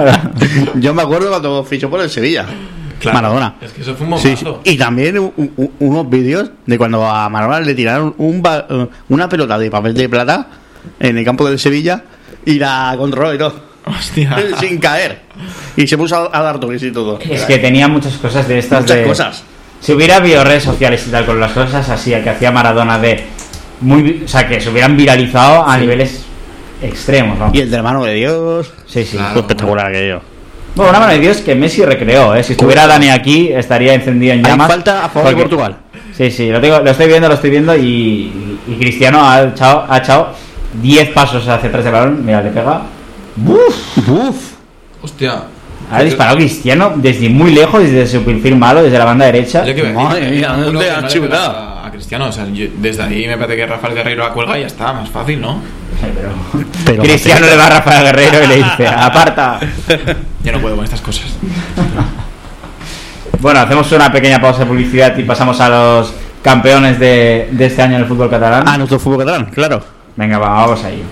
Yo 0.76 0.94
me 0.94 1.02
acuerdo 1.02 1.28
cuando 1.30 1.64
fichó 1.64 1.90
por 1.90 2.00
el 2.00 2.08
Sevilla. 2.10 2.46
Claro. 3.00 3.14
Maradona. 3.16 3.54
Es 3.60 3.72
que 3.72 3.82
eso 3.82 3.94
fue 3.94 4.06
un 4.06 4.18
Sí. 4.18 4.34
Y 4.64 4.76
también 4.78 5.18
u- 5.18 5.32
u- 5.36 5.70
unos 5.80 6.08
vídeos 6.08 6.50
de 6.64 6.78
cuando 6.78 7.04
a 7.06 7.28
Maradona 7.28 7.60
le 7.60 7.74
tiraron 7.74 8.14
un 8.18 8.40
ba- 8.40 8.66
una 9.10 9.28
pelota 9.28 9.58
de 9.58 9.70
papel 9.70 9.92
de 9.92 10.08
plata 10.08 10.46
en 11.00 11.18
el 11.18 11.24
campo 11.24 11.48
del 11.48 11.58
Sevilla 11.58 12.02
y 12.44 12.58
la 12.58 12.94
controló 12.98 13.34
y 13.34 13.38
todo. 13.38 13.54
Hostia. 13.86 14.36
Sin 14.58 14.78
caer. 14.78 15.20
Y 15.76 15.86
se 15.86 15.96
puso 15.96 16.16
a, 16.16 16.38
a 16.38 16.42
dar 16.42 16.58
toques 16.58 16.82
y 16.82 16.90
todo. 16.90 17.18
Es 17.20 17.44
que 17.44 17.58
tenía 17.58 17.86
muchas 17.88 18.14
cosas 18.14 18.48
de 18.48 18.58
estas 18.58 18.82
Muchas 18.82 18.96
de... 18.96 19.02
cosas. 19.04 19.44
Si 19.80 19.92
hubiera 19.92 20.16
habido 20.16 20.42
redes 20.42 20.64
sociales 20.64 21.04
y 21.06 21.10
tal 21.10 21.26
con 21.26 21.38
las 21.38 21.52
cosas 21.52 21.88
así 21.88 22.10
que 22.10 22.30
hacía 22.30 22.50
Maradona 22.50 22.98
de 22.98 23.24
muy, 23.80 24.22
o 24.24 24.28
sea, 24.28 24.48
que 24.48 24.60
se 24.60 24.70
hubieran 24.70 24.96
viralizado 24.96 25.66
a 25.66 25.76
niveles 25.76 26.24
extremos, 26.82 27.38
¿no? 27.38 27.50
Y 27.52 27.60
el 27.60 27.70
de 27.70 27.76
la 27.76 27.82
mano 27.82 28.04
de 28.04 28.14
Dios. 28.14 28.72
Sí, 28.86 29.04
sí. 29.04 29.18
Espectacular 29.18 29.86
aquello. 29.88 30.20
Bueno, 30.74 30.90
una 30.90 31.00
mano 31.00 31.12
de 31.12 31.20
Dios 31.20 31.38
que 31.38 31.54
Messi 31.54 31.84
recreó, 31.84 32.34
¿eh? 32.34 32.42
Si 32.42 32.52
estuviera 32.52 32.86
Dani 32.86 33.10
aquí, 33.10 33.50
estaría 33.52 33.94
encendido 33.94 34.34
en 34.34 34.44
Hay 34.44 34.50
llamas. 34.52 34.68
falta 34.68 35.04
a 35.04 35.08
favor 35.08 35.30
de 35.30 35.36
Portugal. 35.36 35.76
Sí, 36.16 36.30
sí, 36.30 36.50
lo, 36.50 36.60
tengo, 36.60 36.80
lo 36.80 36.90
estoy 36.90 37.06
viendo, 37.06 37.28
lo 37.28 37.34
estoy 37.34 37.50
viendo 37.50 37.76
y, 37.76 38.58
y 38.66 38.76
Cristiano 38.78 39.26
ha 39.28 39.42
echado, 39.44 39.86
ha 39.88 39.98
echado 39.98 40.34
10 40.74 41.10
pasos 41.10 41.46
hacia 41.48 41.68
atrás 41.68 41.84
del 41.84 41.92
balón. 41.92 42.24
Mira, 42.24 42.42
le 42.42 42.50
pega. 42.50 42.82
¡Buf! 43.36 44.08
Uf. 44.08 44.36
Hostia. 45.02 45.42
Ha 45.90 46.02
disparado 46.02 46.36
Cristiano 46.36 46.94
desde 46.96 47.28
muy 47.28 47.52
lejos, 47.52 47.80
desde 47.82 48.06
su 48.08 48.24
perfil 48.24 48.56
malo, 48.56 48.82
desde 48.82 48.98
la 48.98 49.04
banda 49.04 49.26
derecha. 49.26 49.64
Yo 49.64 49.74
que 49.74 49.88
a 49.88 49.92
Madre 49.92 50.30
mía, 50.30 50.48
¿dónde 50.58 50.90
ha 50.90 51.06
pega 51.06 51.46
A, 51.46 51.86
a 51.86 51.90
Cristiano, 51.92 52.26
o 52.26 52.32
sea, 52.32 52.46
yo- 52.48 52.66
desde 52.78 53.02
ahí 53.04 53.26
me 53.28 53.36
parece 53.36 53.56
que 53.56 53.66
Rafael 53.66 53.94
Guerreiro 53.94 54.24
la 54.24 54.32
cuelga 54.32 54.58
y 54.58 54.62
ya 54.62 54.66
está, 54.66 54.92
más 54.92 55.08
fácil, 55.08 55.40
¿no? 55.40 55.60
Sí, 56.00 56.06
pero- 56.12 56.64
Pero- 56.84 57.02
Cristiano 57.04 57.46
le 57.46 57.56
va 57.56 57.66
a 57.66 57.70
Rafael 57.70 58.02
Guerrero 58.04 58.42
y 58.44 58.46
le 58.48 58.56
dice, 58.56 58.88
aparta. 58.88 59.60
Yo 60.44 60.52
no 60.52 60.60
puedo 60.60 60.74
con 60.76 60.84
estas 60.84 61.00
cosas. 61.00 61.26
Bueno, 63.38 63.60
hacemos 63.60 63.90
una 63.92 64.10
pequeña 64.10 64.40
pausa 64.40 64.60
de 64.60 64.66
publicidad 64.66 65.16
y 65.18 65.22
pasamos 65.22 65.60
a 65.60 65.68
los 65.68 66.14
campeones 66.42 66.98
de, 66.98 67.48
de 67.52 67.66
este 67.66 67.82
año 67.82 67.96
en 67.96 68.02
el 68.02 68.08
fútbol 68.08 68.30
catalán. 68.30 68.64
Ah, 68.66 68.78
nuestro 68.78 68.98
fútbol 68.98 69.18
catalán, 69.18 69.50
claro. 69.52 69.84
Venga, 70.16 70.38
va, 70.38 70.48
vamos 70.48 70.82
ahí. 70.84 71.04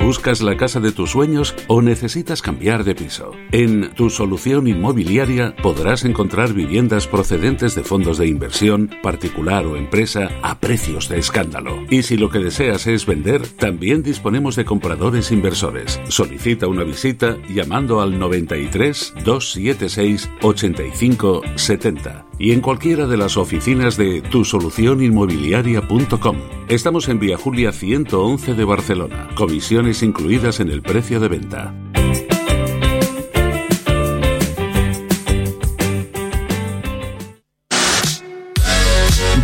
¿Buscas 0.07 0.40
la 0.40 0.57
casa 0.57 0.79
de 0.79 0.92
tus 0.92 1.11
sueños 1.11 1.53
o 1.66 1.83
necesitas 1.83 2.40
cambiar 2.40 2.85
de 2.85 2.95
piso? 2.95 3.33
En 3.51 3.92
Tu 3.95 4.09
Solución 4.09 4.69
Inmobiliaria 4.69 5.57
podrás 5.61 6.05
encontrar 6.05 6.53
viviendas 6.53 7.09
procedentes 7.09 7.75
de 7.75 7.83
fondos 7.83 8.16
de 8.16 8.29
inversión, 8.29 8.88
particular 9.03 9.66
o 9.66 9.75
empresa, 9.75 10.31
a 10.45 10.61
precios 10.61 11.09
de 11.09 11.19
escándalo. 11.19 11.83
Y 11.90 12.05
si 12.05 12.16
lo 12.16 12.31
que 12.31 12.38
deseas 12.38 12.87
es 12.87 13.05
vender, 13.05 13.49
también 13.49 14.05
disponemos 14.05 14.55
de 14.55 14.64
compradores 14.64 15.33
inversores. 15.33 16.01
Solicita 16.07 16.69
una 16.69 16.85
visita 16.85 17.37
llamando 17.49 18.01
al 18.01 18.16
93 18.16 19.12
276 19.25 20.31
85 20.40 21.42
70 21.57 22.26
y 22.38 22.53
en 22.53 22.61
cualquiera 22.61 23.07
de 23.07 23.16
las 23.16 23.37
oficinas 23.37 23.96
de 23.96 24.22
tusolucioninmobiliaria.com. 24.22 26.37
Estamos 26.68 27.09
en 27.09 27.18
Vía 27.18 27.37
Julia 27.37 27.72
111 27.72 28.55
de 28.55 28.64
Barcelona. 28.64 29.29
Comisiones 29.35 30.03
incluidas 30.03 30.61
en 30.61 30.70
el 30.70 30.83
precio 30.83 31.18
de 31.20 31.29
venta. 31.29 31.75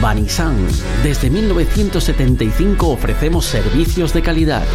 Banisan. 0.00 0.56
Desde 1.02 1.30
1975 1.30 2.88
ofrecemos 2.88 3.46
servicios 3.46 4.12
de 4.12 4.22
calidad. 4.22 4.66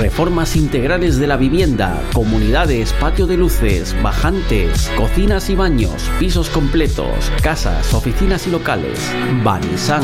Reformas 0.00 0.56
integrales 0.56 1.18
de 1.18 1.26
la 1.26 1.36
vivienda, 1.36 2.02
comunidades, 2.14 2.94
patio 2.94 3.26
de 3.26 3.36
luces, 3.36 3.94
bajantes, 4.02 4.90
cocinas 4.96 5.50
y 5.50 5.54
baños, 5.54 6.10
pisos 6.18 6.48
completos, 6.48 7.30
casas, 7.42 7.92
oficinas 7.92 8.46
y 8.46 8.50
locales. 8.50 8.98
Banisan. 9.44 10.02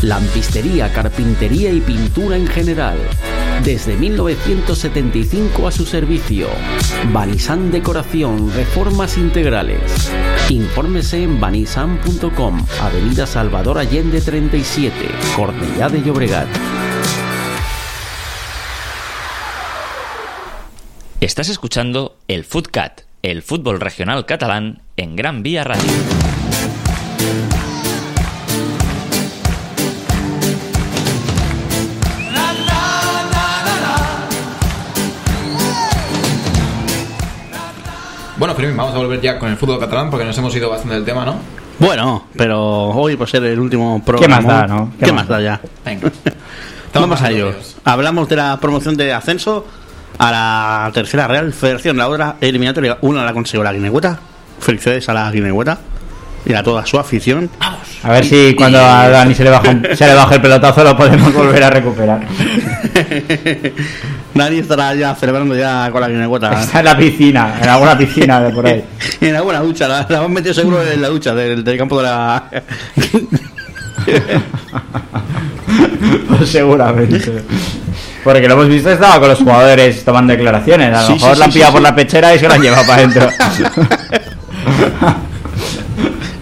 Lampistería, 0.00 0.92
carpintería 0.92 1.72
y 1.72 1.80
pintura 1.80 2.36
en 2.36 2.46
general. 2.46 2.96
Desde 3.64 3.96
1975 3.96 5.66
a 5.66 5.72
su 5.72 5.86
servicio. 5.86 6.46
Banisan 7.12 7.72
Decoración, 7.72 8.48
reformas 8.54 9.18
integrales. 9.18 10.12
Infórmese 10.50 11.20
en 11.20 11.40
banisan.com, 11.40 12.64
Avenida 12.80 13.26
Salvador 13.26 13.78
Allende 13.78 14.20
37, 14.20 14.94
Cornellá 15.34 15.88
de 15.88 16.00
Llobregat. 16.00 16.48
Estás 21.22 21.48
escuchando 21.50 22.16
el 22.26 22.42
Footcat, 22.42 23.02
el 23.22 23.42
fútbol 23.42 23.78
regional 23.78 24.26
catalán 24.26 24.82
en 24.96 25.14
Gran 25.14 25.44
Vía 25.44 25.62
Radio. 25.62 25.84
Bueno, 38.36 38.56
Fermín, 38.56 38.76
vamos 38.76 38.92
a 38.92 38.98
volver 38.98 39.20
ya 39.20 39.38
con 39.38 39.48
el 39.48 39.56
fútbol 39.56 39.78
catalán 39.78 40.10
porque 40.10 40.24
nos 40.24 40.36
hemos 40.36 40.52
ido 40.56 40.70
bastante 40.70 40.96
del 40.96 41.04
tema, 41.04 41.24
¿no? 41.24 41.36
Bueno, 41.78 42.24
pero 42.36 42.88
hoy 42.88 43.14
por 43.14 43.28
ser 43.28 43.44
el 43.44 43.60
último 43.60 44.02
programa. 44.04 44.40
más 44.40 44.46
da, 44.46 44.66
no? 44.66 44.92
¿Qué, 44.98 45.04
¿Qué 45.04 45.12
más 45.12 45.22
más 45.22 45.28
da 45.28 45.40
ya? 45.40 45.60
Venga. 45.84 46.10
Vamos 46.94 47.22
a 47.22 47.30
ello. 47.30 47.54
Hablamos 47.84 48.28
de 48.28 48.36
la 48.36 48.58
promoción 48.60 48.96
de 48.96 49.12
ascenso 49.12 49.66
a 50.28 50.30
la 50.86 50.90
tercera 50.92 51.26
Real 51.28 51.52
Federación. 51.52 51.96
La 51.96 52.08
otra 52.08 52.36
eliminatoria, 52.40 52.98
una 53.02 53.24
la 53.24 53.32
consiguió 53.32 53.62
la 53.64 53.72
Guinehueta. 53.72 54.18
Felicidades 54.60 55.08
a 55.08 55.14
la 55.14 55.30
Guinehueta 55.30 55.78
y 56.44 56.54
a 56.54 56.62
toda 56.62 56.84
su 56.86 56.98
afición. 56.98 57.50
A 58.04 58.10
ver 58.10 58.24
si 58.24 58.54
cuando 58.56 58.78
a 58.78 59.08
Dani 59.08 59.34
se 59.34 59.44
le, 59.44 59.50
baja 59.50 59.70
un- 59.70 59.86
se 59.96 60.06
le 60.06 60.14
baja 60.14 60.34
el 60.36 60.40
pelotazo 60.42 60.82
lo 60.84 60.96
podemos 60.96 61.32
volver 61.34 61.62
a 61.64 61.70
recuperar. 61.70 62.20
Nadie 64.34 64.60
estará 64.60 64.94
ya 64.94 65.14
celebrando 65.14 65.54
ya 65.56 65.90
con 65.92 66.00
la 66.00 66.08
Guinehueta. 66.08 66.60
Está 66.62 66.78
en 66.80 66.84
la 66.86 66.96
piscina, 66.96 67.54
en 67.62 67.68
alguna 67.68 67.98
piscina 67.98 68.40
de 68.40 68.50
por 68.52 68.66
ahí. 68.66 68.82
en 69.20 69.36
alguna 69.36 69.60
ducha, 69.60 69.86
la, 69.88 70.06
la 70.08 70.18
hemos 70.18 70.30
metido 70.30 70.54
seguro 70.54 70.82
en 70.82 71.02
la 71.02 71.08
ducha 71.08 71.34
del, 71.34 71.62
del 71.62 71.76
campo 71.78 71.98
de 71.98 72.02
la. 72.04 72.44
Pues 76.28 76.48
seguramente. 76.50 77.42
Porque 78.24 78.46
lo 78.46 78.54
hemos 78.54 78.68
visto, 78.68 78.90
estaba 78.90 79.18
con 79.18 79.28
los 79.30 79.38
jugadores 79.38 80.04
tomando 80.04 80.32
declaraciones. 80.32 80.94
A 80.96 81.00
lo 81.02 81.06
Sí, 81.08 81.12
mejor 81.14 81.32
sí, 81.34 81.38
la 81.38 81.44
han 81.46 81.52
sí, 81.52 81.58
pillado 81.58 81.72
sí, 81.72 81.78
por 81.78 81.80
sí. 81.80 81.84
la 81.90 81.94
pechera 81.96 82.34
y 82.34 82.38
se 82.38 82.48
lo 82.48 82.54
han 82.54 82.62
llevado 82.62 82.86
para 82.86 82.94
adentro. 83.02 83.28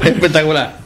Espectacular. 0.04 0.76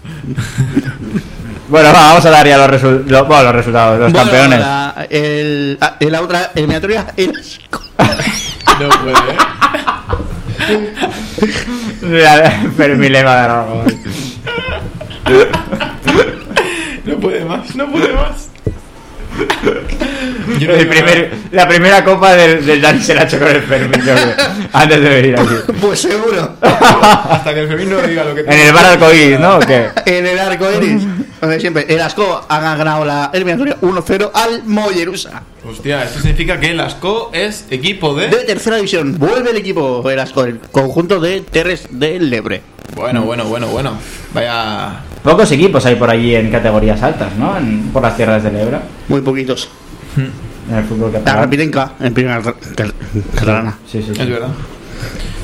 bueno, 1.69 1.89
va, 1.93 2.01
vamos 2.09 2.25
a 2.27 2.31
dar 2.31 2.47
ya 2.47 2.59
los, 2.59 2.69
resu- 2.69 3.05
lo- 3.07 3.25
bueno, 3.27 3.43
los 3.45 3.55
resultados, 3.55 3.99
los 4.01 4.13
Bueno, 4.13 4.31
campeones. 4.31 4.61
La, 4.61 5.07
el, 5.11 5.79
ah, 5.81 5.97
en 6.01 6.13
la 6.13 6.23
otra 6.23 6.51
eliminatoria 6.55 7.07
era 7.17 7.33
No 8.81 8.89
puede. 8.89 9.15
Mira, 12.03 12.63
Fermín 12.77 13.13
le 13.13 13.23
va 13.23 13.33
a 13.33 13.37
dar 13.37 13.51
algo. 13.51 13.85
No 17.05 17.15
puede 17.17 17.45
más, 17.45 17.75
no 17.77 17.87
puede 17.91 18.13
más. 18.15 18.44
Yo 20.59 20.69
no 20.69 20.75
El 20.75 20.79
digo 20.81 20.91
primer- 20.93 21.31
la 21.53 21.67
primera 21.69 22.05
copa 22.05 22.35
del, 22.35 22.65
del 22.65 22.81
Dani 22.81 23.01
se 23.03 23.15
la 23.15 23.23
ha 23.23 23.25
hecho 23.25 23.39
con 23.39 23.49
el 23.49 23.63
Fermín, 23.63 24.01
yo 24.05 24.15
creo, 24.15 24.35
antes 24.73 25.01
de 25.01 25.09
venir 25.09 25.39
aquí. 25.39 25.55
Pues 25.81 26.01
seguro. 26.01 26.57
Hasta 26.61 27.55
que 27.55 27.61
el 27.61 27.69
Fermín 27.69 27.91
no 27.91 27.99
diga 28.03 28.25
lo 28.25 28.35
que 28.35 28.41
En 28.43 28.53
el 28.53 28.73
bar 28.73 28.87
arcoíris, 28.87 29.41
¿no? 29.41 29.57
¿O 29.57 29.61
qué? 29.61 29.89
en 30.07 30.27
el 30.27 30.39
arco 30.39 30.67
iris. 30.73 31.03
Donde 31.41 31.61
siempre. 31.61 31.85
El 31.89 32.01
Asco 32.01 32.45
ha 32.49 32.61
ganado 32.77 33.05
la 33.05 33.31
eliminatoria 33.33 33.77
1-0 33.81 34.31
al 34.33 34.63
Mollerusa. 34.65 35.43
Hostia, 35.69 36.05
esto 36.05 36.21
significa 36.21 36.59
que 36.61 36.71
el 36.71 36.81
Asco 36.81 37.31
es 37.35 37.67
equipo 37.71 38.15
de... 38.15 38.29
De 38.29 38.45
tercera 38.45 38.77
división. 38.77 39.19
Vuelve 39.19 39.51
el 39.51 39.57
equipo 39.57 40.09
el 40.09 40.19
Asco, 40.19 40.45
el 40.45 40.59
conjunto 40.73 41.21
de 41.21 41.41
Terres 41.43 41.87
del 41.91 42.31
Lebre. 42.31 42.63
Bueno, 42.95 43.23
bueno, 43.23 43.45
bueno, 43.45 43.67
bueno. 43.69 43.99
Vaya... 44.33 45.01
Pocos 45.25 45.51
equipos 45.53 45.85
hay 45.87 45.95
por 45.97 46.11
allí 46.11 46.35
en 46.37 46.51
categorías 46.51 47.03
altas, 47.03 47.35
¿no? 47.37 47.57
En- 47.57 47.89
por 47.93 48.03
las 48.03 48.15
tierras 48.17 48.43
del 48.43 48.57
Ebro, 48.57 48.79
Muy 49.09 49.23
poquitos. 49.23 49.69
en 50.17 50.77
el 50.77 50.85
fútbol 50.85 51.11
La 51.13 51.19
catalán. 51.19 51.45
Rapitenca 51.45 51.93
en 51.99 52.15
primera 52.15 52.43
catalana. 53.35 53.79
Sí, 53.91 54.03
sí, 54.03 54.13
sí. 54.15 54.21
Es 54.23 54.29
verdad. 54.29 54.49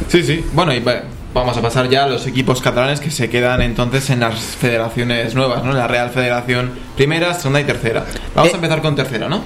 Sí, 0.09 0.23
sí. 0.23 0.45
Bueno, 0.53 0.73
y 0.75 0.81
va- 0.81 1.03
vamos 1.33 1.57
a 1.57 1.63
pasar 1.63 1.89
ya 1.89 2.05
a 2.05 2.09
los 2.09 2.27
equipos 2.27 2.61
catalanes 2.61 3.01
que 3.01 3.11
se 3.11 3.31
quedan 3.31 3.63
entonces 3.63 4.11
en 4.11 4.21
las 4.21 4.39
federaciones 4.39 5.35
nuevas, 5.35 5.65
¿no? 5.65 5.73
La 5.73 5.89
Real 5.89 6.11
Federación 6.11 6.71
Primera, 6.97 7.33
Segunda 7.35 7.61
y 7.61 7.65
Tercera. 7.65 8.05
Vamos 8.35 8.51
Eh. 8.51 8.53
a 8.53 8.57
empezar 8.57 8.83
con 8.83 8.95
Tercera, 8.97 9.29
¿no? 9.31 9.43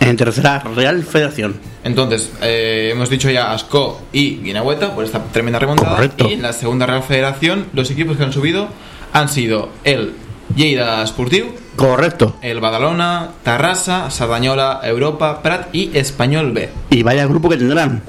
En 0.00 0.16
tercera 0.16 0.62
Real 0.76 1.02
Federación. 1.02 1.56
Entonces, 1.82 2.30
eh, 2.42 2.90
hemos 2.92 3.08
dicho 3.10 3.30
ya 3.30 3.52
Asco 3.52 4.02
y 4.12 4.36
Guinahueta 4.42 4.94
por 4.94 5.04
esta 5.04 5.22
tremenda 5.24 5.58
remontada. 5.58 5.96
Correcto. 5.96 6.26
Y 6.28 6.34
en 6.34 6.42
la 6.42 6.52
segunda 6.52 6.86
Real 6.86 7.02
Federación, 7.02 7.66
los 7.74 7.90
equipos 7.90 8.16
que 8.16 8.22
han 8.24 8.32
subido 8.32 8.68
han 9.14 9.28
sido 9.30 9.70
el 9.84 10.12
Lleida 10.54 11.02
Esportiu, 11.02 11.46
Correcto. 11.76 12.36
el 12.42 12.60
Badalona, 12.60 13.30
Tarrasa, 13.42 14.10
Sardañola, 14.10 14.80
Europa, 14.82 15.40
Prat 15.42 15.74
y 15.74 15.96
Español 15.96 16.52
B. 16.52 16.68
Y 16.90 17.02
vaya 17.02 17.24
grupo 17.26 17.48
que 17.48 17.56
tendrán. 17.56 18.02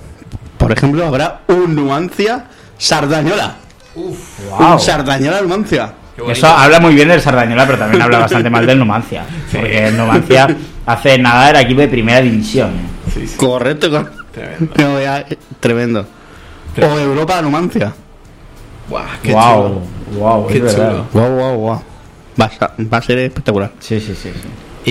Por 0.58 0.72
ejemplo, 0.72 1.06
habrá 1.06 1.42
un 1.48 1.74
Nuancia 1.76 2.46
Sardañola. 2.78 3.56
Uf, 3.96 4.40
Guau. 4.50 4.74
Un 4.74 4.80
Sardañola 4.80 5.42
bonito. 5.44 5.94
Eso 6.28 6.48
habla 6.48 6.80
muy 6.80 6.94
bien 6.96 7.08
del 7.08 7.22
Sardañola, 7.22 7.66
pero 7.66 7.78
también 7.78 8.02
habla 8.02 8.20
bastante 8.20 8.50
mal 8.50 8.66
del 8.66 8.80
Numancia. 8.80 9.24
Porque 9.52 9.88
el 9.88 9.98
Numancia 9.98 10.48
hace 10.86 11.18
nada 11.18 11.50
era 11.50 11.62
equipo 11.62 11.82
de 11.82 11.88
primera 11.88 12.22
división. 12.22 12.70
¿eh? 12.72 13.12
Sí, 13.14 13.28
sí. 13.28 13.38
Correcto. 13.38 13.90
cor- 13.90 14.12
Tremendo. 14.32 15.00
Ya, 15.02 15.20
eh, 15.22 15.38
tremendo. 15.60 16.06
O 16.82 17.00
Europa 17.00 17.42
Numancia. 17.42 17.94
Buah, 18.90 19.18
qué 19.24 19.32
wow, 19.34 19.42
chulo. 19.68 19.82
Wow, 20.14 20.48
Qué 20.48 20.58
es 20.58 20.64
verdad. 20.64 20.90
chulo. 20.92 21.08
Guau, 21.14 21.36
guau, 21.36 21.56
guau. 21.58 21.84
Va 22.40 22.46
a, 22.60 22.72
va 22.94 22.98
a 22.98 23.02
ser 23.02 23.18
espectacular. 23.20 23.72
Sí, 23.80 24.00
sí, 24.00 24.14
sí, 24.16 24.32
sí. 24.34 24.40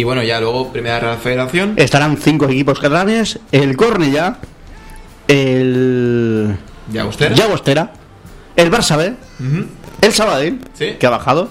Y 0.00 0.02
bueno, 0.04 0.22
ya 0.22 0.40
luego 0.40 0.72
Primera 0.72 0.98
Real 0.98 1.18
Federación. 1.18 1.74
Estarán 1.76 2.16
cinco 2.16 2.46
equipos 2.46 2.80
catalanes: 2.80 3.38
el 3.52 3.76
Cornellá, 3.76 4.38
el 5.28 6.56
Llagostera. 6.92 7.34
Llagostera, 7.34 7.92
el 8.56 8.70
Barça 8.70 8.96
B, 8.96 9.14
el 10.00 10.12
Sabadell, 10.12 10.58
Sí. 10.74 10.96
que 10.98 11.06
ha 11.06 11.10
bajado, 11.10 11.50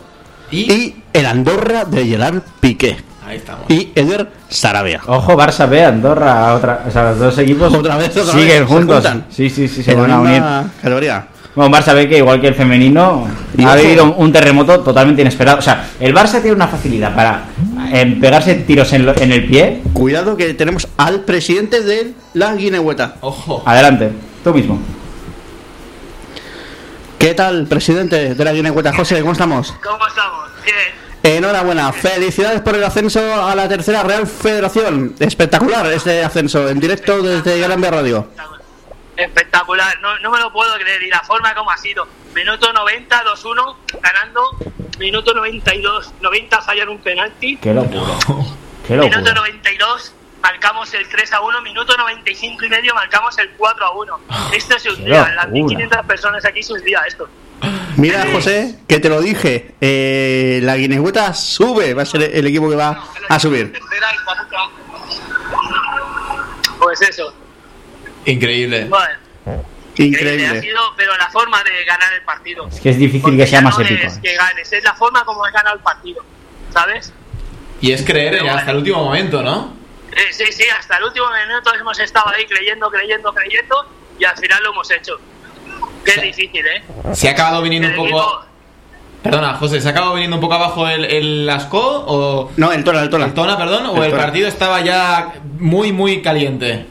Y... 0.51 0.71
y 0.71 1.03
el 1.13 1.25
Andorra 1.25 1.85
de 1.85 2.05
Gerard 2.05 2.41
Piqué 2.59 2.97
Ahí 3.25 3.37
estamos. 3.37 3.65
y 3.69 3.91
Eder 3.95 4.29
Sarabia. 4.49 5.01
Ojo, 5.07 5.33
Barça 5.37 5.67
B, 5.69 5.83
Andorra, 5.83 6.53
otra, 6.53 6.83
o 6.87 6.91
sea, 6.91 7.11
los 7.11 7.19
dos 7.19 7.37
equipos 7.39 7.73
Otra 7.73 7.97
vez, 7.97 8.15
otra 8.17 8.33
siguen 8.33 8.59
vez, 8.61 8.67
juntos. 8.67 9.07
Sí, 9.29 9.49
sí, 9.49 9.67
sí, 9.67 9.81
se 9.83 9.95
van 9.95 10.11
a 10.11 10.19
unir. 10.19 10.31
misma 10.33 10.69
categoría. 10.81 11.27
Bueno, 11.55 11.75
Barça 11.75 11.93
B 11.93 12.09
que 12.09 12.17
igual 12.17 12.41
que 12.41 12.47
el 12.47 12.55
femenino 12.55 13.27
Y 13.55 13.63
ha 13.63 13.75
vivido 13.75 14.05
un, 14.05 14.13
un 14.17 14.31
terremoto 14.31 14.79
totalmente 14.79 15.21
inesperado. 15.21 15.59
O 15.59 15.61
sea, 15.61 15.87
el 15.99 16.13
Barça 16.13 16.41
tiene 16.41 16.53
una 16.53 16.67
facilidad 16.67 17.13
para 17.15 17.45
eh, 17.91 18.17
pegarse 18.19 18.55
tiros 18.55 18.91
en, 18.93 19.05
lo- 19.05 19.15
en 19.15 19.31
el 19.31 19.45
pie. 19.45 19.81
Cuidado 19.93 20.35
que 20.35 20.53
tenemos 20.55 20.87
al 20.97 21.21
presidente 21.21 21.81
de 21.81 22.13
la 22.33 22.55
Guinehueta. 22.55 23.15
Ojo. 23.21 23.61
Adelante, 23.65 24.11
tú 24.43 24.51
mismo. 24.53 24.79
¿Qué 27.19 27.33
tal, 27.33 27.67
presidente 27.67 28.33
de 28.35 28.43
la 28.45 28.51
Guinehueta? 28.51 28.91
José, 28.93 29.19
¿cómo 29.21 29.31
estamos? 29.33 29.73
¿Cómo 29.83 30.07
estamos? 30.07 30.49
Bien. 30.65 31.35
Enhorabuena, 31.37 31.93
felicidades 31.93 32.59
por 32.61 32.75
el 32.75 32.83
ascenso 32.83 33.21
a 33.45 33.55
la 33.55 33.69
tercera 33.69 34.03
Real 34.03 34.27
Federación. 34.27 35.13
Espectacular 35.19 35.85
este 35.93 36.21
ascenso 36.23 36.67
en 36.67 36.79
directo 36.81 37.21
desde 37.21 37.59
Gran 37.61 37.79
Vía 37.79 37.91
Radio. 37.91 38.27
Espectacular. 39.17 39.99
No, 40.01 40.17
no 40.19 40.31
me 40.31 40.39
lo 40.39 40.51
puedo 40.51 40.73
creer. 40.75 41.03
Y 41.03 41.09
la 41.09 41.21
forma 41.21 41.53
como 41.53 41.71
ha 41.71 41.77
sido. 41.77 42.07
Minuto 42.33 42.71
90, 42.71 43.23
2-1, 43.23 43.75
ganando. 44.01 44.41
Minuto 44.99 45.33
92, 45.33 46.13
90 46.21 46.61
fallan 46.61 46.89
un 46.89 46.99
penalti. 46.99 47.57
Qué 47.57 47.73
locura. 47.73 48.13
Qué 48.87 48.95
Minuto 48.95 49.17
locura. 49.17 49.33
92, 49.35 50.13
marcamos 50.41 50.93
el 50.93 51.07
3 51.07 51.33
a 51.33 51.41
1. 51.41 51.61
Minuto 51.61 51.95
95 51.95 52.65
y 52.65 52.69
medio, 52.69 52.93
marcamos 52.95 53.37
el 53.37 53.49
4 53.51 53.85
a 53.85 53.91
1. 53.97 54.19
Esto 54.53 54.75
es 54.75 54.85
un 54.87 54.95
Qué 54.97 55.03
día. 55.05 55.21
Las 55.35 55.45
locura. 55.45 55.47
1500 55.47 56.05
personas 56.05 56.45
aquí 56.45 56.59
es 56.59 56.69
un 56.69 56.81
día 56.83 57.01
esto. 57.07 57.27
Mira, 57.95 58.25
José, 58.31 58.79
que 58.87 58.99
te 58.99 59.07
lo 59.07 59.21
dije, 59.21 59.75
eh, 59.79 60.59
la 60.63 60.75
Guinehueta 60.75 61.33
sube, 61.33 61.93
va 61.93 62.01
a 62.01 62.05
ser 62.05 62.23
el 62.23 62.47
equipo 62.47 62.69
que 62.69 62.75
va 62.75 63.03
a 63.29 63.39
subir. 63.39 63.71
Pues 66.79 67.01
eso. 67.01 67.33
Increíble. 68.25 68.85
Bueno, 68.85 69.13
Ha 69.45 70.01
Increíble. 70.01 70.61
sido, 70.61 70.79
pero 70.97 71.15
la 71.17 71.27
forma 71.29 71.63
de 71.63 71.83
ganar 71.85 72.11
el 72.13 72.21
partido. 72.23 72.67
Es 72.67 72.79
que 72.79 72.89
es 72.89 72.97
difícil 72.97 73.21
Porque 73.21 73.37
que 73.37 73.47
sea 73.47 73.61
más 73.61 73.77
no 73.77 73.85
épico. 73.85 74.07
Es 74.07 74.17
que 74.17 74.33
ganes, 74.35 74.73
es 74.73 74.83
la 74.83 74.93
forma 74.95 75.23
como 75.23 75.45
has 75.45 75.53
ganado 75.53 75.75
el 75.75 75.81
partido. 75.81 76.23
¿Sabes? 76.71 77.13
Y 77.81 77.91
es 77.91 78.01
creer 78.03 78.31
Pero 78.31 78.45
hasta 78.45 78.53
bueno. 78.55 78.71
el 78.71 78.77
último 78.77 79.03
momento, 79.03 79.43
¿no? 79.43 79.73
Eh, 80.11 80.31
sí, 80.31 80.45
sí, 80.51 80.63
hasta 80.77 80.97
el 80.97 81.03
último 81.03 81.25
minuto 81.47 81.73
hemos 81.79 81.99
estado 81.99 82.29
ahí 82.29 82.45
creyendo, 82.45 82.89
creyendo, 82.89 83.33
creyendo 83.33 83.75
y 84.19 84.25
al 84.25 84.35
final 84.37 84.63
lo 84.63 84.71
hemos 84.71 84.89
hecho. 84.91 85.19
Qué 86.05 86.19
difícil, 86.21 86.65
¿eh? 86.65 86.83
Se 87.13 87.29
ha 87.29 87.31
acabado 87.31 87.61
viniendo 87.61 87.89
un 87.89 87.95
poco. 87.95 88.07
equipo- 88.09 88.45
Perdona, 89.23 89.53
José, 89.55 89.79
¿se 89.79 89.87
ha 89.87 89.91
acabado 89.91 90.13
viniendo 90.15 90.35
un 90.37 90.41
poco 90.41 90.53
abajo 90.55 90.87
el, 90.87 91.05
el 91.05 91.49
Asco 91.49 91.79
o. 91.79 92.51
No, 92.57 92.71
el 92.73 92.83
Tona, 92.83 93.01
el 93.03 93.09
Tona. 93.09 93.25
El 93.25 93.33
Tona, 93.33 93.57
perdón, 93.57 93.85
o 93.85 94.03
El 94.03 94.11
partido 94.11 94.47
estaba 94.49 94.81
ya 94.81 95.33
muy, 95.59 95.91
muy 95.93 96.21
caliente? 96.21 96.85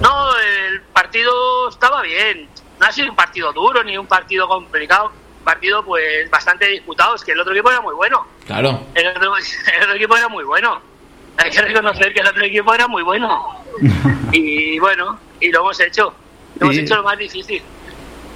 No, 0.00 0.36
el 0.38 0.80
partido 0.92 1.68
estaba 1.68 2.02
bien. 2.02 2.48
No 2.80 2.86
ha 2.86 2.92
sido 2.92 3.10
un 3.10 3.16
partido 3.16 3.52
duro 3.52 3.82
ni 3.84 3.96
un 3.98 4.06
partido 4.06 4.48
complicado. 4.48 5.12
Un 5.38 5.44
partido, 5.44 5.84
pues, 5.84 6.30
bastante 6.30 6.66
disputado. 6.68 7.14
Es 7.14 7.22
que 7.24 7.32
el 7.32 7.40
otro 7.40 7.52
equipo 7.52 7.70
era 7.70 7.80
muy 7.80 7.94
bueno. 7.94 8.26
Claro. 8.46 8.86
El 8.94 9.06
otro, 9.08 9.34
el 9.76 9.82
otro 9.82 9.94
equipo 9.94 10.16
era 10.16 10.28
muy 10.28 10.44
bueno. 10.44 10.80
Hay 11.38 11.50
que 11.50 11.62
reconocer 11.62 12.12
que 12.12 12.20
el 12.20 12.26
otro 12.26 12.44
equipo 12.44 12.74
era 12.74 12.86
muy 12.88 13.02
bueno. 13.02 13.64
Y 14.34 14.78
bueno, 14.78 15.18
y 15.40 15.50
lo 15.50 15.60
hemos 15.60 15.78
hecho. 15.80 16.14
Lo 16.58 16.64
hemos 16.66 16.76
Y- 16.76 16.80
hecho 16.80 16.96
lo 16.96 17.02
más 17.02 17.18
difícil. 17.18 17.62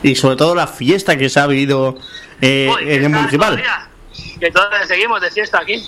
Y 0.02 0.14
sobre 0.14 0.37
todo 0.37 0.55
la 0.55 0.66
fiesta 0.66 1.16
que 1.16 1.31
se 1.31 1.40
ha 1.40 1.46
vivido 1.46 1.96
eh, 2.42 2.70
Uy, 2.74 2.83
en 2.92 3.05
el 3.05 3.09
municipal. 3.09 3.50
todavía, 3.57 3.88
Que 4.38 4.50
todavía 4.50 4.87
seguimos 4.87 5.22
de 5.22 5.31
fiesta 5.31 5.61
aquí. 5.61 5.87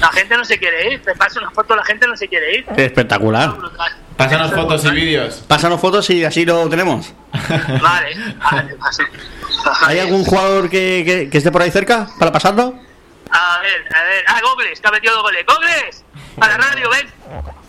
La 0.00 0.08
gente 0.12 0.36
no 0.36 0.44
se 0.44 0.58
quiere 0.58 0.92
ir. 0.92 1.02
Te 1.02 1.14
paso 1.14 1.40
una 1.40 1.50
foto, 1.50 1.74
la 1.74 1.84
gente 1.84 2.06
no 2.06 2.16
se 2.16 2.28
quiere 2.28 2.58
ir. 2.58 2.66
Espectacular. 2.76 3.54
Pásanos 4.16 4.52
fotos 4.52 4.84
y 4.84 4.90
vídeos. 4.90 5.44
Pásanos 5.46 5.80
fotos 5.80 6.08
y 6.10 6.24
así 6.24 6.44
lo 6.44 6.68
tenemos. 6.68 7.12
Vale, 7.82 8.16
vale, 8.50 8.74
paso. 8.76 9.02
¿Hay 9.82 9.98
algún 9.98 10.24
jugador 10.24 10.70
que, 10.70 11.02
que- 11.06 11.30
que 11.30 11.38
esté 11.38 11.50
por 11.52 11.60
ahí 11.62 11.70
cerca 11.70 12.08
para 12.18 12.32
pasarlo? 12.32 12.78
A 13.30 13.58
ver, 13.60 13.84
a 13.94 14.02
ver. 14.04 14.24
Ah, 14.28 14.40
Gogles, 14.42 14.80
que 14.80 14.88
ha 14.88 14.90
metido 14.90 15.14
dos 15.14 15.22
goles. 15.22 15.44
¡Gogles! 15.46 16.04
A 16.40 16.48
la 16.48 16.56
radio, 16.56 16.88
ven. 16.90 17.08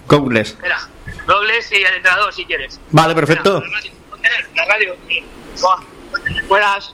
Cogles. 0.06 0.50
Espera. 0.50 0.78
Gogles 1.28 1.72
y 1.72 1.76
el 1.84 1.96
entrenador, 1.96 2.32
si 2.34 2.46
quieres. 2.46 2.80
Vale, 2.92 3.13
perfecto. 3.16 3.62
La 4.56 4.66
radio. 4.66 4.96
Buenas. 6.48 6.92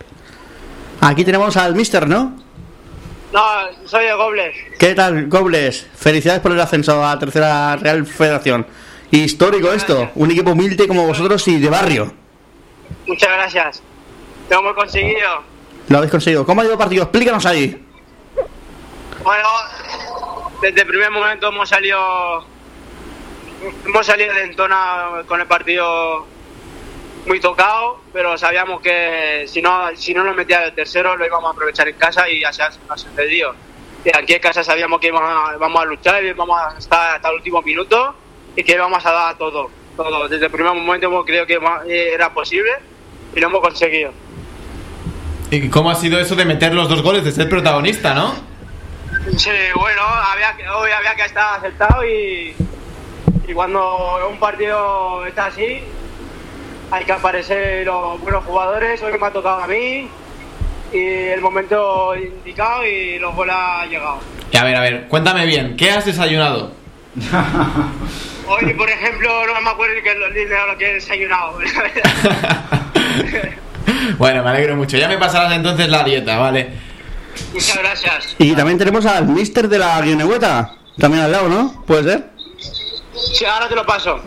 Aquí 1.02 1.24
tenemos 1.26 1.58
al 1.58 1.76
Mister, 1.76 2.08
¿no? 2.08 2.42
No, 3.34 3.41
soy 3.86 4.06
el 4.06 4.15
Gobles. 4.15 4.56
¿Qué 4.78 4.93
tal, 4.93 5.28
Gobles? 5.28 5.88
Felicidades 5.96 6.39
por 6.39 6.52
el 6.52 6.60
ascenso 6.62 7.04
a 7.04 7.17
Tercera 7.17 7.76
Real 7.78 8.06
Federación. 8.06 8.67
Histórico 9.10 9.74
esto, 9.74 10.12
un 10.13 10.30
equipo 10.30 10.52
humilde 10.52 10.88
como 10.88 11.08
vosotros 11.08 11.48
y 11.48 11.60
de 11.60 11.67
barrio. 11.67 12.13
Muchas 13.08 13.30
gracias. 13.30 13.84
Lo 14.52 14.60
hemos 14.60 14.76
conseguido. 14.76 15.43
Lo 15.89 15.98
habéis 15.98 16.12
conseguido. 16.12 16.46
¿Cómo 16.46 16.62
ha 16.62 16.63
ido 16.63 16.74
el 16.74 16.80
partido? 16.80 17.04
Explícanos 17.04 17.46
ahí. 17.48 17.84
Bueno, 19.24 19.48
desde 20.62 20.82
el 20.82 20.88
primer 20.88 21.10
momento 21.10 21.48
hemos 21.48 21.67
salido 21.67 22.46
hemos 23.86 24.06
salido 24.06 24.34
de 24.34 24.43
Entona 24.43 25.24
con 25.28 25.41
el 25.41 25.48
partido 25.48 26.28
muy 27.26 27.39
tocado, 27.39 28.00
pero 28.13 28.38
sabíamos 28.38 28.80
que 28.82 29.45
si 29.47 29.62
no 29.62 29.88
si 29.95 30.13
no 30.13 30.23
nos 30.23 30.36
metía 30.36 30.63
el 30.65 30.73
tercero 30.73 31.17
lo 31.17 31.26
íbamos 31.26 31.50
a 31.50 31.52
aprovechar 31.54 31.88
en 31.90 31.96
casa 31.96 32.29
y 32.29 32.44
así 32.44 32.62
ha 32.62 32.69
ha 32.90 32.98
sucedido. 32.98 33.56
Y 34.06 34.15
aquí 34.15 34.33
en 34.33 34.42
casa 34.42 34.63
sabíamos 34.63 35.00
que 35.00 35.08
íbamos 35.08 35.29
a, 35.54 35.58
vamos 35.58 35.81
a 35.81 35.85
luchar 35.85 36.23
y 36.23 36.31
vamos 36.33 36.60
a 36.62 36.77
estar 36.77 37.15
hasta 37.15 37.29
el 37.29 37.35
último 37.35 37.62
minuto 37.62 38.13
y 38.56 38.63
que 38.63 38.73
íbamos 38.73 39.04
a 39.06 39.12
dar 39.12 39.38
todo, 39.38 39.69
todo. 39.98 40.27
Desde 40.27 40.46
el 40.46 40.52
primer 40.52 40.73
momento 40.73 41.08
hemos 41.08 41.25
creído 41.25 41.46
que 41.46 41.60
ma- 41.60 41.81
era 41.88 42.33
posible 42.33 42.69
y 43.35 43.40
lo 43.40 43.48
hemos 43.48 43.62
conseguido. 43.62 44.12
¿Y 45.52 45.69
cómo 45.69 45.90
ha 45.90 45.96
sido 45.96 46.19
eso 46.19 46.35
de 46.35 46.46
meter 46.46 46.73
los 46.73 46.90
dos 46.90 47.02
goles, 47.02 47.23
de 47.23 47.31
ser 47.31 47.48
protagonista, 47.48 48.13
no? 48.13 48.33
Sí, 49.38 49.50
bueno, 49.75 50.02
había 50.04 50.56
que, 50.58 50.67
hoy 50.67 50.92
había 50.92 51.15
que 51.15 51.23
estar 51.23 51.60
aceptado 51.60 52.04
y, 52.06 52.54
y 53.48 53.54
cuando 53.54 54.27
un 54.29 54.38
partido 54.40 55.25
está 55.25 55.46
así, 55.46 55.81
hay 56.94 57.06
que 57.06 57.12
aparecer 57.12 57.85
los 57.87 58.21
buenos 58.21 58.46
jugadores. 58.46 59.02
Hoy 59.02 59.17
me 59.19 59.25
ha 59.25 59.31
tocado 59.31 59.63
a 59.63 59.67
mí 59.67 60.08
y 60.91 61.00
el 61.00 61.41
momento 61.41 62.15
indicado 62.15 62.85
y 62.85 63.17
los 63.17 63.33
goles 63.35 63.56
han 63.58 63.89
llegado. 63.89 64.19
Y 64.52 64.58
a 64.58 64.63
ver, 64.63 64.75
a 64.75 64.81
ver, 64.81 65.08
cuéntame 65.08 65.48
bien, 65.48 65.75
¿qué 65.75 65.89
has 65.89 66.06
desayunado? 66.06 66.71
Hoy, 68.48 68.73
por 68.75 68.89
ejemplo, 68.89 69.48
no 69.48 69.62
me 69.62 69.69
acuerdo 69.71 69.96
ni 69.96 70.04
que 70.04 70.13
lo, 70.13 70.29
ni 70.29 70.46
de 70.46 70.67
lo 70.67 70.77
que 70.77 70.91
he 70.91 70.94
desayunado. 70.94 71.60
Bueno, 74.17 74.44
me 74.44 74.50
alegro 74.50 74.75
mucho. 74.75 74.98
Ya 74.98 75.08
me 75.08 75.17
pasarás 75.17 75.54
entonces 75.54 75.89
la 75.89 76.04
dieta, 76.04 76.37
¿vale? 76.37 76.69
Muchas 77.54 77.77
gracias. 77.77 78.35
Y 78.37 78.54
también 78.54 78.77
tenemos 78.77 79.06
al 79.06 79.27
mister 79.27 79.67
de 79.67 79.79
la 79.79 80.02
guinehueta, 80.02 80.75
también 80.98 81.23
al 81.23 81.31
lado, 81.31 81.50
¿no? 81.50 81.83
¿Puede 81.85 82.04
ser? 82.04 82.29
Sí, 83.33 83.46
ahora 83.46 83.67
te 83.67 83.75
lo 83.75 83.85
paso. 83.85 84.19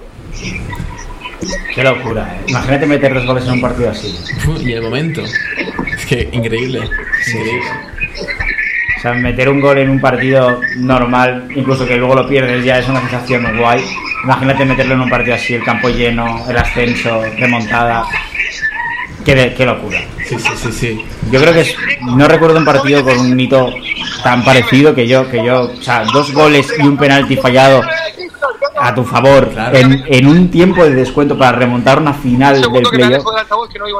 Qué 1.75 1.83
locura, 1.83 2.35
¿eh? 2.35 2.45
Imagínate 2.49 2.87
meter 2.87 3.15
dos 3.15 3.27
goles 3.27 3.45
en 3.45 3.53
un 3.53 3.61
partido 3.61 3.91
así. 3.91 4.15
Y 4.61 4.73
el 4.73 4.83
momento. 4.83 5.23
Es 5.23 6.07
que 6.07 6.29
increíble. 6.33 6.81
Increíble. 7.27 7.61
O 8.99 9.01
sea, 9.03 9.13
meter 9.13 9.49
un 9.51 9.61
gol 9.61 9.79
en 9.79 9.91
un 9.91 10.01
partido 10.01 10.61
normal, 10.77 11.49
incluso 11.55 11.87
que 11.87 11.97
luego 11.97 12.15
lo 12.15 12.27
pierdes, 12.29 12.65
ya 12.65 12.79
es 12.79 12.89
una 12.89 13.01
sensación 13.01 13.57
guay. 13.59 13.85
Imagínate 14.25 14.65
meterlo 14.65 14.95
en 14.95 15.01
un 15.03 15.11
partido 15.11 15.35
así, 15.37 15.55
el 15.55 15.63
campo 15.63 15.89
lleno, 15.91 16.45
el 16.49 16.57
ascenso, 16.57 17.23
remontada. 17.39 18.05
Qué, 19.25 19.35
de- 19.35 19.55
qué 19.55 19.67
locura. 19.67 20.01
Sí, 20.27 20.37
sí, 20.39 20.51
sí, 20.57 20.73
sí. 20.73 21.05
Yo 21.31 21.41
creo 21.41 21.53
que 21.53 21.61
es- 21.61 21.77
no 22.17 22.27
recuerdo 22.27 22.59
un 22.59 22.65
partido 22.65 23.05
con 23.05 23.19
un 23.19 23.39
hito 23.39 23.73
tan 24.23 24.43
parecido 24.45 24.95
que 24.95 25.07
yo, 25.07 25.29
que 25.31 25.45
yo, 25.45 25.63
o 25.79 25.83
sea, 25.83 26.05
dos 26.13 26.33
goles 26.33 26.73
y 26.79 26.83
un 26.87 26.97
penalti 26.97 27.37
fallado 27.37 27.83
a 28.79 28.95
tu 28.95 29.05
favor 29.05 29.51
en, 29.73 30.05
en 30.07 30.27
un 30.27 30.51
tiempo 30.51 30.85
de 30.85 30.95
descuento 30.95 31.37
para 31.39 31.59
remontar 31.59 31.99
una 31.99 32.13
final 32.15 32.61
del 32.61 32.71
playoff. 32.83 33.25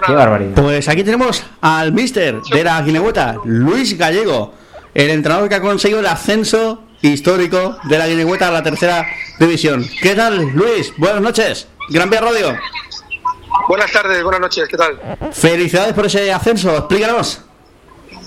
Qué 0.07 0.13
barbaridad. 0.13 0.55
Pues 0.55 0.89
aquí 0.89 1.03
tenemos 1.03 1.43
al 1.61 1.93
mister 1.93 2.41
de 2.43 2.65
la 2.65 2.81
Guinehueta, 2.83 3.37
Luis 3.45 3.97
Gallego, 3.97 4.55
el 4.95 5.11
entrenador 5.11 5.49
que 5.49 5.55
ha 5.57 5.61
conseguido 5.61 6.01
el 6.01 6.07
ascenso 6.07 6.83
histórico 7.03 7.77
de 7.85 7.99
la 7.99 8.07
Guinehueta 8.07 8.49
a 8.49 8.53
la 8.53 8.63
tercera 8.63 9.07
división. 9.39 9.85
¿Qué 10.01 10.15
tal, 10.15 10.51
Luis? 10.55 10.93
Buenas 10.97 11.21
noches. 11.21 11.69
Gran 11.91 12.11
Vía 12.11 12.21
Radio. 12.21 12.57
Buenas 13.69 13.91
tardes, 13.91 14.23
buenas 14.23 14.41
noches, 14.41 14.69
¿qué 14.69 14.77
tal? 14.77 14.99
Felicidades 15.33 15.93
por 15.95 16.07
ese 16.07 16.33
ascenso. 16.33 16.77
Explícanos. 16.77 17.43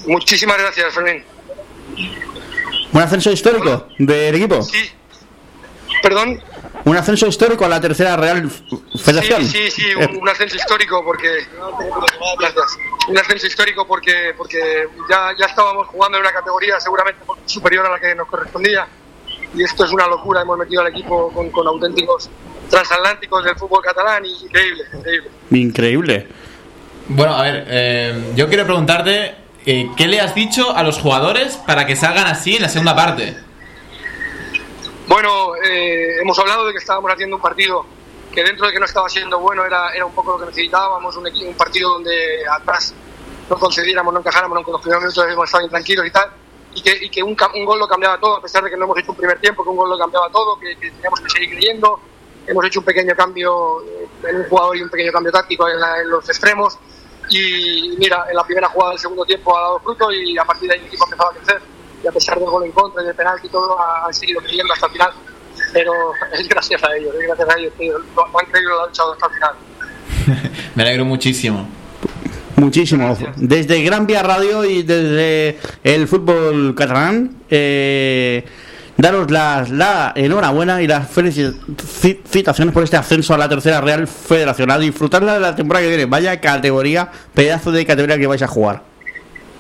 Muchísimas 0.07 0.57
gracias, 0.57 0.93
Fermín. 0.93 1.23
Un 2.91 3.01
ascenso 3.01 3.31
histórico 3.31 3.87
del 3.99 4.35
equipo. 4.35 4.61
Sí. 4.63 4.89
¿Perdón? 6.01 6.41
Un 6.85 6.95
ascenso 6.95 7.27
histórico 7.27 7.65
a 7.65 7.69
la 7.69 7.81
tercera 7.81 8.15
Real 8.15 8.49
Federación. 9.03 9.45
Sí, 9.45 9.69
sí, 9.69 9.71
sí, 9.71 9.87
Eh, 9.89 10.07
un, 10.11 10.17
un 10.21 10.29
ascenso 10.29 10.55
histórico 10.55 11.03
porque. 11.03 11.45
Gracias. 12.39 12.77
Un 13.07 13.17
ascenso 13.17 13.47
histórico 13.47 13.85
porque, 13.85 14.33
porque 14.37 14.87
ya, 15.09 15.29
ya 15.37 15.45
estábamos 15.45 15.87
jugando 15.87 16.17
en 16.17 16.23
una 16.23 16.31
categoría 16.33 16.79
seguramente 16.79 17.21
superior 17.45 17.85
a 17.85 17.89
la 17.91 17.99
que 17.99 18.15
nos 18.15 18.27
correspondía. 18.27 18.87
Y 19.53 19.63
esto 19.63 19.83
es 19.85 19.91
una 19.91 20.07
locura. 20.07 20.41
Hemos 20.41 20.57
metido 20.57 20.81
al 20.81 20.87
equipo 20.89 21.31
con, 21.33 21.49
con 21.49 21.67
auténticos 21.67 22.29
transatlánticos 22.69 23.43
del 23.43 23.55
fútbol 23.55 23.81
catalán 23.83 24.23
y 24.25 24.45
increíble, 24.45 24.83
increíble. 24.93 25.29
Increíble. 25.51 26.27
Bueno, 27.07 27.35
a 27.35 27.41
ver, 27.41 27.65
eh, 27.67 28.33
yo 28.35 28.47
quiero 28.47 28.65
preguntarte, 28.65 29.35
eh, 29.65 29.89
¿qué 29.97 30.07
le 30.07 30.21
has 30.21 30.35
dicho 30.35 30.75
a 30.75 30.83
los 30.83 30.99
jugadores 30.99 31.57
para 31.65 31.87
que 31.87 31.95
salgan 31.95 32.27
así 32.27 32.57
en 32.57 32.61
la 32.61 32.69
segunda 32.69 32.95
parte? 32.95 33.35
Bueno, 35.10 35.55
eh, 35.55 36.18
hemos 36.22 36.38
hablado 36.38 36.68
de 36.68 36.72
que 36.72 36.78
estábamos 36.78 37.12
haciendo 37.12 37.38
un 37.38 37.41
partido 37.41 37.84
que 38.32 38.43
dentro 38.43 38.68
de 38.68 38.74
que 38.74 38.80
no 38.80 38.86
estaba 38.86 39.10
siendo 39.10 39.39
bueno 39.39 39.66
era, 39.66 39.91
era 39.91 40.05
un 40.05 40.14
poco 40.14 40.34
lo 40.34 40.39
que 40.39 40.45
necesitábamos, 40.45 41.18
un, 41.18 41.26
un 41.26 41.53
partido 41.55 41.89
donde 41.93 42.43
atrás 42.47 42.93
no 43.49 43.57
concediéramos, 43.57 44.14
no 44.14 44.20
encajáramos, 44.20 44.55
aunque 44.55 44.72
los 44.72 44.82
primeros 44.82 45.01
minutos 45.01 45.26
hemos 45.28 45.45
estado 45.45 45.64
intranquilos 45.64 46.05
y 46.05 46.12
tal, 46.12 46.30
y 46.76 46.82
que, 46.84 46.95
y 47.05 47.10
que 47.10 47.24
un, 47.24 47.36
un 47.55 47.66
gol 47.66 47.80
lo 47.80 47.88
cambiaba 47.88 48.20
todo, 48.20 48.38
a 48.38 48.41
pesar 48.43 48.64
de 48.64 48.70
que 48.70 48.78
no 48.78 48.86
hemos 48.86 48.99
hecho 48.99 49.10
un 49.12 49.18
primer 49.18 49.39
tiempo, 49.41 49.64
que 49.64 49.70
un 49.72 49.78
gol 49.78 49.89
lo 49.89 49.97
cambiaba 49.97 50.30
todo, 50.30 50.60
que, 50.60 50.76
que 50.78 50.91
teníamos 50.91 51.20
que 51.22 51.30
seguir 51.32 51.49
creyendo, 51.49 51.99
hemos 52.45 52.64
hecho 52.66 52.80
un 52.82 52.86
pequeño 52.86 53.16
cambio 53.16 53.82
en 54.28 54.36
un 54.36 54.43
jugador 54.47 54.78
y 54.78 54.84
un 54.84 54.89
pequeño 54.91 55.12
cambio 55.12 55.32
táctico 55.32 55.68
en, 55.68 55.80
la- 55.80 55.99
en 56.01 56.10
los 56.12 56.30
extremos, 56.30 56.78
y 57.32 57.95
mira, 57.97 58.28
en 58.30 58.36
la 58.36 58.43
primera 58.43 58.70
jugada 58.70 58.91
del 58.91 58.99
segundo 58.99 59.26
tiempo 59.26 59.57
ha 59.57 59.62
dado 59.62 59.80
fruto 59.80 60.12
y 60.12 60.38
a 60.38 60.45
partir 60.45 60.70
de 60.70 60.76
ahí 60.76 60.82
el 60.82 60.86
equipo 60.88 61.03
ha 61.05 61.07
empezado 61.07 61.30
a 61.32 61.34
crecer, 61.34 61.62
y 62.03 62.07
a 62.07 62.11
pesar 62.11 62.39
del 62.39 62.49
gol 62.49 62.65
en 62.65 62.71
contra 62.71 63.01
y 63.03 63.05
del 63.07 63.15
penalti 63.15 63.47
y 63.47 63.49
todo, 63.49 63.77
ha- 63.79 64.05
han 64.07 64.13
seguido 64.13 64.41
creyendo 64.41 64.73
hasta 64.73 64.85
el 64.87 64.91
final, 64.93 65.11
pero 65.73 65.91
es 66.39 66.47
gracias 66.49 66.83
a 66.83 66.95
ellos, 66.95 67.13
es 67.15 67.27
gracias 67.27 67.49
a 67.49 67.59
ellos 67.59 67.73
que 67.77 67.87
lo, 67.89 67.99
han 68.39 68.45
creído 68.51 68.69
lo 68.71 68.81
han 68.83 68.87
luchado 68.89 69.13
hasta 69.13 69.27
el 69.27 69.33
final. 69.33 70.51
Me 70.75 70.83
alegro 70.83 71.05
muchísimo. 71.05 71.67
Muchísimo. 72.55 73.17
Desde 73.37 73.81
Gran 73.83 74.05
Vía 74.05 74.21
Radio 74.21 74.65
y 74.65 74.83
desde 74.83 75.57
el 75.83 76.07
fútbol 76.09 76.75
catalán, 76.75 77.37
eh, 77.49 78.45
daros 78.97 79.31
las- 79.31 79.69
la 79.69 80.11
enhorabuena 80.13 80.81
y 80.81 80.87
las 80.87 81.09
felicitaciones 81.09 82.73
por 82.73 82.83
este 82.83 82.97
ascenso 82.97 83.33
a 83.33 83.37
la 83.37 83.47
tercera 83.47 83.79
Real 83.79 84.07
Federación. 84.07 84.71
A 84.71 84.77
disfrutarla 84.77 85.35
de 85.35 85.39
la 85.39 85.55
temporada 85.55 85.83
que 85.85 85.89
viene. 85.89 86.05
Vaya 86.05 86.41
categoría, 86.41 87.09
pedazo 87.33 87.71
de 87.71 87.85
categoría 87.85 88.17
que 88.17 88.27
vais 88.27 88.41
a 88.41 88.47
jugar. 88.47 88.83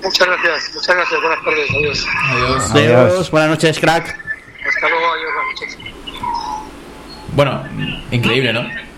Muchas 0.01 0.27
gracias, 0.27 0.75
muchas 0.75 0.95
gracias, 0.95 1.21
buenas 1.21 1.43
tardes, 1.43 1.69
adiós. 1.71 2.07
Adiós. 2.31 2.71
Adiós. 2.71 3.31
Buenas 3.31 3.49
noches, 3.49 3.79
crack. 3.79 4.17
Hasta 4.67 4.89
luego, 4.89 5.05
adiós, 5.13 5.31
buenas 5.33 5.61
noches. 5.61 5.77
Bueno, 7.33 7.63
increíble, 8.11 8.53
¿no? 8.53 8.88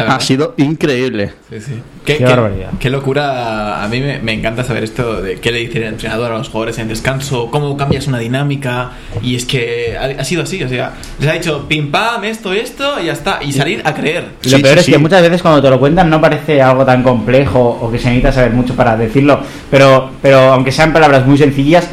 Ha 0.00 0.20
sido 0.20 0.54
increíble. 0.56 1.32
Sí, 1.50 1.60
sí. 1.60 1.72
Qué, 2.04 2.14
Qué 2.14 2.18
qué- 2.18 2.24
barbaridad. 2.24 2.70
qué 2.80 2.90
locura. 2.90 3.82
A 3.84 3.88
mí 3.88 4.00
me, 4.00 4.18
me 4.20 4.32
encanta 4.32 4.64
saber 4.64 4.84
esto 4.84 5.20
de 5.20 5.36
qué 5.40 5.52
le 5.52 5.58
dice 5.58 5.78
el 5.78 5.84
entrenador 5.84 6.32
a 6.32 6.38
los 6.38 6.48
jugadores 6.48 6.78
en 6.78 6.88
descanso, 6.88 7.50
cómo 7.50 7.76
cambias 7.76 8.06
una 8.06 8.18
dinámica. 8.18 8.92
Y 9.22 9.36
es 9.36 9.44
que 9.44 9.96
ha, 9.98 10.20
ha 10.20 10.24
sido 10.24 10.42
así, 10.42 10.62
o 10.62 10.68
sea, 10.68 10.92
les 11.20 11.28
ha 11.28 11.32
dicho 11.34 11.66
pim 11.68 11.90
pam, 11.90 12.24
esto, 12.24 12.52
esto, 12.52 13.00
y 13.00 13.06
ya 13.06 13.12
está. 13.12 13.40
Y 13.42 13.52
salir 13.52 13.82
a 13.84 13.94
creer. 13.94 14.24
Y 14.42 14.50
lo 14.50 14.60
peor 14.62 14.78
es 14.78 14.86
que 14.86 14.98
muchas 14.98 15.22
veces 15.22 15.42
cuando 15.42 15.60
te 15.62 15.68
lo 15.70 15.78
cuentan 15.78 16.08
no 16.08 16.20
parece 16.20 16.62
algo 16.62 16.84
tan 16.84 17.02
complejo 17.02 17.60
o 17.80 17.90
que 17.90 17.98
se 17.98 18.06
necesita 18.08 18.32
saber 18.32 18.52
mucho 18.52 18.74
para 18.74 18.96
decirlo, 18.96 19.40
pero, 19.70 20.10
pero 20.22 20.38
aunque 20.52 20.72
sean 20.72 20.92
palabras 20.92 21.26
muy 21.26 21.36
sencillas, 21.36 21.88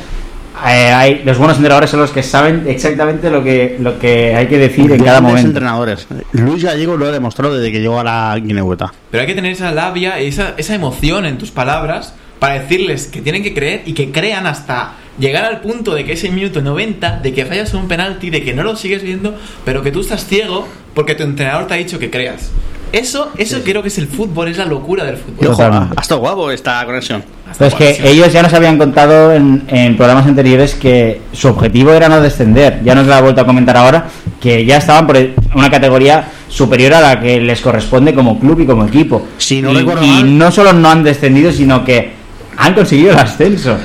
eh, 0.67 0.91
hay, 0.91 1.21
los 1.23 1.37
buenos 1.37 1.57
entrenadores 1.57 1.89
son 1.89 1.99
los 1.99 2.11
que 2.11 2.23
saben 2.23 2.65
exactamente 2.67 3.29
lo 3.29 3.43
que, 3.43 3.77
lo 3.79 3.99
que 3.99 4.35
hay 4.35 4.47
que 4.47 4.57
decir 4.57 4.91
en 4.91 5.03
cada 5.03 5.21
momento. 5.21 5.47
entrenadores. 5.47 6.07
Luis 6.31 6.63
Gallego 6.63 6.97
lo 6.97 7.05
ha 7.05 7.11
demostrado 7.11 7.55
desde 7.55 7.71
que 7.71 7.79
llegó 7.79 7.99
a 7.99 8.03
la 8.03 8.39
Guinehueta. 8.39 8.91
Pero 9.11 9.21
hay 9.21 9.27
que 9.27 9.35
tener 9.35 9.51
esa 9.51 9.71
labia, 9.71 10.19
esa, 10.19 10.55
esa 10.57 10.73
emoción 10.73 11.25
en 11.25 11.37
tus 11.37 11.51
palabras 11.51 12.13
para 12.39 12.59
decirles 12.59 13.07
que 13.07 13.21
tienen 13.21 13.43
que 13.43 13.53
creer 13.53 13.83
y 13.85 13.93
que 13.93 14.11
crean 14.11 14.47
hasta 14.47 14.93
llegar 15.19 15.45
al 15.45 15.61
punto 15.61 15.93
de 15.93 16.03
que 16.03 16.13
ese 16.13 16.29
minuto 16.29 16.61
90, 16.61 17.19
de 17.19 17.33
que 17.33 17.45
fallas 17.45 17.73
un 17.73 17.87
penalti, 17.87 18.29
de 18.29 18.43
que 18.43 18.53
no 18.53 18.63
lo 18.63 18.75
sigues 18.75 19.03
viendo, 19.03 19.37
pero 19.63 19.81
que 19.83 19.91
tú 19.91 20.01
estás 20.01 20.25
ciego 20.25 20.67
porque 20.93 21.15
tu 21.15 21.23
entrenador 21.23 21.67
te 21.67 21.75
ha 21.75 21.77
dicho 21.77 21.99
que 21.99 22.09
creas. 22.09 22.51
Eso, 22.95 23.31
eso 23.37 23.59
creo 23.63 23.81
que 23.81 23.89
es 23.89 23.97
el 23.97 24.07
fútbol, 24.07 24.47
es 24.47 24.57
la 24.57 24.65
locura 24.65 25.03
del 25.03 25.17
fútbol. 25.17 25.47
Ojo, 25.49 25.63
ha 25.63 25.89
ha 25.97 26.01
estado 26.01 26.21
guapo 26.21 26.49
esta 26.51 26.85
conexión. 26.85 27.23
Pero 27.57 27.67
es 27.67 27.73
que 27.75 28.09
ellos 28.09 28.31
ya 28.31 28.41
nos 28.41 28.53
habían 28.53 28.77
contado 28.77 29.33
en, 29.33 29.63
en 29.67 29.97
programas 29.97 30.25
anteriores 30.25 30.75
que 30.75 31.21
su 31.33 31.47
objetivo 31.49 31.91
era 31.93 32.07
no 32.09 32.21
descender. 32.21 32.79
Ya 32.83 32.95
nos 32.95 33.05
lo 33.05 33.13
ha 33.13 33.21
vuelto 33.21 33.41
a 33.41 33.45
comentar 33.45 33.75
ahora 33.77 34.05
que 34.41 34.65
ya 34.65 34.77
estaban 34.77 35.05
por 35.07 35.17
una 35.55 35.69
categoría 35.69 36.25
superior 36.47 36.93
a 36.93 37.01
la 37.01 37.19
que 37.19 37.39
les 37.41 37.59
corresponde 37.61 38.13
como 38.13 38.39
club 38.39 38.61
y 38.61 38.65
como 38.65 38.85
equipo. 38.85 39.27
Si 39.37 39.61
no 39.61 39.71
y, 39.71 39.77
recuerdo 39.79 40.03
y 40.05 40.23
no 40.23 40.49
solo 40.51 40.71
no 40.73 40.89
han 40.89 41.03
descendido, 41.03 41.51
sino 41.51 41.83
que 41.83 42.11
han 42.57 42.73
conseguido 42.73 43.11
el 43.11 43.19
ascenso. 43.19 43.77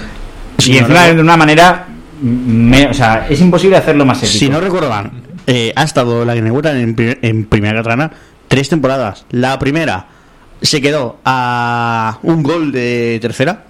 Si 0.58 0.70
y 0.70 0.74
no 0.74 0.80
encima 0.82 1.04
de 1.06 1.20
una 1.20 1.36
manera. 1.36 1.86
me- 2.22 2.86
o 2.88 2.94
sea, 2.94 3.26
es 3.28 3.40
imposible 3.40 3.76
hacerlo 3.76 4.04
más 4.06 4.18
épico. 4.22 4.38
Si 4.38 4.48
no 4.48 4.60
recuerdo 4.60 4.88
mal, 4.90 5.10
eh, 5.46 5.72
ha 5.74 5.82
estado 5.82 6.24
la 6.24 6.34
Guinehueta 6.34 6.78
en, 6.78 6.94
pri- 6.94 7.18
en 7.22 7.44
Primera 7.46 7.74
Catalana 7.78 8.10
tres 8.50 8.68
temporadas. 8.68 9.24
La 9.30 9.60
primera 9.60 10.08
se 10.60 10.80
quedó 10.80 11.18
a 11.24 12.18
un 12.24 12.42
gol 12.42 12.72
de 12.72 13.18
tercera. 13.22 13.64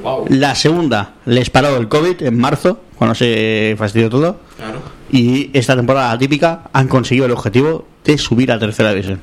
Wow. 0.00 0.26
La 0.28 0.54
segunda 0.54 1.14
les 1.26 1.50
paró 1.50 1.76
el 1.76 1.88
COVID 1.88 2.22
en 2.22 2.38
marzo, 2.38 2.80
cuando 2.96 3.16
se 3.16 3.74
fastidió 3.76 4.08
todo. 4.08 4.38
Claro. 4.56 4.80
Y 5.10 5.50
esta 5.52 5.74
temporada 5.74 6.16
típica 6.16 6.70
han 6.72 6.86
conseguido 6.86 7.26
el 7.26 7.32
objetivo 7.32 7.84
de 8.04 8.16
subir 8.16 8.52
a 8.52 8.60
tercera 8.60 8.90
división. 8.90 9.20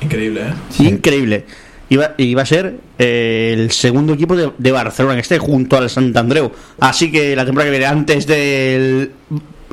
Increíble, 0.00 0.42
¿eh? 0.42 0.84
Increíble. 0.84 1.44
Iba, 1.90 2.14
iba 2.16 2.42
a 2.42 2.46
ser 2.46 2.76
eh, 2.98 3.54
el 3.56 3.72
segundo 3.72 4.14
equipo 4.14 4.36
de, 4.36 4.52
de 4.56 4.72
Barcelona 4.72 5.16
que 5.16 5.22
esté 5.22 5.38
junto 5.38 5.76
al 5.76 5.90
Sant 5.90 6.16
Andreu. 6.16 6.52
Así 6.78 7.10
que 7.10 7.34
la 7.34 7.44
temporada 7.44 7.70
que 7.70 7.78
viene, 7.78 7.86
antes 7.86 8.26
del. 8.28 9.10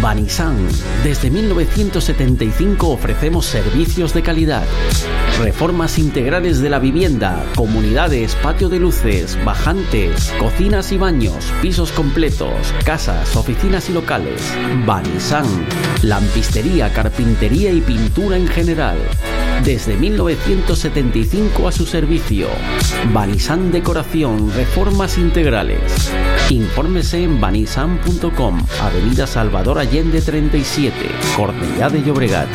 Banisan. 0.00 0.56
Desde 1.04 1.30
1975 1.30 2.88
ofrecemos 2.88 3.44
servicios 3.44 4.14
de 4.14 4.22
calidad. 4.22 4.64
Reformas 5.38 5.98
integrales 5.98 6.60
de 6.60 6.70
la 6.70 6.78
vivienda, 6.78 7.44
comunidades, 7.56 8.34
patio 8.36 8.70
de 8.70 8.78
luces, 8.78 9.38
bajantes, 9.44 10.32
cocinas 10.38 10.92
y 10.92 10.96
baños, 10.96 11.52
pisos 11.60 11.92
completos, 11.92 12.72
casas, 12.86 13.36
oficinas 13.36 13.90
y 13.90 13.92
locales. 13.92 14.40
Banisan. 14.86 15.44
Lampistería, 16.02 16.90
carpintería 16.90 17.70
y 17.70 17.82
pintura 17.82 18.38
en 18.38 18.48
general. 18.48 18.96
Desde 19.62 19.96
1975 19.96 21.68
a 21.68 21.72
su 21.72 21.84
servicio. 21.84 22.48
Banisan 23.12 23.70
Decoración, 23.70 24.50
reformas 24.54 25.18
integrales. 25.18 26.10
Infórmese 26.48 27.24
en 27.24 27.40
banisan.com, 27.40 28.66
Avenida 28.80 29.26
Salvador 29.26 29.78
Allende 29.78 30.22
37, 30.22 30.94
Cornellá 31.36 31.90
de 31.90 32.02
Llobregat. 32.02 32.48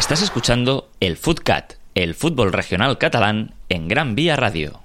Estás 0.00 0.22
escuchando 0.22 0.88
el 0.98 1.16
Footcat, 1.18 1.74
el 1.94 2.14
fútbol 2.14 2.52
regional 2.52 2.96
catalán 2.96 3.54
en 3.68 3.86
Gran 3.86 4.14
Vía 4.16 4.34
Radio. 4.34 4.80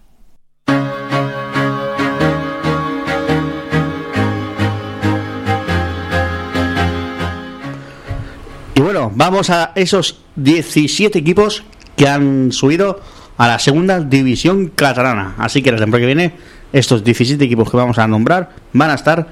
Y 8.75 8.81
bueno, 8.81 9.11
vamos 9.15 9.49
a 9.49 9.71
esos 9.73 10.19
17 10.35 11.17
equipos 11.17 11.63
que 11.95 12.07
han 12.07 12.51
subido 12.51 13.01
a 13.37 13.47
la 13.47 13.57
segunda 13.57 14.01
división 14.01 14.67
catalana. 14.67 15.35
Así 15.39 15.63
que 15.63 15.71
la 15.71 15.79
temporada 15.79 16.01
que 16.01 16.13
viene, 16.13 16.33
estos 16.71 17.03
17 17.05 17.43
equipos 17.43 17.71
que 17.71 17.77
vamos 17.77 17.97
a 17.97 18.07
nombrar 18.07 18.51
van 18.73 18.91
a 18.91 18.95
estar 18.95 19.27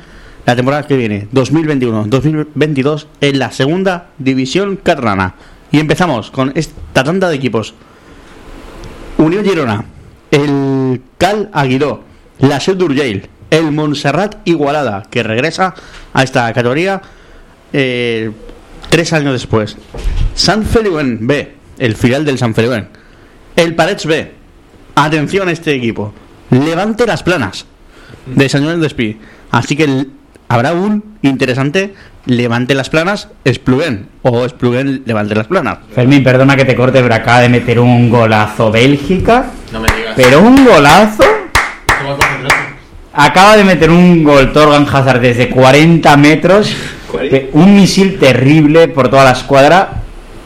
la 0.46 0.56
temporada 0.56 0.88
que 0.88 0.98
viene, 0.98 1.28
2021-2022, 1.34 3.08
en 3.22 3.40
la 3.40 3.52
segunda 3.52 4.10
división 4.18 4.78
catalana. 4.78 5.36
Y 5.74 5.80
empezamos 5.80 6.30
con 6.30 6.52
esta 6.54 7.04
tanda 7.04 7.30
de 7.30 7.36
equipos. 7.36 7.74
Unión 9.18 9.44
Girona, 9.44 9.84
el 10.30 11.02
Cal 11.18 11.50
Aguiló, 11.52 12.04
la 12.38 12.60
Seu 12.60 12.76
d'Urgell, 12.76 13.28
el 13.50 13.72
Montserrat 13.72 14.48
Igualada, 14.48 15.02
que 15.10 15.24
regresa 15.24 15.74
a 16.14 16.22
esta 16.22 16.54
categoría 16.54 17.02
eh, 17.74 18.30
tres 18.90 19.14
años 19.14 19.34
después. 19.34 19.76
San 20.36 20.64
Feliuen 20.64 21.26
B, 21.26 21.56
el 21.80 21.96
filial 21.96 22.24
del 22.24 22.38
San 22.38 22.54
Feliuen. 22.54 22.90
El 23.56 23.74
Parets 23.74 24.06
B, 24.06 24.32
atención 24.94 25.48
a 25.48 25.54
este 25.54 25.74
equipo. 25.74 26.14
Levante 26.52 27.08
las 27.08 27.24
planas 27.24 27.66
de 28.28 28.48
San 28.48 28.64
Joan 28.64 28.80
Despí. 28.80 29.18
Así 29.50 29.76
que 29.76 30.06
habrá 30.50 30.74
un 30.74 31.18
interesante 31.24 31.96
Levante 32.26 32.74
las 32.74 32.90
planas, 32.90 33.28
Esplugen. 33.44 34.08
O 34.22 34.46
Esplugen, 34.46 35.04
Levante 35.06 35.36
las 35.36 35.48
planas. 35.48 35.80
Fermín, 35.94 36.24
perdona 36.24 36.56
que 36.56 36.64
te 36.64 36.76
corte, 36.76 37.02
pero 37.02 37.14
acaba 37.14 37.42
de 37.42 37.50
meter 37.50 37.80
un 37.80 38.10
golazo 38.10 38.72
Bélgica. 38.72 39.48
No 39.74 39.82
me 39.82 39.88
digas. 39.94 40.14
Pero 40.16 40.42
un 40.42 40.66
golazo. 40.66 41.24
Acaba 43.14 43.58
de 43.58 43.64
meter 43.64 43.92
un 43.92 44.24
gol 44.24 44.52
Torgan 44.54 44.88
Hazard 44.92 45.20
desde 45.20 45.50
40 45.50 46.18
metros. 46.18 46.76
Un 47.52 47.76
misil 47.76 48.18
terrible 48.18 48.88
por 48.88 49.10
toda 49.10 49.26
la 49.26 49.32
escuadra. 49.32 50.02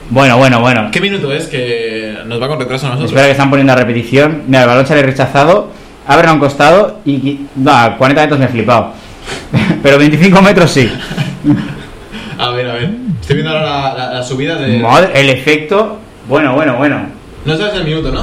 Bueno, 0.09 0.37
bueno, 0.37 0.59
bueno. 0.59 0.89
¿Qué 0.91 0.99
minuto 0.99 1.31
es 1.31 1.45
que 1.45 2.17
nos 2.25 2.41
va 2.41 2.47
con 2.47 2.59
retraso 2.59 2.87
a 2.87 2.89
nosotros? 2.89 3.11
Espera 3.11 3.27
que 3.27 3.31
están 3.31 3.49
poniendo 3.49 3.73
la 3.73 3.79
repetición. 3.79 4.43
Mira, 4.47 4.63
el 4.63 4.67
balón 4.67 4.85
sale 4.87 5.03
rechazado. 5.03 5.69
Abre 6.07 6.27
a 6.27 6.33
un 6.33 6.39
costado 6.39 6.99
y. 7.05 7.41
No, 7.55 7.71
a 7.71 7.97
40 7.97 8.21
metros 8.21 8.39
me 8.39 8.45
he 8.45 8.49
flipado. 8.49 8.93
Pero 9.83 9.97
25 9.97 10.41
metros 10.41 10.71
sí. 10.71 10.89
A 12.39 12.51
ver, 12.51 12.69
a 12.69 12.73
ver. 12.73 12.91
Estoy 13.19 13.37
viendo 13.37 13.51
ahora 13.51 13.65
la, 13.65 13.93
la- 13.97 14.13
la 14.13 14.23
subida 14.23 14.55
de. 14.57 14.77
Madre, 14.77 15.09
el 15.19 15.29
efecto. 15.31 15.97
Bueno, 16.29 16.53
bueno, 16.53 16.75
bueno. 16.77 17.01
No 17.45 17.57
sabes 17.57 17.73
el 17.75 17.83
minuto, 17.83 18.11
¿no? 18.11 18.21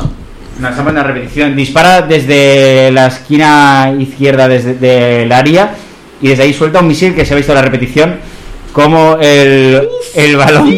Nos 0.60 0.70
están 0.70 0.84
poniendo 0.84 1.00
la 1.00 1.06
repetición. 1.08 1.56
Dispara 1.56 2.02
desde 2.02 2.92
la 2.92 3.08
esquina 3.08 3.92
izquierda 3.98 4.46
desde 4.46 4.74
del 4.74 5.32
área 5.32 5.74
y 6.22 6.28
desde 6.28 6.44
ahí 6.44 6.52
suelta 6.54 6.78
un 6.78 6.86
misil 6.86 7.12
que 7.12 7.24
se 7.24 7.34
ha 7.34 7.36
visto 7.36 7.50
en 7.50 7.56
la 7.56 7.62
repetición 7.62 8.16
como 8.72 9.16
el, 9.20 9.88
el 10.14 10.36
balón 10.36 10.72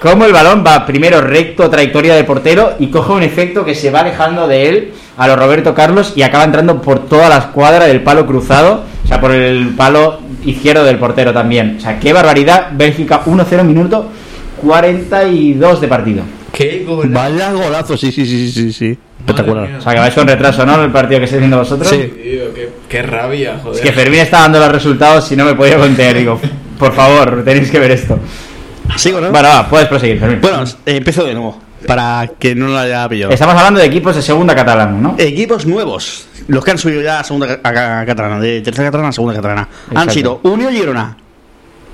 como 0.00 0.24
el 0.24 0.32
balón 0.32 0.64
va 0.66 0.84
primero 0.84 1.20
recto 1.20 1.70
trayectoria 1.70 2.16
de 2.16 2.24
portero 2.24 2.74
y 2.80 2.88
coge 2.88 3.12
un 3.12 3.22
efecto 3.22 3.64
que 3.64 3.76
se 3.76 3.92
va 3.92 4.00
alejando 4.00 4.48
de 4.48 4.68
él 4.68 4.92
a 5.16 5.28
lo 5.28 5.36
Roberto 5.36 5.72
Carlos 5.74 6.14
y 6.16 6.22
acaba 6.22 6.42
entrando 6.42 6.82
por 6.82 7.06
toda 7.06 7.28
la 7.28 7.38
escuadra 7.38 7.86
del 7.86 8.02
palo 8.02 8.26
cruzado, 8.26 8.82
o 9.04 9.08
sea, 9.08 9.20
por 9.20 9.32
el 9.32 9.68
palo 9.70 10.20
izquierdo 10.44 10.84
del 10.84 10.98
portero 10.98 11.32
también. 11.32 11.76
O 11.78 11.80
sea, 11.80 11.98
qué 11.98 12.12
barbaridad. 12.12 12.68
Bélgica 12.72 13.24
1-0 13.24 13.64
minuto 13.64 14.10
42 14.62 15.80
de 15.80 15.88
partido. 15.88 16.22
Qué 16.52 16.84
gol. 16.86 17.08
Vaya 17.08 17.52
golazo, 17.52 17.96
sí, 17.96 18.12
sí, 18.12 18.26
sí, 18.26 18.50
sí, 18.50 18.72
sí. 18.72 18.98
Espectacular. 19.18 19.76
O 19.78 19.80
sea, 19.80 19.92
que 19.92 20.00
vais 20.00 20.14
con 20.14 20.26
retraso, 20.26 20.66
¿no? 20.66 20.82
El 20.82 20.90
partido 20.90 21.20
que 21.20 21.24
estáis 21.24 21.40
viendo 21.40 21.58
vosotros. 21.58 21.88
Sí. 21.88 21.96
Tío, 21.96 22.52
qué, 22.54 22.70
qué 22.88 23.02
rabia, 23.02 23.58
joder. 23.62 23.76
Es 23.76 23.80
que 23.82 23.92
Fermín 23.92 24.20
está 24.20 24.40
dando 24.40 24.58
los 24.58 24.72
resultados 24.72 25.30
y 25.32 25.36
no 25.36 25.44
me 25.44 25.54
podía 25.54 25.78
contener. 25.78 26.18
Digo, 26.18 26.40
por 26.78 26.92
favor, 26.92 27.42
tenéis 27.44 27.70
que 27.70 27.78
ver 27.78 27.92
esto. 27.92 28.18
¿Sigo, 28.96 29.20
no? 29.20 29.30
Bueno, 29.30 29.48
va, 29.48 29.68
puedes 29.68 29.88
proseguir, 29.88 30.18
Fermín. 30.18 30.40
Bueno, 30.40 30.64
eh, 30.64 30.96
empiezo 30.96 31.24
de 31.24 31.34
nuevo. 31.34 31.58
Para 31.86 32.30
que 32.38 32.54
no 32.54 32.68
lo 32.68 32.78
haya 32.78 33.08
pillado. 33.08 33.32
Estamos 33.32 33.54
hablando 33.54 33.80
de 33.80 33.86
equipos 33.86 34.14
de 34.14 34.22
segunda 34.22 34.54
catalana, 34.54 34.98
¿no? 34.98 35.14
Equipos 35.18 35.66
nuevos. 35.66 36.26
Los 36.48 36.64
que 36.64 36.70
han 36.72 36.78
subido 36.78 37.02
ya 37.02 37.20
a 37.20 37.24
segunda 37.24 37.60
a- 37.62 38.04
catalana, 38.06 38.40
de 38.40 38.60
tercera 38.60 38.88
catalana 38.88 39.08
a 39.10 39.12
segunda 39.12 39.34
catalana. 39.34 39.68
Han 39.94 40.10
sido 40.10 40.40
Unión 40.42 40.72
Girona, 40.72 41.16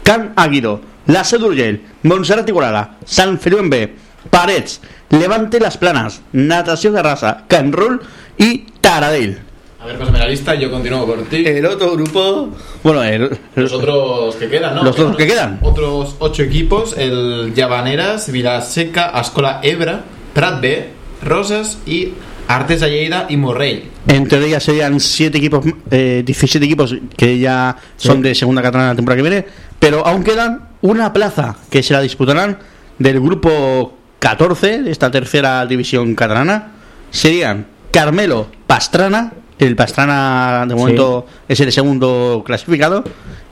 Can 0.03 0.33
Aguido, 0.37 0.81
La 1.07 1.25
Seu 1.25 1.39
d'Urgell, 1.39 1.83
Montserrat 2.03 2.49
Igualada, 2.49 2.97
San 3.05 3.39
Feliu 3.39 3.59
B, 3.69 3.95
Parets, 4.31 4.81
Levante 5.11 5.61
Las 5.61 5.77
Planas, 5.77 6.23
Natació 6.33 6.93
Garrasa, 6.93 7.45
Can 7.49 7.73
Rull 7.73 8.01
y 8.37 8.59
Taradell. 8.81 9.39
A 9.81 9.87
ver, 9.87 9.97
pásame 9.99 10.19
la 10.19 10.27
lista 10.27 10.55
y 10.57 10.61
yo 10.61 10.71
continúo 10.71 11.07
por 11.07 11.23
ti. 11.25 11.45
El 11.47 11.65
otro 11.65 11.93
grupo. 11.93 12.51
Bueno, 12.83 13.03
el- 13.05 13.39
Los 13.55 13.73
otros 13.73 14.35
que 14.37 14.49
quedan, 14.49 14.75
¿no? 14.75 14.83
Los 14.83 14.99
otros 14.99 15.17
que 15.17 15.27
quedan. 15.27 15.61
Otros 15.63 16.17
ocho 16.19 16.43
equipos: 16.43 16.97
el 16.99 17.53
Llavaneras, 17.55 18.31
Vilaseca, 18.33 19.07
Ascola 19.11 19.61
Ebra, 19.63 20.01
Prat 20.35 20.61
B, 20.61 20.91
Rosas 21.23 21.79
y 21.87 22.15
Artes 22.49 22.81
de 22.81 22.91
Lleida 22.91 23.27
y 23.29 23.37
Morrell. 23.37 23.85
En 24.09 24.27
teoría 24.27 24.59
serían 24.59 24.99
siete 25.01 25.39
equipos, 25.39 25.65
eh, 25.91 26.23
17 26.25 26.65
equipos 26.65 26.95
que 27.17 27.39
ya 27.39 27.77
son 27.97 28.17
Sí. 28.17 28.23
de 28.23 28.35
segunda 28.35 28.63
catalana 28.63 28.91
la 28.91 28.97
temporada 28.97 29.23
que 29.23 29.29
viene, 29.29 29.47
pero 29.79 30.05
aún 30.07 30.25
quedan 30.25 30.69
una 30.81 31.13
plaza 31.13 31.57
que 31.71 31.83
se 31.83 31.93
la 31.93 32.01
disputarán 32.01 32.59
del 32.99 33.21
grupo 33.21 33.97
14 34.19 34.83
de 34.83 34.91
esta 34.91 35.11
tercera 35.11 35.65
división 35.67 36.15
catalana. 36.15 36.73
Serían 37.11 37.67
Carmelo 37.93 38.49
Pastrana, 38.67 39.33
el 39.59 39.77
Pastrana 39.77 40.65
de 40.67 40.75
momento 40.75 41.27
es 41.49 41.61
el 41.61 41.71
segundo 41.71 42.43
clasificado, 42.47 43.05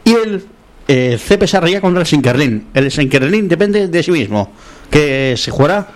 y 0.04 0.12
el 0.12 0.44
eh, 0.88 1.18
CP 1.22 1.46
Sarriá 1.46 1.80
contra 1.80 2.00
el 2.00 2.06
Sinkerlin. 2.06 2.68
El 2.72 2.90
Sinkerlin 2.90 3.48
depende 3.48 3.88
de 3.88 4.02
sí 4.02 4.10
mismo, 4.12 4.52
que 4.90 5.34
se 5.36 5.50
jugará 5.50 5.88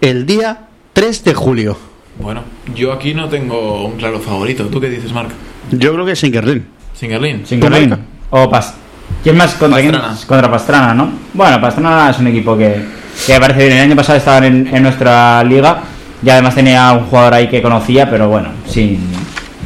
el 0.00 0.24
día 0.26 0.68
3 0.92 1.24
de 1.24 1.34
julio. 1.34 1.93
Bueno, 2.18 2.42
yo 2.74 2.92
aquí 2.92 3.12
no 3.14 3.28
tengo 3.28 3.84
un 3.86 3.96
claro 3.96 4.20
favorito. 4.20 4.64
¿Tú 4.66 4.80
qué 4.80 4.88
dices, 4.88 5.12
Marc? 5.12 5.30
Yo 5.72 5.92
creo 5.92 6.04
que 6.06 6.12
es 6.12 6.18
Sinkerlin. 6.18 6.64
Singerlin. 6.94 7.44
Singerlin. 7.46 7.96
O 8.30 8.48
Pas. 8.48 8.74
¿Quién 9.22 9.36
más 9.36 9.54
contra 9.54 9.80
quién? 9.80 9.92
Pastrana. 9.92 10.18
Contra 10.26 10.50
Pastrana, 10.50 10.94
¿no? 10.94 11.10
Bueno, 11.32 11.60
Pastrana 11.60 12.10
es 12.10 12.18
un 12.18 12.26
equipo 12.28 12.56
que, 12.56 12.84
que 13.26 13.32
me 13.34 13.40
parece 13.40 13.64
bien. 13.66 13.78
El 13.78 13.82
año 13.84 13.96
pasado 13.96 14.18
estaban 14.18 14.44
en, 14.44 14.66
en 14.74 14.82
nuestra 14.82 15.42
liga 15.44 15.80
y 16.24 16.30
además 16.30 16.54
tenía 16.54 16.92
un 16.92 17.06
jugador 17.06 17.34
ahí 17.34 17.48
que 17.48 17.60
conocía, 17.60 18.08
pero 18.08 18.28
bueno, 18.28 18.50
sin, 18.68 18.98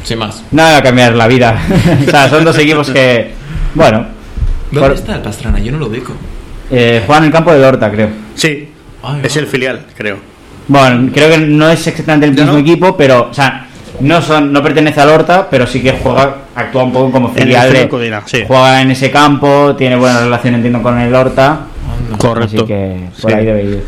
Sin 0.05 0.19
más. 0.19 0.43
nada 0.51 0.73
va 0.73 0.79
a 0.79 0.83
cambiar 0.83 1.15
la 1.15 1.27
vida. 1.29 1.61
o 2.07 2.11
sea, 2.11 2.29
son 2.29 2.45
dos 2.45 2.57
equipos 2.59 2.91
que, 2.91 3.33
bueno, 3.75 4.07
¿Dónde 4.71 4.89
por- 4.89 4.97
está 4.99 5.15
el 5.17 5.23
Pastrana? 5.23 5.59
Yo 5.61 5.73
no 5.73 5.79
lo 5.79 5.87
ubico. 5.87 6.13
eh, 6.71 7.03
juegan 7.07 7.25
en 7.25 7.27
el 7.29 7.33
campo 7.33 7.53
de 7.53 7.65
Horta, 7.65 7.91
creo. 7.91 8.09
Sí, 8.35 8.69
Ay, 9.03 9.21
es 9.23 9.37
el 9.37 9.47
filial, 9.47 9.87
creo. 9.97 10.17
Bueno, 10.69 11.11
creo 11.13 11.31
que 11.31 11.39
no 11.39 11.69
es 11.71 11.87
exactamente 11.87 12.27
el 12.27 12.35
mismo 12.35 12.59
equipo, 12.59 12.97
pero, 12.97 13.29
o 13.31 13.35
sea, 13.35 13.67
no 14.01 14.21
son, 14.23 14.53
no 14.53 14.63
pertenece 14.63 15.01
al 15.01 15.09
Horta, 15.09 15.49
pero 15.51 15.67
sí 15.67 15.83
que 15.83 15.93
juega, 15.93 16.37
actúa 16.55 16.85
un 16.85 16.93
poco 16.93 17.11
como 17.11 17.31
filial 17.31 17.73
de, 17.73 17.89
Codina, 17.89 18.23
sí. 18.27 18.45
juega 18.47 18.83
en 18.83 18.91
ese 18.91 19.11
campo, 19.11 19.75
tiene 19.77 19.97
buena 19.97 20.21
relación, 20.21 20.55
entiendo, 20.57 20.83
con 20.83 20.99
el 20.99 21.15
Horta. 21.15 21.61
Correcto. 22.19 22.57
Así 22.59 22.67
que 22.67 23.09
por 23.21 23.31
Sí. 23.31 23.37
ahí 23.37 23.45
debe 23.47 23.63
ir. 23.65 23.85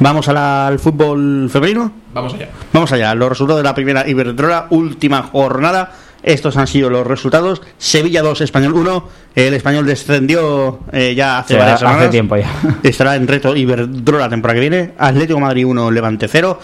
Vamos 0.00 0.28
a 0.28 0.32
la- 0.32 0.66
al 0.66 0.78
fútbol 0.80 1.48
femenino. 1.50 1.90
Vamos 2.12 2.34
allá. 2.34 2.48
Vamos 2.72 2.92
allá. 2.92 3.14
Los 3.14 3.28
resultados 3.28 3.60
de 3.60 3.64
la 3.64 3.74
primera 3.74 4.06
Iberdrola, 4.06 4.66
última 4.70 5.22
jornada. 5.22 5.90
Estos 6.24 6.56
han 6.56 6.66
sido 6.66 6.88
los 6.90 7.06
resultados. 7.06 7.60
Sevilla 7.78 8.22
2, 8.22 8.40
Español 8.40 8.72
1. 8.74 9.08
El 9.36 9.54
Español 9.54 9.84
descendió 9.86 10.80
eh, 10.90 11.14
ya 11.14 11.38
hace 11.38 11.54
Sí, 11.54 11.58
varias 11.58 11.82
hace 11.82 11.86
semanas. 11.86 12.10
tiempo 12.10 12.36
ya. 12.36 12.50
Estará 12.82 13.14
en 13.16 13.28
reto 13.28 13.54
Iberdrola 13.54 14.24
la 14.24 14.30
temporada 14.30 14.54
que 14.54 14.60
viene. 14.68 14.92
Atlético 14.98 15.38
Madrid 15.38 15.66
1, 15.66 15.90
Levante 15.90 16.26
0. 16.26 16.58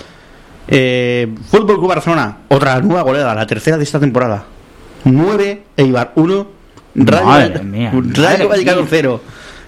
Eh, 0.69 1.29
Fútbol 1.51 1.77
Club 1.79 1.89
Barcelona, 1.89 2.39
otra 2.49 2.81
nueva 2.81 3.03
goleada, 3.03 3.35
la 3.35 3.47
tercera 3.47 3.77
de 3.77 3.85
esta 3.85 4.01
temporada. 4.01 4.45
9, 5.05 5.63
Eibar 5.77 6.13
1. 6.15 6.47
Rayo, 6.95 7.25
Madre 7.25 7.49
Valle- 7.59 7.65
mía, 7.65 7.93
madre 7.93 8.47
Vallecano 8.47 8.81
mía. 8.83 8.87
0. 8.91 9.21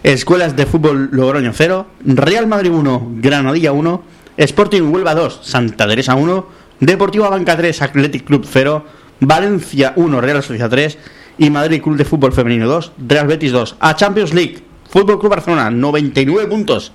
Escuelas 0.02 0.56
de 0.56 0.66
Fútbol 0.66 1.08
Logroño 1.12 1.52
0. 1.54 1.86
Real 2.04 2.46
Madrid 2.46 2.70
1, 2.72 3.12
Granadilla 3.16 3.72
1. 3.72 4.02
Sporting 4.36 4.82
Huelva 4.82 5.14
2, 5.14 5.40
Santa 5.42 5.86
Teresa 5.86 6.14
1. 6.14 6.46
Deportivo 6.80 7.28
Banca 7.30 7.56
3, 7.56 7.82
Athletic 7.82 8.24
Club 8.24 8.44
0. 8.50 8.84
Valencia 9.22 9.92
1, 9.96 10.20
Real 10.20 10.42
Sociedad 10.42 10.68
3. 10.68 10.98
Y 11.38 11.48
Madrid 11.48 11.80
Club 11.80 11.96
de 11.96 12.04
Fútbol 12.04 12.32
Femenino 12.34 12.68
2, 12.68 12.92
Real 13.08 13.26
Betis 13.26 13.52
2. 13.52 13.76
A 13.80 13.96
Champions 13.96 14.34
League, 14.34 14.58
Fútbol 14.90 15.18
Club 15.18 15.30
Barcelona 15.30 15.70
99 15.70 16.46
puntos. 16.46 16.92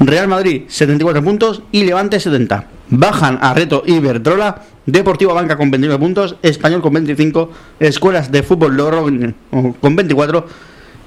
Real 0.00 0.28
Madrid 0.28 0.64
74 0.68 1.24
puntos 1.24 1.62
y 1.72 1.84
Levante 1.84 2.20
70. 2.20 2.66
Bajan 2.90 3.38
a 3.40 3.54
reto 3.54 3.82
Iberdrola, 3.86 4.62
Deportivo 4.86 5.34
Banca 5.34 5.56
con 5.56 5.70
29 5.70 5.98
puntos, 5.98 6.36
Español 6.42 6.82
con 6.82 6.92
25, 6.92 7.50
Escuelas 7.80 8.30
de 8.30 8.42
Fútbol 8.42 8.76
Logroño 8.76 9.34
con 9.80 9.96
24 9.96 10.46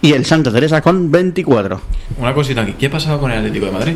y 0.01 0.13
el 0.13 0.25
Santa 0.25 0.51
Teresa 0.51 0.81
con 0.81 1.11
24. 1.11 1.79
Una 2.17 2.33
cosita 2.33 2.61
aquí. 2.61 2.73
¿Qué 2.73 2.87
ha 2.87 2.91
pasado 2.91 3.19
con 3.19 3.31
el 3.31 3.37
Atlético 3.37 3.67
de 3.67 3.71
Madrid? 3.71 3.95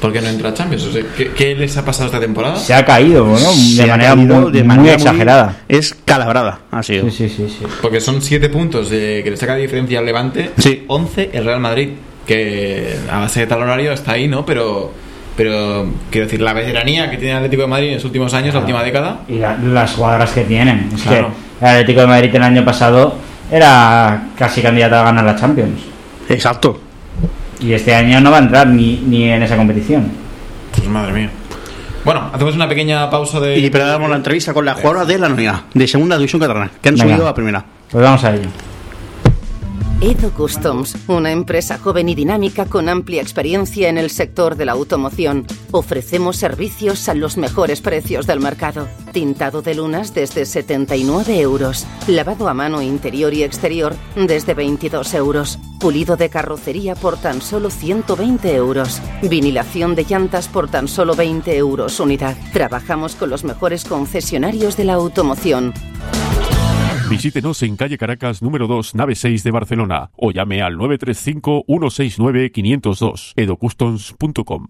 ¿Por 0.00 0.12
qué 0.12 0.20
no 0.20 0.28
entra 0.28 0.48
a 0.50 0.54
Champions? 0.54 0.84
O 0.84 0.92
sea, 0.92 1.02
¿qué, 1.16 1.30
qué 1.32 1.54
les 1.54 1.76
ha 1.76 1.84
pasado 1.84 2.06
esta 2.06 2.18
temporada? 2.20 2.56
Se 2.56 2.72
ha 2.72 2.84
caído, 2.84 3.24
bueno, 3.26 3.48
de 3.76 3.86
manera, 3.86 4.14
caído 4.14 4.40
muy, 4.40 4.52
de 4.52 4.58
muy 4.60 4.68
manera 4.76 4.94
exagerada. 4.94 5.56
Es 5.68 5.94
calabrada, 6.04 6.60
ha 6.70 6.82
sido. 6.82 7.04
Sí, 7.10 7.10
sí, 7.10 7.28
sí, 7.28 7.46
sí. 7.58 7.66
Porque 7.82 8.00
son 8.00 8.22
7 8.22 8.48
puntos 8.48 8.88
de, 8.88 9.20
que 9.22 9.30
le 9.30 9.36
saca 9.36 9.54
de 9.56 9.62
diferencia 9.62 9.98
al 9.98 10.06
Levante. 10.06 10.50
11 10.86 11.30
el 11.34 11.44
Real 11.44 11.60
Madrid. 11.60 11.90
Que 12.26 12.96
a 13.10 13.18
base 13.20 13.40
de 13.40 13.46
talonario 13.46 13.92
está 13.92 14.12
ahí, 14.12 14.28
¿no? 14.28 14.46
Pero, 14.46 14.92
pero 15.36 15.86
quiero 16.10 16.26
decir, 16.26 16.40
la 16.40 16.52
veteranía 16.52 17.10
que 17.10 17.16
tiene 17.16 17.32
el 17.32 17.36
Atlético 17.38 17.62
de 17.62 17.68
Madrid 17.68 17.88
en 17.88 17.94
los 17.94 18.04
últimos 18.04 18.32
años, 18.34 18.54
la 18.54 18.60
última 18.60 18.82
década. 18.84 19.22
Y 19.28 19.38
la- 19.38 19.56
las 19.56 19.92
jugadoras 19.94 20.30
que 20.30 20.42
tienen. 20.44 20.90
Es 20.94 21.02
Claro. 21.02 21.30
que 21.58 21.64
el 21.64 21.70
Atlético 21.72 22.00
de 22.02 22.06
Madrid 22.06 22.30
el 22.34 22.42
año 22.42 22.64
pasado 22.64 23.16
era 23.50 24.28
casi 24.38 24.62
candidato 24.62 24.96
a 24.96 25.02
ganar 25.04 25.24
la 25.24 25.34
Champions. 25.36 25.80
Exacto. 26.28 26.80
Y 27.60 27.72
este 27.72 27.94
año 27.94 28.20
no 28.20 28.30
va 28.30 28.38
a 28.38 28.40
entrar 28.40 28.66
ni, 28.68 28.96
ni 29.06 29.24
en 29.30 29.42
esa 29.42 29.56
competición. 29.56 30.10
Pues 30.74 30.88
madre 30.88 31.12
mía. 31.12 31.30
Bueno, 32.04 32.30
hacemos 32.32 32.54
una 32.54 32.68
pequeña 32.68 33.10
pausa 33.10 33.40
de. 33.40 33.58
Y 33.58 33.68
preparamos 33.68 34.08
la 34.08 34.16
entrevista 34.16 34.54
con 34.54 34.64
la 34.64 34.74
jugadora 34.74 35.04
de 35.04 35.18
la 35.18 35.28
Noria, 35.28 35.64
de 35.74 35.86
segunda 35.86 36.16
división 36.16 36.40
catalana, 36.40 36.70
que 36.80 36.88
han 36.88 36.94
Venga. 36.94 37.14
subido 37.14 37.28
a 37.28 37.34
primera. 37.34 37.64
Pues 37.90 38.02
vamos 38.02 38.24
a 38.24 38.34
ello. 38.34 38.48
Edo 40.02 40.30
Customs, 40.30 40.96
una 41.08 41.30
empresa 41.30 41.76
joven 41.76 42.08
y 42.08 42.14
dinámica 42.14 42.64
con 42.64 42.88
amplia 42.88 43.20
experiencia 43.20 43.90
en 43.90 43.98
el 43.98 44.08
sector 44.08 44.56
de 44.56 44.64
la 44.64 44.72
automoción. 44.72 45.46
Ofrecemos 45.72 46.38
servicios 46.38 47.06
a 47.10 47.14
los 47.14 47.36
mejores 47.36 47.82
precios 47.82 48.26
del 48.26 48.40
mercado. 48.40 48.88
Tintado 49.12 49.60
de 49.60 49.74
lunas 49.74 50.14
desde 50.14 50.46
79 50.46 51.40
euros. 51.40 51.86
Lavado 52.06 52.48
a 52.48 52.54
mano 52.54 52.80
interior 52.80 53.34
y 53.34 53.42
exterior 53.42 53.94
desde 54.16 54.54
22 54.54 55.12
euros. 55.12 55.58
Pulido 55.78 56.16
de 56.16 56.30
carrocería 56.30 56.94
por 56.94 57.18
tan 57.18 57.42
solo 57.42 57.68
120 57.68 58.54
euros. 58.54 59.02
Vinilación 59.20 59.94
de 59.94 60.04
llantas 60.04 60.48
por 60.48 60.70
tan 60.70 60.88
solo 60.88 61.14
20 61.14 61.54
euros 61.58 62.00
unidad. 62.00 62.38
Trabajamos 62.54 63.16
con 63.16 63.28
los 63.28 63.44
mejores 63.44 63.84
concesionarios 63.84 64.78
de 64.78 64.84
la 64.84 64.94
automoción. 64.94 65.74
Visítenos 67.10 67.62
en 67.64 67.76
calle 67.76 67.98
Caracas 67.98 68.40
número 68.40 68.68
2, 68.68 68.94
nave 68.94 69.16
6 69.16 69.42
de 69.42 69.50
Barcelona 69.50 70.12
o 70.16 70.30
llame 70.30 70.62
al 70.62 70.76
935-169-502 70.76 73.32
edocustoms.com. 73.34 74.68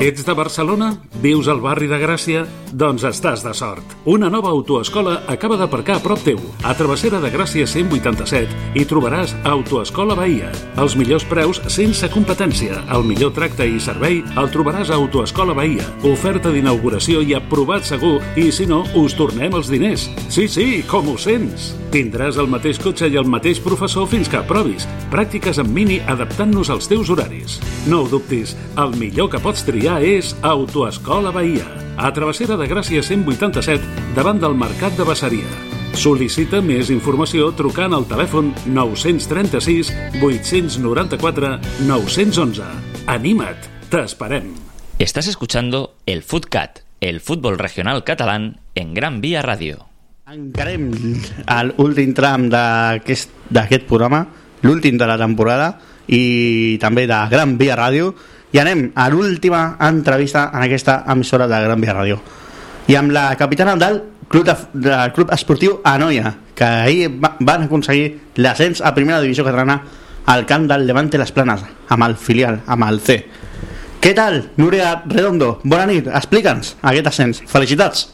Ets 0.00 0.24
de 0.24 0.32
Barcelona? 0.32 0.92
Vius 1.20 1.48
al 1.50 1.58
barri 1.58 1.88
de 1.90 1.96
Gràcia? 1.98 2.44
Doncs 2.70 3.02
estàs 3.08 3.40
de 3.42 3.50
sort. 3.56 3.96
Una 4.06 4.28
nova 4.30 4.52
autoescola 4.54 5.24
acaba 5.26 5.56
d'aparcar 5.58 5.96
a 5.98 6.02
prop 6.04 6.20
teu. 6.22 6.38
A 6.62 6.74
Travessera 6.78 7.18
de 7.18 7.32
Gràcia 7.32 7.66
187 7.66 8.76
hi 8.78 8.84
trobaràs 8.86 9.34
Autoescola 9.42 10.14
Bahia. 10.14 10.52
Els 10.78 10.94
millors 10.94 11.26
preus 11.26 11.58
sense 11.66 12.06
competència. 12.14 12.78
El 12.94 13.08
millor 13.08 13.32
tracte 13.34 13.66
i 13.66 13.80
servei 13.82 14.20
el 14.38 14.52
trobaràs 14.54 14.92
a 14.92 15.00
Autoescola 15.00 15.56
Bahia. 15.58 15.88
Oferta 16.06 16.54
d'inauguració 16.54 17.24
i 17.26 17.34
aprovat 17.34 17.88
segur 17.88 18.20
i 18.38 18.52
si 18.54 18.68
no, 18.70 18.84
us 18.94 19.18
tornem 19.18 19.58
els 19.58 19.72
diners. 19.72 20.06
Sí, 20.28 20.46
sí, 20.46 20.68
com 20.86 21.10
ho 21.10 21.18
sents? 21.18 21.72
Tindràs 21.90 22.38
el 22.38 22.46
mateix 22.52 22.78
cotxe 22.78 23.08
i 23.08 23.16
el 23.16 23.26
mateix 23.26 23.58
professor 23.64 24.06
fins 24.06 24.28
que 24.30 24.38
aprovis. 24.38 24.86
Pràctiques 25.10 25.58
en 25.58 25.72
mini 25.74 25.98
adaptant-nos 26.06 26.70
als 26.70 26.86
teus 26.86 27.10
horaris. 27.10 27.58
No 27.88 28.04
ho 28.04 28.10
dubtis, 28.12 28.54
el 28.76 28.92
millor 29.00 29.32
que 29.32 29.40
pots 29.40 29.64
triar 29.64 29.87
és 29.96 30.34
Autoescola 30.44 31.30
Bahia, 31.32 31.64
a 31.96 32.10
Travessera 32.12 32.58
de 32.60 32.66
Gràcia 32.68 33.00
187, 33.00 34.12
davant 34.14 34.36
del 34.36 34.52
Mercat 34.52 34.92
de 34.98 35.06
Bassaria. 35.08 35.48
Sol·licita 35.96 36.60
més 36.60 36.90
informació 36.92 37.48
trucant 37.56 37.96
al 37.96 38.04
telèfon 38.10 38.52
936 38.68 39.88
894 40.20 41.54
911. 41.88 42.68
Anima't, 43.08 43.64
t'esperem. 43.88 44.52
Estás 45.00 45.26
escuchando 45.26 45.94
el 46.04 46.22
Footcat, 46.22 46.84
el 47.00 47.20
fútbol 47.24 47.56
regional 47.56 48.04
catalán 48.04 48.60
en 48.74 48.92
Gran 48.92 49.22
Vía 49.22 49.40
Radio. 49.40 49.86
Encarem 50.28 50.90
a 51.48 51.62
l'últim 51.64 52.12
tram 52.12 52.50
d'aquest 52.52 53.32
d'aquest 53.48 53.88
programa, 53.88 54.26
l'últim 54.60 55.00
de 55.00 55.08
la 55.08 55.16
temporada 55.16 55.78
i 56.04 56.76
també 56.82 57.06
de 57.08 57.22
Gran 57.32 57.56
Via 57.56 57.78
Ràdio 57.80 58.12
i 58.52 58.60
anem 58.60 58.88
a 58.94 59.08
l'última 59.12 59.76
entrevista 59.88 60.50
en 60.52 60.64
aquesta 60.64 61.02
emissora 61.08 61.48
de 61.48 61.60
Gran 61.64 61.80
Via 61.80 61.96
Ràdio. 61.96 62.20
I 62.88 62.96
amb 62.96 63.12
la 63.12 63.30
capitana 63.36 63.76
del 63.76 64.02
Club, 64.28 64.44
de, 64.44 64.54
del 64.74 65.12
club 65.16 65.30
Esportiu 65.32 65.78
Anoia 65.84 66.34
que 66.54 66.64
ahir 66.64 67.08
va, 67.16 67.34
van 67.40 67.64
aconseguir 67.64 68.10
l'ascens 68.36 68.82
a 68.84 68.92
primera 68.94 69.22
divisió 69.22 69.44
catalana 69.46 69.78
al 70.28 70.44
camp 70.44 70.66
del 70.68 70.84
Levante 70.86 71.16
Les 71.16 71.32
Planes 71.32 71.62
amb 71.88 72.04
el 72.04 72.16
filial, 72.20 72.60
amb 72.66 72.84
el 72.84 73.00
C. 73.00 73.22
Què 73.98 74.12
tal, 74.14 74.42
Núria 74.60 74.98
Redondo? 75.08 75.58
Bona 75.64 75.86
nit, 75.88 76.10
explica'ns 76.12 76.76
aquest 76.82 77.08
ascens, 77.10 77.40
felicitats 77.48 78.04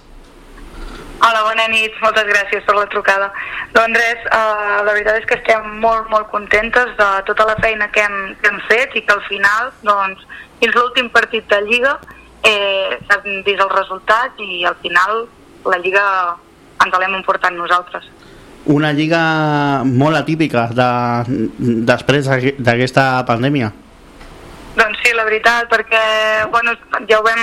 Hola, 1.25 1.41
bona 1.47 1.65
nit, 1.73 1.95
moltes 2.03 2.27
gràcies 2.29 2.65
per 2.67 2.75
la 2.77 2.85
trucada. 2.93 3.31
Doncs 3.73 3.97
res, 3.97 4.25
uh, 4.29 4.83
la 4.85 4.93
veritat 4.93 5.23
és 5.23 5.29
que 5.31 5.39
estem 5.39 5.69
molt, 5.81 6.11
molt 6.13 6.29
contentes 6.29 6.91
de 6.99 7.07
tota 7.29 7.47
la 7.49 7.55
feina 7.65 7.89
que 7.95 8.03
hem, 8.05 8.17
que 8.43 8.51
hem 8.51 8.59
fet 8.69 8.93
i 8.99 9.03
que 9.07 9.15
al 9.15 9.23
final, 9.29 9.71
doncs, 9.89 10.27
fins 10.61 10.77
l'últim 10.77 11.09
partit 11.15 11.47
de 11.49 11.63
Lliga 11.65 11.95
eh, 12.45 12.99
s'han 13.09 13.41
vist 13.47 13.63
els 13.65 13.73
resultats 13.73 14.37
i 14.45 14.67
al 14.69 14.77
final 14.83 15.25
la 15.65 15.79
Lliga 15.81 16.05
ens 16.85 16.99
l'hem 17.01 17.17
emportat 17.23 17.57
nosaltres. 17.57 18.05
Una 18.69 18.93
lliga 18.97 19.23
molt 19.85 20.17
atípica 20.17 20.67
de, 20.73 20.91
després 21.89 22.29
d'aqu- 22.29 22.55
d'aquesta 22.59 23.25
pandèmia. 23.29 23.73
Doncs 24.75 24.99
sí, 25.05 25.13
la 25.15 25.23
veritat, 25.23 25.69
perquè 25.71 26.47
bueno, 26.51 26.73
ja 27.07 27.21
ho 27.21 27.23
vam... 27.23 27.43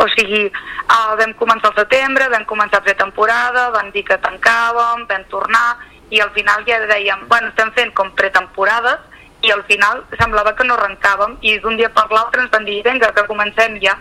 O 0.00 0.06
sigui, 0.14 0.46
uh, 0.48 1.12
vam 1.20 1.34
començar 1.36 1.70
al 1.70 1.82
setembre, 1.82 2.30
vam 2.32 2.46
començar 2.48 2.80
a 2.80 2.86
fer 2.86 2.94
temporada, 2.96 3.68
van 3.74 3.90
dir 3.92 4.04
que 4.08 4.16
tancàvem, 4.22 5.04
vam 5.10 5.26
tornar, 5.32 5.76
i 6.08 6.22
al 6.24 6.32
final 6.32 6.64
ja 6.64 6.80
dèiem, 6.88 7.26
bueno, 7.28 7.52
estem 7.52 7.72
fent 7.76 7.92
com 7.92 8.14
pretemporades, 8.16 9.04
i 9.44 9.52
al 9.52 9.62
final 9.68 10.02
semblava 10.16 10.54
que 10.56 10.64
no 10.64 10.78
arrencàvem, 10.78 11.36
i 11.44 11.58
d'un 11.60 11.76
dia 11.76 11.92
per 11.92 12.08
l'altre 12.10 12.46
ens 12.46 12.52
van 12.52 12.64
dir, 12.64 12.80
vinga, 12.86 13.12
que 13.12 13.28
comencem 13.28 13.76
ja. 13.84 13.98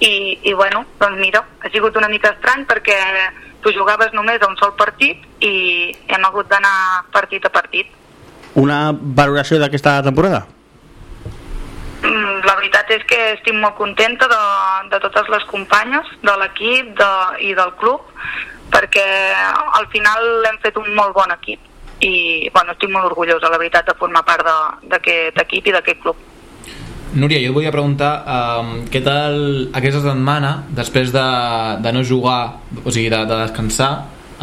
I, 0.00 0.40
I 0.48 0.54
bueno, 0.56 0.86
doncs 0.98 1.20
mira, 1.20 1.44
ha 1.60 1.70
sigut 1.70 1.96
una 2.00 2.08
mica 2.08 2.32
estrany 2.32 2.64
perquè 2.66 2.96
tu 3.60 3.70
jugaves 3.76 4.14
només 4.16 4.40
a 4.40 4.48
un 4.48 4.56
sol 4.56 4.72
partit 4.78 5.20
i 5.44 5.92
hem 6.08 6.24
hagut 6.24 6.48
d'anar 6.48 7.04
partit 7.12 7.44
a 7.44 7.52
partit. 7.52 7.90
Una 8.56 8.88
valoració 8.90 9.60
d'aquesta 9.60 10.00
temporada? 10.02 10.46
La 12.48 12.54
veritat 12.56 12.90
és 12.94 13.02
que 13.08 13.18
estic 13.34 13.56
molt 13.56 13.76
contenta 13.78 14.28
de, 14.30 14.40
de 14.92 15.00
totes 15.02 15.28
les 15.32 15.44
companyes, 15.50 16.08
de 16.24 16.36
l'equip 16.42 16.94
de, 16.98 17.10
i 17.48 17.52
del 17.58 17.74
club, 17.80 18.06
perquè 18.70 19.06
al 19.76 19.88
final 19.92 20.46
hem 20.48 20.60
fet 20.62 20.78
un 20.80 20.88
molt 20.96 21.16
bon 21.16 21.32
equip 21.34 21.66
i 22.00 22.48
bueno, 22.54 22.72
estic 22.72 22.88
molt 22.92 23.10
orgullosa, 23.10 23.50
la 23.52 23.58
veritat, 23.60 23.90
de 23.90 23.96
formar 23.98 24.22
part 24.24 24.46
d'aquest 24.88 25.36
equip 25.42 25.68
i 25.68 25.74
d'aquest 25.76 26.00
club. 26.00 26.26
Núria, 27.10 27.40
jo 27.42 27.50
et 27.50 27.56
volia 27.56 27.72
preguntar 27.74 28.10
um, 28.22 28.70
què 28.88 29.02
tal 29.04 29.36
aquesta 29.76 30.00
setmana 30.04 30.52
després 30.72 31.10
de, 31.12 31.26
de 31.82 31.92
no 31.92 32.04
jugar, 32.06 32.62
o 32.84 32.88
sigui, 32.88 33.10
de, 33.10 33.20
de 33.26 33.40
descansar 33.42 33.90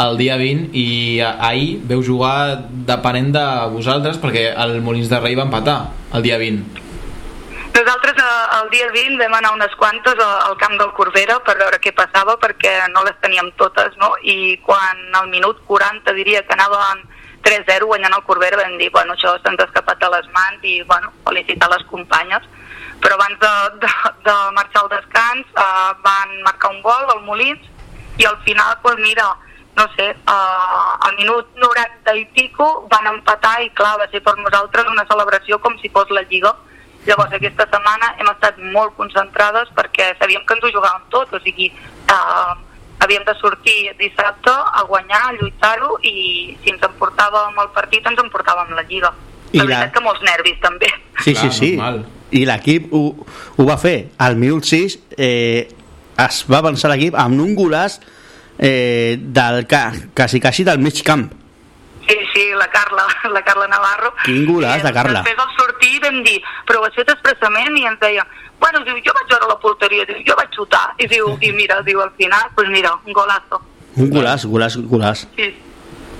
el 0.03 0.19
dia 0.19 0.35
20 0.37 0.75
i 0.77 0.87
ahir 1.23 1.79
veu 1.89 2.03
jugar 2.05 2.67
depenent 2.85 3.31
de 3.33 3.45
vosaltres 3.73 4.19
perquè 4.21 4.51
el 4.53 4.77
Molins 4.85 5.09
de 5.09 5.21
Rei 5.23 5.39
va 5.39 5.47
empatar 5.47 5.79
el 6.13 6.27
dia 6.27 6.37
20 6.37 6.86
Nosaltres 7.77 8.15
eh, 8.17 8.61
el 8.63 8.69
dia 8.71 8.87
20 8.89 9.19
vam 9.21 9.35
anar 9.37 9.51
unes 9.53 9.73
quantes 9.77 10.17
al 10.17 10.55
camp 10.57 10.79
del 10.79 10.89
Corbera 10.97 11.35
per 11.45 11.53
veure 11.59 11.77
què 11.77 11.91
passava 11.93 12.33
perquè 12.41 12.71
no 12.89 13.03
les 13.05 13.19
teníem 13.21 13.51
totes, 13.59 13.93
no? 14.01 14.15
I 14.25 14.57
quan 14.65 15.03
al 15.19 15.27
minut 15.29 15.59
40 15.67 16.15
diria 16.17 16.41
que 16.47 16.55
anaven 16.57 17.03
3-0 17.45 17.85
guanyant 17.85 18.17
el 18.17 18.25
Corbera 18.25 18.57
vam 18.57 18.79
dir, 18.81 18.89
bueno, 18.95 19.13
això 19.13 19.35
se'ns 19.43 19.61
escapat 19.67 20.01
de 20.01 20.09
les 20.09 20.25
mans 20.33 20.65
i, 20.65 20.81
bueno, 20.89 21.13
felicitar 21.27 21.69
les 21.69 21.85
companyes. 21.91 22.49
Però 23.03 23.13
abans 23.13 23.37
de, 23.45 23.53
de, 23.85 23.91
de 24.25 24.37
marxar 24.57 24.81
al 24.81 24.93
descans 24.95 25.45
eh, 25.45 25.89
van 26.01 26.33
marcar 26.49 26.73
un 26.73 26.81
gol 26.81 27.13
al 27.13 27.21
Molins 27.29 27.61
i 28.17 28.25
al 28.25 28.41
final, 28.47 28.73
pues 28.81 28.97
mira, 29.05 29.35
no 29.77 29.85
sé, 29.93 30.15
eh, 30.17 30.93
al 30.97 31.13
minut 31.21 31.53
90 31.61 32.17
i 32.23 32.25
pico 32.33 32.87
van 32.89 33.13
empatar 33.13 33.59
i 33.61 33.69
clar, 33.77 33.99
va 34.01 34.09
ser 34.09 34.25
per 34.25 34.33
nosaltres 34.41 34.89
una 34.89 35.05
celebració 35.05 35.61
com 35.61 35.77
si 35.77 35.93
fos 35.93 36.09
la 36.09 36.25
Lliga. 36.25 36.57
Llavors 37.07 37.33
aquesta 37.37 37.65
setmana 37.71 38.09
hem 38.19 38.27
estat 38.33 38.57
molt 38.73 38.95
concentrades 38.97 39.69
perquè 39.77 40.09
sabíem 40.19 40.43
que 40.45 40.53
ens 40.57 40.63
ho 40.67 40.71
jugàvem 40.75 41.05
tot, 41.13 41.31
o 41.33 41.39
sigui, 41.45 41.69
eh, 41.71 42.53
havíem 42.99 43.23
de 43.23 43.33
sortir 43.39 43.93
dissabte 43.99 44.51
a 44.51 44.83
guanyar, 44.89 45.21
a 45.29 45.33
lluitar-ho 45.37 45.97
i 46.03 46.57
si 46.63 46.69
ens 46.73 46.83
emportàvem 46.83 47.57
el 47.63 47.69
partit 47.75 48.05
ens 48.11 48.19
emportàvem 48.19 48.75
la 48.75 48.83
Lliga. 48.89 49.13
I 49.53 49.59
la 49.59 49.63
la- 49.63 49.69
veritat 49.69 49.93
que 49.93 50.03
molts 50.03 50.21
nervis 50.27 50.59
també. 50.59 50.87
Sí, 51.23 51.33
sí, 51.35 51.49
sí. 51.51 51.69
I 52.31 52.43
l'equip 52.45 52.91
ho, 52.91 53.15
ho 53.57 53.65
va 53.65 53.77
fer. 53.79 54.09
Al 54.19 54.35
minut 54.35 54.65
6 54.67 54.97
eh, 55.17 55.69
es 56.17 56.43
va 56.51 56.57
avançar 56.59 56.89
l'equip 56.91 57.15
amb 57.15 57.39
un 57.39 57.55
golaç 57.55 57.99
eh, 58.59 59.15
del, 59.17 59.65
ca, 59.65 59.93
quasi, 60.13 60.41
quasi 60.41 60.65
del 60.67 60.79
mig 60.79 60.99
camp. 61.03 61.29
Sí, 62.07 62.17
sí, 62.33 62.43
la 62.55 62.67
Carla, 62.71 63.05
la 63.35 63.43
Carla 63.43 63.67
Navarro. 63.67 64.13
Quin 64.23 64.45
golaç 64.47 64.83
de 64.83 64.93
Carla. 64.95 65.21
Després 65.21 65.43
al 65.43 65.55
sortir 65.57 65.99
vam 66.03 66.21
dir, 66.23 66.37
però 66.67 66.81
ho 66.81 66.87
has 66.87 66.95
fet 66.95 67.09
expressament 67.11 67.75
i 67.75 67.85
ens 67.89 67.99
deia, 67.99 68.23
bueno, 68.61 68.81
diu, 68.87 68.97
jo 69.03 69.15
vaig 69.17 69.31
veure 69.33 69.49
la 69.51 69.57
porteria, 69.61 70.05
diu, 70.07 70.21
jo 70.27 70.37
vaig 70.39 70.53
xutar. 70.55 70.85
I 71.03 71.09
diu, 71.11 71.33
i 71.47 71.51
mira, 71.55 71.81
diu, 71.87 72.01
al 72.03 72.13
final, 72.19 72.49
pues 72.55 72.71
mira, 72.71 72.93
un 73.03 73.13
golazo. 73.17 73.61
Un 73.97 74.11
golaç, 74.13 74.45
golaç, 74.45 74.77
golaç. 74.89 75.25
Sí. 75.35 75.51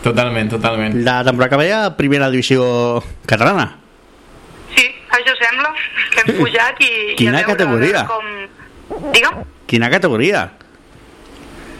Totalment, 0.03 0.49
totalment. 0.51 0.95
La 1.05 1.23
temporada 1.23 1.49
que 1.49 1.63
ve 1.63 1.73
a 1.73 1.97
primera 1.97 2.29
divisió 2.29 2.63
catalana. 3.25 3.67
Sí, 4.75 4.85
això 5.17 5.35
sembla, 5.39 5.71
que 6.13 6.23
hem 6.25 6.33
pujat 6.41 6.81
i... 6.83 6.91
i 7.13 7.15
Quina 7.21 7.39
veure, 7.39 7.53
categoria? 7.53 8.03
Com... 8.09 9.07
Digue'm? 9.13 9.39
Quina 9.67 9.89
categoria? 9.91 10.43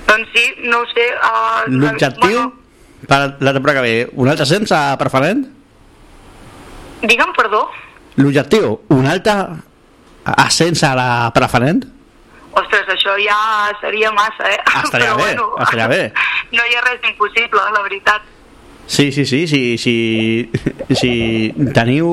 Doncs 0.07 0.31
sí, 0.31 0.47
no 0.71 0.81
ho 0.81 0.87
sé... 0.93 1.09
Uh, 1.17 1.67
L'objectiu 1.83 2.47
per 3.07 3.37
la 3.39 3.53
temporada 3.53 3.81
que 3.81 3.87
ve, 3.87 4.09
un 4.19 4.29
altre 4.29 4.43
ascens 4.43 4.71
a 4.75 4.97
preferent? 4.99 5.45
Digue'm, 7.03 7.33
perdó? 7.37 7.65
L'objectiu, 8.17 8.79
un 8.93 9.05
altre 9.07 9.35
ascens 10.35 10.83
a 10.83 10.93
la 10.97 11.09
preferent? 11.35 11.83
Ostres, 12.57 12.87
això 12.89 13.13
ja 13.21 13.37
seria 13.81 14.09
massa, 14.15 14.49
eh? 14.49 14.57
Estaria 14.83 15.13
Però 15.13 15.21
bé, 15.21 15.61
estaria 15.63 15.87
bé. 15.91 16.01
No 16.57 16.63
hi 16.63 16.75
ha 16.77 16.81
res 16.85 17.03
impossible, 17.03 17.59
la 17.75 17.83
veritat. 17.83 18.23
Sí, 18.87 19.11
sí, 19.11 19.25
sí, 19.27 19.45
sí, 19.51 19.77
sí, 19.77 19.95
si 20.95 21.11
teniu 21.75 22.07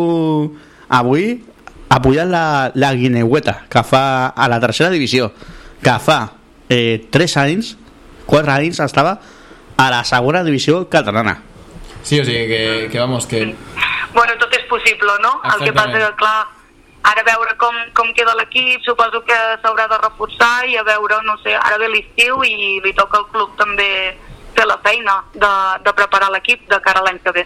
avui 0.90 1.36
apoyant 1.94 2.32
la, 2.32 2.72
la 2.74 2.90
guineueta 2.98 3.60
que 3.70 3.84
fa 3.86 4.34
a 4.34 4.48
la 4.50 4.58
tercera 4.58 4.90
divisió 4.90 5.30
que 5.84 5.94
fa 6.02 6.18
eh, 6.68 7.06
3 7.14 7.36
anys 7.44 7.76
4 8.26 8.52
anys 8.56 8.80
estava 8.82 9.14
a 9.76 9.90
la 9.90 10.04
segona 10.04 10.44
divisió 10.44 10.88
catalana 10.88 11.40
Sí, 12.04 12.20
o 12.20 12.24
sigui 12.24 12.46
que, 12.46 12.88
que 12.92 12.98
vamos, 13.00 13.26
que 13.26 13.54
Bueno, 14.14 14.34
tot 14.38 14.52
és 14.54 14.66
possible, 14.70 15.10
no? 15.24 15.40
El 15.42 15.64
que 15.64 15.72
passa 15.74 15.98
que, 15.98 16.10
clar, 16.20 16.46
ara 17.10 17.24
veure 17.26 17.56
com, 17.58 17.74
com 17.98 18.12
queda 18.14 18.36
l'equip, 18.38 18.84
suposo 18.86 19.24
que 19.26 19.38
s'haurà 19.62 19.88
de 19.90 19.98
reforçar 19.98 20.68
i 20.70 20.78
a 20.78 20.84
veure, 20.86 21.18
no 21.26 21.34
sé, 21.42 21.56
ara 21.58 21.80
ve 21.82 21.90
l'estiu 21.90 22.44
i 22.46 22.78
li 22.84 22.92
toca 22.94 23.18
al 23.18 23.26
club 23.32 23.56
també 23.58 23.88
fer 24.54 24.68
la 24.70 24.78
feina 24.84 25.18
de, 25.34 25.52
de 25.82 25.94
preparar 25.98 26.30
l'equip 26.30 26.62
de 26.70 26.78
cara 26.84 27.02
a 27.02 27.08
l'any 27.08 27.18
que 27.24 27.34
ve. 27.34 27.44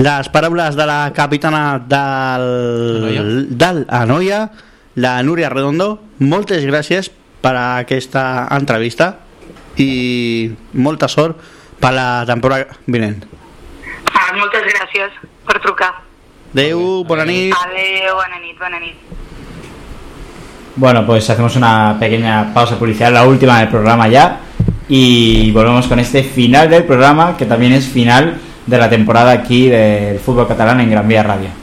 les 0.00 0.28
paraules 0.32 0.76
de 0.76 0.86
la 0.86 1.12
capitana 1.14 1.78
del, 1.78 3.48
del 3.50 3.84
Anoia 3.88 4.50
la 4.94 5.22
Núria 5.22 5.50
Redondo 5.50 5.98
moltes 6.18 6.64
gràcies 6.66 7.10
per 7.42 7.54
aquesta 7.56 8.46
entrevista 8.54 9.12
i 9.76 10.54
molta 10.72 11.08
sort 11.08 11.36
per 11.80 11.92
la 11.92 12.24
temporada 12.26 12.66
vinent 12.86 13.24
Ah, 14.12 14.32
moltes 14.36 14.62
gràcies 14.62 15.10
per 15.46 15.60
trucar. 15.62 15.92
Adeu, 16.52 17.04
bona 17.06 17.24
nit 17.24 17.54
Adéu, 17.54 18.14
bona 18.14 18.38
nit, 18.42 18.58
bona 18.58 18.80
nit. 18.80 18.96
Bueno, 20.76 21.04
pues 21.06 21.28
hacemos 21.30 21.56
una 21.56 21.96
pequeña 21.98 22.52
pausa 22.54 22.78
policial, 22.78 23.12
la 23.14 23.24
última 23.26 23.58
del 23.60 23.68
programa 23.68 24.08
ya. 24.08 24.40
Y 24.88 25.50
volvemos 25.52 25.86
con 25.86 25.98
este 26.00 26.22
final 26.22 26.68
del 26.70 26.84
programa, 26.84 27.36
que 27.36 27.46
también 27.46 27.72
es 27.72 27.86
final 27.86 28.38
de 28.66 28.78
la 28.78 28.88
temporada 28.88 29.30
aquí 29.32 29.68
del 29.68 30.18
fútbol 30.18 30.48
catalán 30.48 30.80
en 30.80 30.90
Gran 30.90 31.06
Vía 31.06 31.22
Radio. 31.22 31.59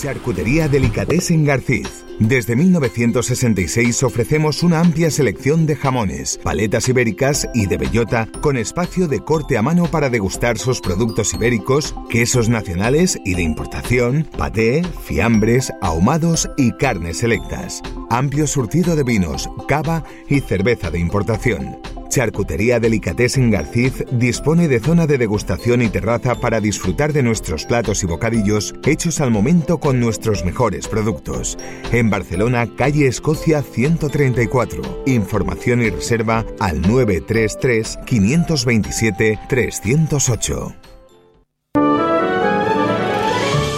Charcutería 0.00 0.66
Delicatessen 0.66 1.44
Garciz. 1.44 2.06
Desde 2.18 2.56
1966 2.56 4.02
ofrecemos 4.02 4.62
una 4.62 4.80
amplia 4.80 5.10
selección 5.10 5.66
de 5.66 5.76
jamones, 5.76 6.38
paletas 6.42 6.88
ibéricas 6.88 7.46
y 7.52 7.66
de 7.66 7.76
bellota 7.76 8.26
con 8.40 8.56
espacio 8.56 9.08
de 9.08 9.20
corte 9.20 9.58
a 9.58 9.62
mano 9.62 9.86
para 9.86 10.08
degustar 10.08 10.56
sus 10.56 10.80
productos 10.80 11.34
ibéricos, 11.34 11.94
quesos 12.08 12.48
nacionales 12.48 13.18
y 13.26 13.34
de 13.34 13.42
importación, 13.42 14.26
paté, 14.38 14.82
fiambres, 15.04 15.70
ahumados 15.82 16.48
y 16.56 16.72
carnes 16.72 17.18
selectas. 17.18 17.82
Amplio 18.08 18.46
surtido 18.46 18.96
de 18.96 19.04
vinos, 19.04 19.50
cava 19.68 20.04
y 20.28 20.40
cerveza 20.40 20.90
de 20.90 20.98
importación. 20.98 21.78
Charcutería 22.10 22.80
Delicatessen 22.80 23.50
Garciz 23.50 24.04
dispone 24.10 24.68
de 24.68 24.80
zona 24.80 25.06
de 25.06 25.16
degustación 25.16 25.80
y 25.80 25.88
terraza 25.88 26.34
para 26.34 26.60
disfrutar 26.60 27.14
de 27.14 27.22
nuestros 27.22 27.64
platos 27.64 28.02
y 28.02 28.06
bocadillos 28.06 28.74
hechos 28.84 29.20
al 29.20 29.30
momento 29.30 29.78
con 29.78 29.98
nuestros 29.98 30.44
mejores 30.44 30.88
productos. 30.88 31.56
En 31.92 32.10
Barcelona, 32.10 32.68
calle 32.76 33.06
Escocia 33.06 33.62
134. 33.62 35.04
Información 35.06 35.80
y 35.80 35.90
reserva 35.90 36.44
al 36.58 36.82
933 36.82 38.00
527 38.04 39.38
308. 39.48 40.74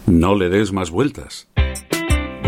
No 0.06 0.36
le 0.36 0.48
des 0.48 0.72
más 0.72 0.90
vueltas. 0.90 1.50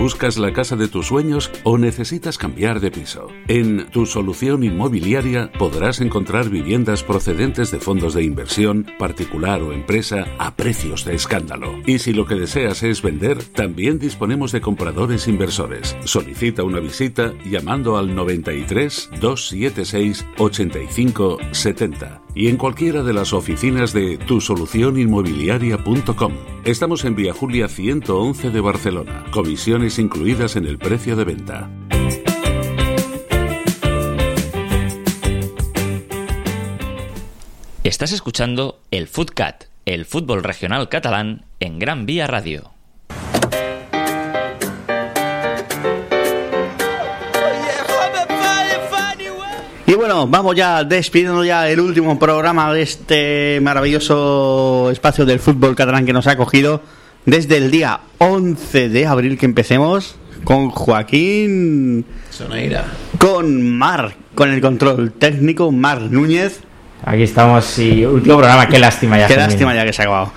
¿Buscas 0.05 0.37
la 0.37 0.53
casa 0.53 0.77
de 0.77 0.87
tus 0.87 1.07
sueños 1.07 1.51
o 1.63 1.79
necesitas 1.79 2.37
cambiar 2.37 2.81
de 2.81 2.91
piso? 2.91 3.29
En 3.49 3.87
Tu 3.87 4.05
Solución 4.05 4.63
Inmobiliaria 4.63 5.51
podrás 5.59 6.03
encontrar 6.03 6.51
viviendas 6.51 7.03
procedentes 7.03 7.71
de 7.71 7.81
fondos 7.81 8.13
de 8.13 8.23
inversión, 8.23 8.85
particular 8.99 9.63
o 9.63 9.73
empresa, 9.73 10.27
a 10.39 10.57
precios 10.57 11.07
de 11.07 11.15
escándalo. 11.15 11.73
Y 11.87 12.01
si 12.01 12.13
lo 12.13 12.27
que 12.27 12.35
deseas 12.35 12.83
es 12.83 13.01
vender, 13.01 13.43
también 13.45 13.99
disponemos 13.99 14.53
de 14.53 14.61
compradores 14.61 15.27
inversores. 15.27 15.97
Solicita 16.05 16.65
una 16.65 16.81
visita 16.81 17.33
llamando 17.47 17.97
al 17.97 18.15
93 18.15 19.09
276 19.23 20.27
85 20.37 21.39
70 21.51 22.24
y 22.35 22.49
en 22.49 22.57
cualquiera 22.57 23.03
de 23.03 23.13
las 23.13 23.33
oficinas 23.33 23.93
de 23.93 24.19
tusolucioninmobiliaria.com. 24.19 26.33
Estamos 26.65 27.05
en 27.05 27.15
Vía 27.15 27.33
Julia 27.33 27.69
111 27.69 28.51
de 28.51 28.61
Barcelona. 28.61 29.25
Comisiones 29.31 29.99
incluidas 29.99 30.57
en 30.57 30.67
el 30.67 30.79
precio 30.79 31.17
de 31.17 31.25
venta. 31.25 31.71
Estás 37.85 38.13
escuchando 38.13 38.81
el 38.91 39.09
Footcat, 39.09 39.65
el 39.85 40.05
fútbol 40.05 40.43
regional 40.43 40.89
catalán 40.89 41.45
en 41.61 41.79
Gran 41.79 42.07
Vía 42.07 42.27
Radio. 42.27 42.74
Bueno, 50.07 50.27
vamos 50.27 50.55
ya 50.55 50.85
despidiendo 50.85 51.43
ya 51.47 51.67
el 51.67 51.81
último 51.81 52.19
programa 52.19 52.75
de 52.75 52.83
este 52.83 53.59
maravilloso 53.63 54.91
espacio 54.91 55.25
del 55.25 55.41
fútbol 55.41 55.75
catalán 55.75 56.05
que 56.05 56.13
nos 56.13 56.27
ha 56.27 56.33
acogido 56.33 56.83
desde 57.25 57.57
el 57.57 57.71
día 57.71 58.01
11 58.19 58.91
de 58.91 59.07
abril 59.07 59.39
que 59.39 59.47
empecemos 59.47 60.17
con 60.45 60.69
Joaquín, 60.69 62.05
Soneira. 62.29 62.85
con 63.17 63.79
Mar, 63.79 64.15
con 64.35 64.51
el 64.51 64.61
control 64.61 65.11
técnico, 65.13 65.73
Mar 65.73 66.03
Núñez. 66.03 66.61
Aquí 67.03 67.23
estamos 67.23 67.79
y 67.79 68.05
último 68.05 68.37
programa, 68.37 68.69
qué 68.69 68.79
lástima 68.79 69.19
ya. 69.19 69.27
Qué 69.27 69.37
lástima 69.37 69.75
ya 69.75 69.87
que 69.87 69.95
se 69.95 70.03
ha 70.03 70.05
acabado. 70.05 70.33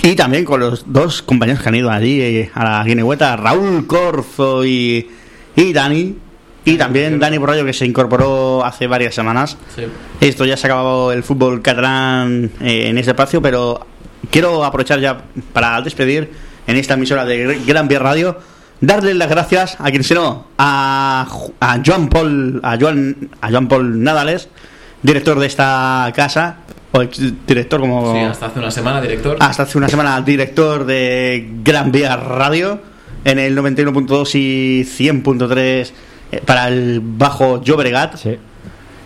Y 0.00 0.14
también 0.14 0.44
con 0.44 0.60
los 0.60 0.84
dos 0.86 1.22
compañeros 1.22 1.60
que 1.60 1.68
han 1.68 1.74
ido 1.74 1.90
allí 1.90 2.20
eh, 2.20 2.50
a 2.54 2.62
la 2.62 2.84
guinehueta, 2.84 3.34
Raúl 3.34 3.84
Corzo 3.88 4.64
y, 4.64 5.10
y 5.56 5.72
Dani. 5.72 6.27
Y 6.68 6.76
también 6.76 7.18
Dani 7.18 7.38
Borrallo 7.38 7.64
que 7.64 7.72
se 7.72 7.86
incorporó 7.86 8.62
hace 8.64 8.86
varias 8.86 9.14
semanas. 9.14 9.56
Sí. 9.74 9.84
Esto 10.20 10.44
ya 10.44 10.56
se 10.56 10.66
ha 10.66 10.70
acabado 10.70 11.12
el 11.12 11.22
fútbol 11.22 11.62
catalán 11.62 12.50
eh, 12.60 12.88
en 12.88 12.98
ese 12.98 13.10
espacio, 13.12 13.40
pero 13.40 13.86
quiero 14.30 14.64
aprovechar 14.64 15.00
ya 15.00 15.22
para 15.54 15.80
despedir 15.80 16.30
en 16.66 16.76
esta 16.76 16.94
emisora 16.94 17.24
de 17.24 17.60
Gran 17.66 17.88
Vía 17.88 18.00
Radio, 18.00 18.38
darle 18.82 19.14
las 19.14 19.30
gracias 19.30 19.76
a 19.78 19.90
quien 19.90 20.04
se 20.04 20.14
no, 20.14 20.48
a, 20.58 21.26
a 21.58 21.80
Joan 21.84 22.08
Paul, 22.08 22.60
a 22.62 22.76
Joan, 22.78 23.30
a 23.40 23.50
Joan 23.50 23.68
Paul 23.68 24.02
Nadales, 24.02 24.50
director 25.02 25.38
de 25.38 25.46
esta 25.46 26.12
casa, 26.14 26.58
o 26.92 27.00
ex 27.00 27.18
director 27.46 27.80
como 27.80 28.12
Sí, 28.12 28.18
hasta 28.20 28.46
hace 28.46 28.58
una 28.58 28.70
semana, 28.70 29.00
director. 29.00 29.38
hasta 29.40 29.62
hace 29.62 29.78
una 29.78 29.88
semana 29.88 30.20
director 30.20 30.84
de 30.84 31.48
Gran 31.64 31.90
Vía 31.92 32.16
Radio 32.16 32.80
en 33.24 33.38
el 33.38 33.56
91.2 33.56 34.34
y 34.34 34.84
100.3 34.84 35.56
eh, 35.56 35.92
para 36.44 36.68
el 36.68 37.00
Bajo 37.02 37.62
Llobregat. 37.62 38.16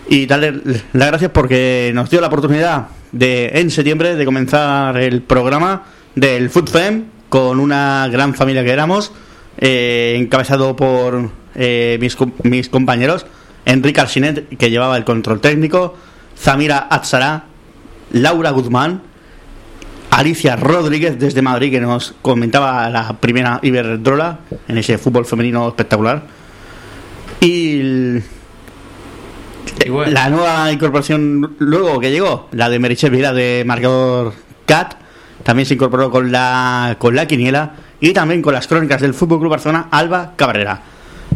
Y 0.09 0.27
darle 0.27 0.61
las 0.93 1.09
gracias 1.09 1.31
porque 1.31 1.93
nos 1.95 2.11
dio 2.11 2.21
la 2.21 2.27
oportunidad 2.27 2.89
de 3.13 3.51
en 3.55 3.71
septiembre 3.71 4.17
de 4.17 4.25
comenzar 4.25 4.97
el 4.97 5.23
programa 5.23 5.85
del 6.15 6.51
Food 6.51 6.69
Fem 6.69 7.05
con 7.29 7.61
una 7.61 8.09
gran 8.11 8.35
familia 8.35 8.65
que 8.65 8.71
éramos, 8.71 9.13
eh, 9.59 10.17
encabezado 10.19 10.77
por 10.77 11.31
eh, 11.55 11.99
mis, 12.01 12.17
mis 12.43 12.69
compañeros 12.69 13.27
Enrique 13.65 14.01
Arsinet, 14.01 14.57
que 14.57 14.71
llevaba 14.71 14.97
el 14.97 15.05
control 15.05 15.41
técnico, 15.41 15.97
Zamira 16.37 16.89
Atzara, 16.91 17.45
Laura 18.13 18.51
Guzmán, 18.51 19.03
Alicia 20.11 20.57
Rodríguez 20.57 21.19
desde 21.19 21.41
Madrid, 21.41 21.71
que 21.71 21.81
nos 21.81 22.15
comentaba 22.21 22.89
la 22.91 23.19
primera 23.19 23.61
Iberdrola 23.63 24.41
en 24.69 24.79
ese 24.79 24.99
fútbol 24.99 25.25
femenino 25.25 25.69
espectacular. 25.69 26.23
Y 27.43 27.81
el- 27.81 28.23
la 30.13 30.31
nueva 30.31 30.71
incorporación 30.71 31.57
luego 31.59 31.99
que 31.99 32.11
llegó, 32.13 32.49
la 32.53 32.69
de 32.71 32.79
Merichel 32.79 33.11
Vila 33.11 33.33
de 33.33 33.65
marcador 33.67 34.33
CAT, 34.65 34.95
también 35.43 35.67
se 35.67 35.75
incorporó 35.75 36.11
con 36.11 36.31
la, 36.31 36.97
con 36.99 37.17
la 37.17 37.27
quiniela 37.27 37.73
y 38.01 38.13
también 38.13 38.43
con 38.43 38.55
las 38.55 38.69
crónicas 38.69 39.01
del 39.01 39.13
Fútbol 39.15 39.41
Club 39.41 39.51
Barcelona, 39.51 39.89
Alba 39.91 40.35
Cabrera. 40.37 40.81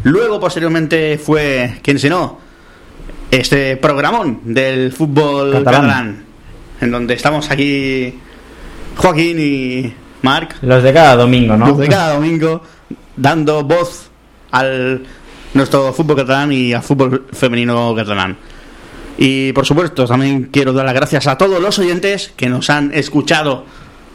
Luego, 0.05 0.39
posteriormente, 0.39 1.19
fue, 1.19 1.81
¿quién 1.83 1.99
si 1.99 2.09
no? 2.09 2.39
Este 3.31 3.77
programón 3.77 4.41
del 4.45 4.93
fútbol 4.93 5.51
Catalán. 5.53 5.81
catalán, 5.83 6.25
en 6.81 6.91
donde 6.93 7.15
estamos 7.15 7.51
aquí 7.51 8.15
Joaquín 8.97 9.37
y 9.41 9.93
Marc. 10.23 10.57
Los 10.63 10.85
de 10.85 10.93
cada 10.93 11.17
domingo, 11.17 11.57
¿no? 11.57 11.67
Los 11.67 11.79
de 11.79 11.89
cada 11.89 12.15
domingo, 12.15 12.63
dando 13.17 13.65
voz 13.65 14.11
al 14.53 15.05
nuestro 15.57 15.93
fútbol 15.93 16.17
catalán 16.17 16.53
y 16.53 16.73
al 16.73 16.83
fútbol 16.83 17.27
femenino 17.33 17.95
catalán. 17.95 18.37
Y 19.19 19.53
por 19.53 19.65
supuesto, 19.65 20.07
también 20.07 20.51
quiero 20.53 20.73
dar 20.73 20.85
las 20.85 20.95
gracias 20.95 21.27
a 21.27 21.39
todos 21.39 21.61
los 21.61 21.79
oyentes 21.79 22.33
que 22.37 22.49
nos 22.49 22.69
han 22.69 22.93
escuchado 22.93 23.65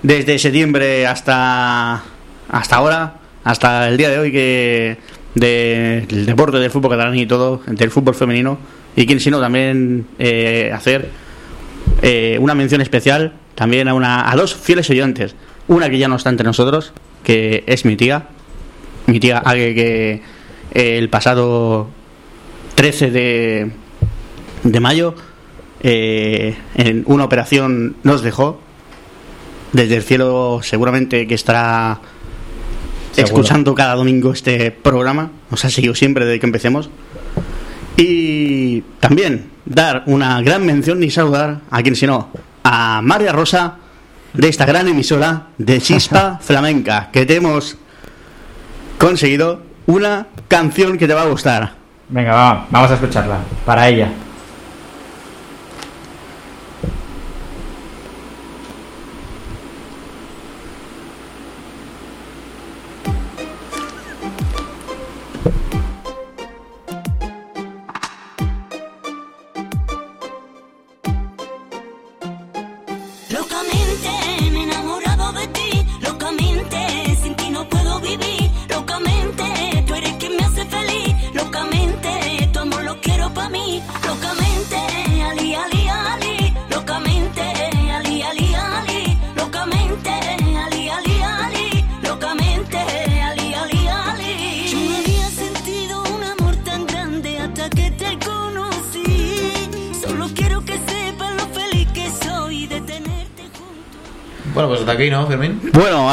desde 0.03 0.37
septiembre 0.37 1.07
hasta 1.07 2.03
hasta 2.49 2.75
ahora, 2.75 3.15
hasta 3.43 3.87
el 3.87 3.97
día 3.97 4.09
de 4.09 4.19
hoy 4.19 4.31
que 4.31 4.97
del 5.33 6.25
deporte 6.25 6.59
del 6.59 6.69
fútbol 6.69 6.91
catalán 6.91 7.17
y 7.17 7.25
todo, 7.25 7.61
del 7.65 7.89
fútbol 7.89 8.13
femenino. 8.13 8.59
Y 8.95 9.05
quien 9.05 9.19
si 9.19 9.31
no 9.31 9.39
también 9.39 10.05
eh, 10.19 10.71
hacer 10.73 11.09
eh, 12.01 12.37
una 12.39 12.53
mención 12.53 12.81
especial 12.81 13.33
también 13.55 13.87
a, 13.87 13.93
una, 13.93 14.29
a 14.29 14.35
dos 14.35 14.53
fieles 14.53 14.89
oyentes. 14.89 15.35
Una 15.67 15.89
que 15.89 15.97
ya 15.97 16.07
no 16.07 16.17
está 16.17 16.29
entre 16.29 16.45
nosotros, 16.45 16.93
que 17.23 17.63
es 17.67 17.85
mi 17.85 17.95
tía. 17.95 18.27
Mi 19.07 19.19
tía 19.19 19.39
Ague, 19.39 19.73
que 19.73 20.21
el 20.71 21.09
pasado 21.09 21.87
13 22.75 23.11
de, 23.11 23.71
de 24.63 24.79
mayo 24.79 25.15
eh, 25.83 26.55
en 26.75 27.03
una 27.07 27.25
operación 27.25 27.95
nos 28.03 28.21
dejó. 28.21 28.59
Desde 29.73 29.95
el 29.95 30.03
cielo 30.03 30.59
seguramente 30.63 31.25
que 31.27 31.33
estará 31.33 32.01
Seguro. 33.13 33.25
escuchando 33.25 33.73
cada 33.73 33.95
domingo 33.95 34.31
este 34.33 34.71
programa. 34.71 35.31
Nos 35.49 35.63
ha 35.65 35.69
seguido 35.69 35.95
siempre 35.95 36.25
desde 36.25 36.39
que 36.39 36.45
empecemos. 36.45 36.89
Y 37.97 38.81
también 38.99 39.49
dar 39.65 40.03
una 40.07 40.41
gran 40.41 40.65
mención 40.65 41.03
y 41.03 41.09
saludar 41.09 41.61
a 41.69 41.81
quien 41.81 41.95
si 41.95 42.07
no, 42.07 42.29
a 42.63 43.01
María 43.01 43.31
Rosa 43.31 43.77
de 44.33 44.47
esta 44.49 44.65
gran 44.65 44.87
emisora 44.87 45.47
de 45.57 45.79
Chispa 45.79 46.39
Flamenca, 46.41 47.09
que 47.11 47.25
te 47.25 47.35
hemos 47.35 47.77
conseguido 48.97 49.61
una 49.87 50.27
canción 50.47 50.97
que 50.97 51.07
te 51.07 51.13
va 51.13 51.23
a 51.23 51.27
gustar. 51.27 51.71
Venga, 52.09 52.33
va, 52.33 52.67
vamos 52.69 52.91
a 52.91 52.95
escucharla. 52.95 53.37
Para 53.65 53.87
ella. 53.87 54.09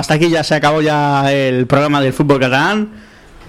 Hasta 0.08 0.14
aquí 0.14 0.30
ya 0.30 0.42
se 0.42 0.54
acabó 0.54 0.80
ya 0.80 1.30
el 1.30 1.66
programa 1.66 2.00
del 2.00 2.14
fútbol 2.14 2.40
catalán. 2.40 2.88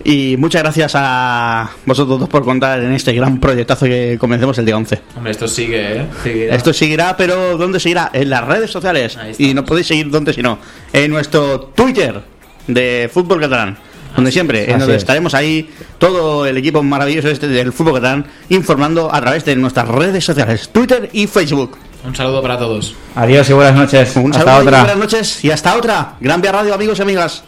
Y 0.03 0.35
muchas 0.37 0.61
gracias 0.61 0.91
a 0.93 1.71
vosotros 1.85 2.19
dos 2.19 2.27
por 2.27 2.43
contar 2.43 2.81
en 2.81 2.91
este 2.91 3.13
gran 3.13 3.39
proyectazo 3.39 3.85
que 3.85 4.17
comencemos 4.19 4.57
el 4.57 4.65
día 4.65 4.75
11. 4.75 5.01
Hombre, 5.15 5.31
esto 5.31 5.47
sigue, 5.47 6.01
¿eh? 6.01 6.05
Seguirá. 6.21 6.55
Esto 6.57 6.73
seguirá, 6.73 7.15
pero 7.15 7.57
¿dónde 7.57 7.79
seguirá? 7.79 8.09
En 8.11 8.29
las 8.29 8.45
redes 8.45 8.71
sociales. 8.71 9.17
Y 9.37 9.53
no 9.53 9.63
podéis 9.63 9.87
seguir 9.87 10.09
donde 10.09 10.33
si 10.33 10.41
no. 10.41 10.59
En 10.91 11.09
nuestro 11.11 11.61
Twitter 11.61 12.21
de 12.67 13.09
Fútbol 13.13 13.39
Catalán. 13.39 13.77
Donde 14.13 14.29
siempre, 14.33 14.69
en 14.69 14.79
donde 14.79 14.95
es. 14.95 15.03
estaremos 15.03 15.33
ahí, 15.35 15.69
todo 15.97 16.45
el 16.45 16.57
equipo 16.57 16.83
maravilloso 16.83 17.29
este 17.29 17.47
del 17.47 17.71
Fútbol 17.71 17.93
Catalán, 17.93 18.25
informando 18.49 19.15
a 19.15 19.21
través 19.21 19.45
de 19.45 19.55
nuestras 19.55 19.87
redes 19.87 20.25
sociales, 20.25 20.71
Twitter 20.73 21.09
y 21.13 21.25
Facebook. 21.27 21.77
Un 22.03 22.15
saludo 22.15 22.41
para 22.41 22.57
todos. 22.57 22.95
Adiós 23.15 23.49
y 23.49 23.53
buenas 23.53 23.75
noches. 23.75 24.15
Un 24.15 24.31
Hasta 24.31 24.45
saludo 24.45 24.63
y 24.63 24.67
otra. 24.67 24.79
buenas 24.79 24.97
noches 24.97 25.43
y 25.43 25.51
hasta 25.51 25.75
otra. 25.75 26.13
Gran 26.19 26.41
Vía 26.41 26.51
Radio, 26.51 26.73
amigos 26.73 26.97
y 26.99 27.01
amigas. 27.01 27.43